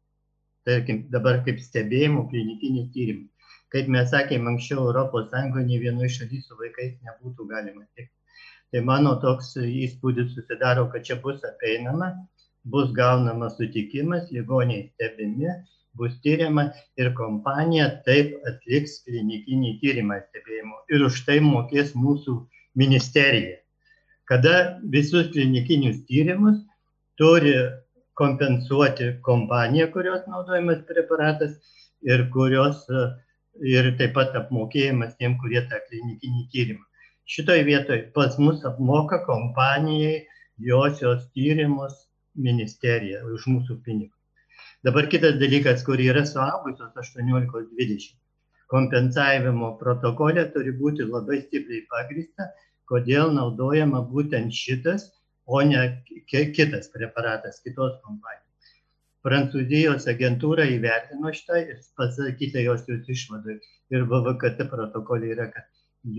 tarkim, 0.70 1.04
dabar 1.14 1.42
kaip 1.46 1.60
stebėjimų 1.64 2.26
klinikiniai 2.32 2.90
tyrimai. 2.94 3.28
Kaip 3.74 3.90
mes 3.94 4.10
sakėme 4.10 4.50
anksčiau, 4.54 4.90
ES 4.90 5.34
ne 5.70 5.78
vienoje 5.84 6.10
šalyje 6.18 6.46
su 6.46 6.58
vaikais 6.58 6.96
nebūtų 7.06 7.46
galima 7.52 7.86
tikti. 7.96 8.16
Tai 8.74 8.82
mano 8.86 9.16
toks 9.22 9.56
įspūdis 9.62 10.34
susidaro, 10.36 10.88
kad 10.94 11.06
čia 11.06 11.18
bus 11.22 11.46
apeinama, 11.46 12.12
bus 12.66 12.92
gaunamas 12.94 13.58
sutikimas, 13.58 14.32
ligoniai 14.32 14.90
stebimi, 14.94 15.50
bus 15.98 16.16
tyriama 16.24 16.70
ir 16.98 17.14
kompanija 17.18 17.90
taip 18.06 18.36
atliks 18.50 19.00
klinikinį 19.06 19.76
tyrimą 19.82 20.20
stebėjimo 20.28 20.84
ir 20.94 21.06
už 21.08 21.24
tai 21.28 21.40
mokės 21.44 21.96
mūsų 21.96 22.36
ministerija. 22.80 23.58
Kada 24.30 24.80
visus 24.94 25.32
klinikinius 25.34 26.04
tyrimus 26.10 26.60
turi 27.18 27.56
kompensuoti 28.20 29.16
kompaniją, 29.26 29.90
kurios 29.96 30.28
naudojamas 30.28 30.84
preparatas 30.88 31.56
ir 32.06 32.28
kurios 32.36 32.86
ir 33.66 33.90
taip 34.00 34.14
pat 34.16 34.36
apmokėjimas 34.40 35.16
tiem, 35.18 35.38
kurie 35.42 35.64
tą 35.72 35.80
klinikinį 35.88 36.46
tyrimą. 36.54 36.86
Šitoje 37.30 37.64
vietoje 37.66 38.06
pas 38.14 38.38
mus 38.42 38.64
apmoka 38.66 39.20
kompanijai 39.26 40.28
josios 40.70 41.26
tyrimus 41.34 42.09
ministerija 42.48 43.22
už 43.36 43.48
mūsų 43.52 43.78
pinigus. 43.86 44.16
Dabar 44.88 45.10
kitas 45.12 45.38
dalykas, 45.42 45.84
kur 45.88 46.00
yra 46.00 46.24
suaugusios 46.28 46.96
18-20. 47.04 48.16
Kompensavimo 48.72 49.74
protokolė 49.80 50.48
turi 50.54 50.72
būti 50.82 51.08
labai 51.08 51.42
stipriai 51.46 51.86
pagrįsta, 51.92 52.52
kodėl 52.90 53.34
naudojama 53.36 54.04
būtent 54.12 54.56
šitas 54.56 55.10
o 55.50 55.62
ne 55.62 56.04
kitas 56.56 56.92
preparatas 56.94 57.58
kitos 57.66 57.96
kompanijos. 58.06 58.46
Prancūzijos 59.26 60.06
agentūra 60.12 60.68
įvertino 60.76 61.32
šitą 61.38 61.62
ir 61.64 61.80
pasakyta 62.00 62.62
jos 62.64 62.86
jūs 62.88 63.10
išvadai. 63.16 63.58
Ir 63.90 64.06
VVKT 64.12 64.68
protokolė 64.70 65.34
yra, 65.34 65.48
kad 65.56 65.66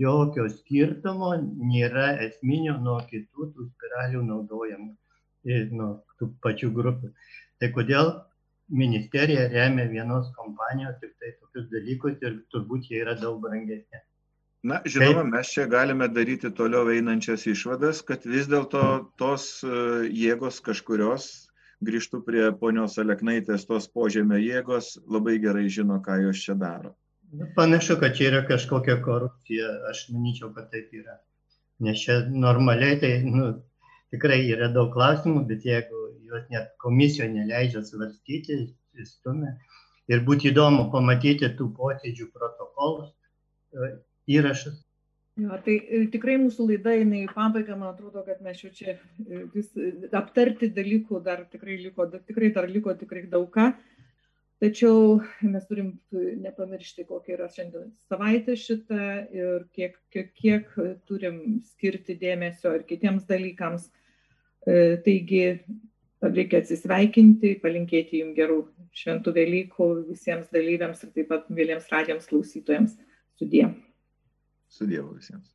jokio 0.01 0.49
skirtumo 0.51 1.31
nėra 1.71 2.09
esminio 2.27 2.75
nuo 2.87 2.99
kitų 3.07 3.47
tų 3.55 3.69
spiralių 3.71 4.25
naudojamų 4.27 4.91
ir 5.55 5.71
nuo 5.79 5.93
tų 6.21 6.31
pačių 6.45 6.71
grupių. 6.77 7.11
Tai 7.59 7.73
kodėl 7.75 8.13
ministerija 8.71 9.49
remia 9.51 9.89
vienos 9.91 10.31
kompanijos 10.37 10.95
tik 11.01 11.11
tai 11.19 11.33
tokius 11.41 11.67
dalykus 11.73 12.23
ir 12.23 12.39
turbūt 12.53 12.87
jie 12.89 13.03
yra 13.03 13.17
daug 13.19 13.41
brangesni. 13.43 14.05
Na, 14.63 14.77
žinoma, 14.85 15.23
mes 15.25 15.49
čia 15.49 15.65
galime 15.65 16.05
daryti 16.07 16.51
toliau 16.53 16.91
einančias 16.93 17.47
išvadas, 17.49 18.03
kad 18.05 18.27
vis 18.29 18.45
dėlto 18.49 18.83
tos 19.17 19.45
e, 19.65 19.71
jėgos 20.13 20.59
kažkurios, 20.61 21.29
grįžtų 21.81 22.19
prie 22.27 22.43
ponios 22.59 22.99
Aleknaitės, 23.01 23.65
tos 23.65 23.87
požemio 23.89 24.37
jėgos 24.37 24.93
labai 25.09 25.39
gerai 25.41 25.65
žino, 25.65 25.97
ką 26.05 26.19
jos 26.27 26.43
čia 26.45 26.53
daro. 26.61 26.93
Panašu, 27.57 27.97
kad 27.97 28.13
čia 28.17 28.27
yra 28.29 28.43
kažkokia 28.45 28.99
korupcija, 29.01 29.71
aš 29.89 30.05
manyčiau, 30.13 30.51
kad 30.53 30.69
taip 30.69 30.93
yra. 30.93 31.17
Nes 31.81 32.05
čia 32.05 32.19
normaliai 32.29 32.99
tai 33.01 33.11
nu, 33.25 33.47
tikrai 34.13 34.43
yra 34.51 34.69
daug 34.69 34.91
klausimų, 34.93 35.41
bet 35.49 35.65
jeigu 35.65 36.00
juos 36.31 36.47
net 36.53 36.71
komisijoje 36.83 37.31
neleidžia 37.35 37.83
svarstyti, 37.87 38.61
įstumia. 38.99 39.55
Ir 40.11 40.23
būtų 40.27 40.51
įdomu 40.51 40.89
pamatyti 40.91 41.49
tų 41.57 41.69
posėdžių 41.77 42.31
protokolus 42.33 43.11
įrašas. 44.31 44.81
Jo, 45.39 45.55
tai 45.63 45.77
tikrai 46.11 46.35
mūsų 46.41 46.65
laida 46.67 46.91
eina 46.99 47.21
į 47.21 47.29
pabaigą, 47.31 47.77
man 47.79 47.93
atrodo, 47.93 48.21
kad 48.25 48.41
mes 48.43 48.59
jau 48.59 48.71
čia 48.75 48.97
vis 49.53 49.69
aptarti 50.11 50.67
dalykų 50.75 51.21
dar 51.23 51.45
tikrai 51.53 51.77
liko, 51.79 52.09
tikrai 52.27 52.51
dar 52.51 52.67
liko 52.67 52.93
tikrai 52.99 53.23
daug 53.31 53.47
ką. 53.53 53.69
Tačiau 54.61 55.21
mes 55.41 55.63
turim 55.65 55.93
nepamiršti, 56.43 57.07
kokia 57.09 57.37
yra 57.37 57.47
šiandien 57.49 57.87
savaitė 58.11 58.53
šitą 58.59 59.05
ir 59.33 59.63
kiek, 59.73 59.95
kiek, 60.13 60.27
kiek 60.37 60.75
turim 61.09 61.39
skirti 61.71 62.13
dėmesio 62.19 62.75
ir 62.77 62.83
kitiems 62.91 63.23
dalykams. 63.31 63.87
Taigi 64.67 65.45
reikia 66.21 66.61
atsisveikinti, 66.61 67.55
palinkėti 67.63 68.21
jums 68.21 68.37
gerų 68.37 68.59
šventų 68.97 69.33
Velykų 69.37 69.87
visiems 70.11 70.51
dalyviams 70.53 71.01
ir 71.05 71.13
taip 71.15 71.31
pat 71.31 71.47
vėliems 71.49 71.89
radijams 71.93 72.29
klausytojams. 72.29 72.97
Sudie. 73.39 73.65
Su 74.69 74.85
Dievu 74.85 75.15
visiems. 75.17 75.49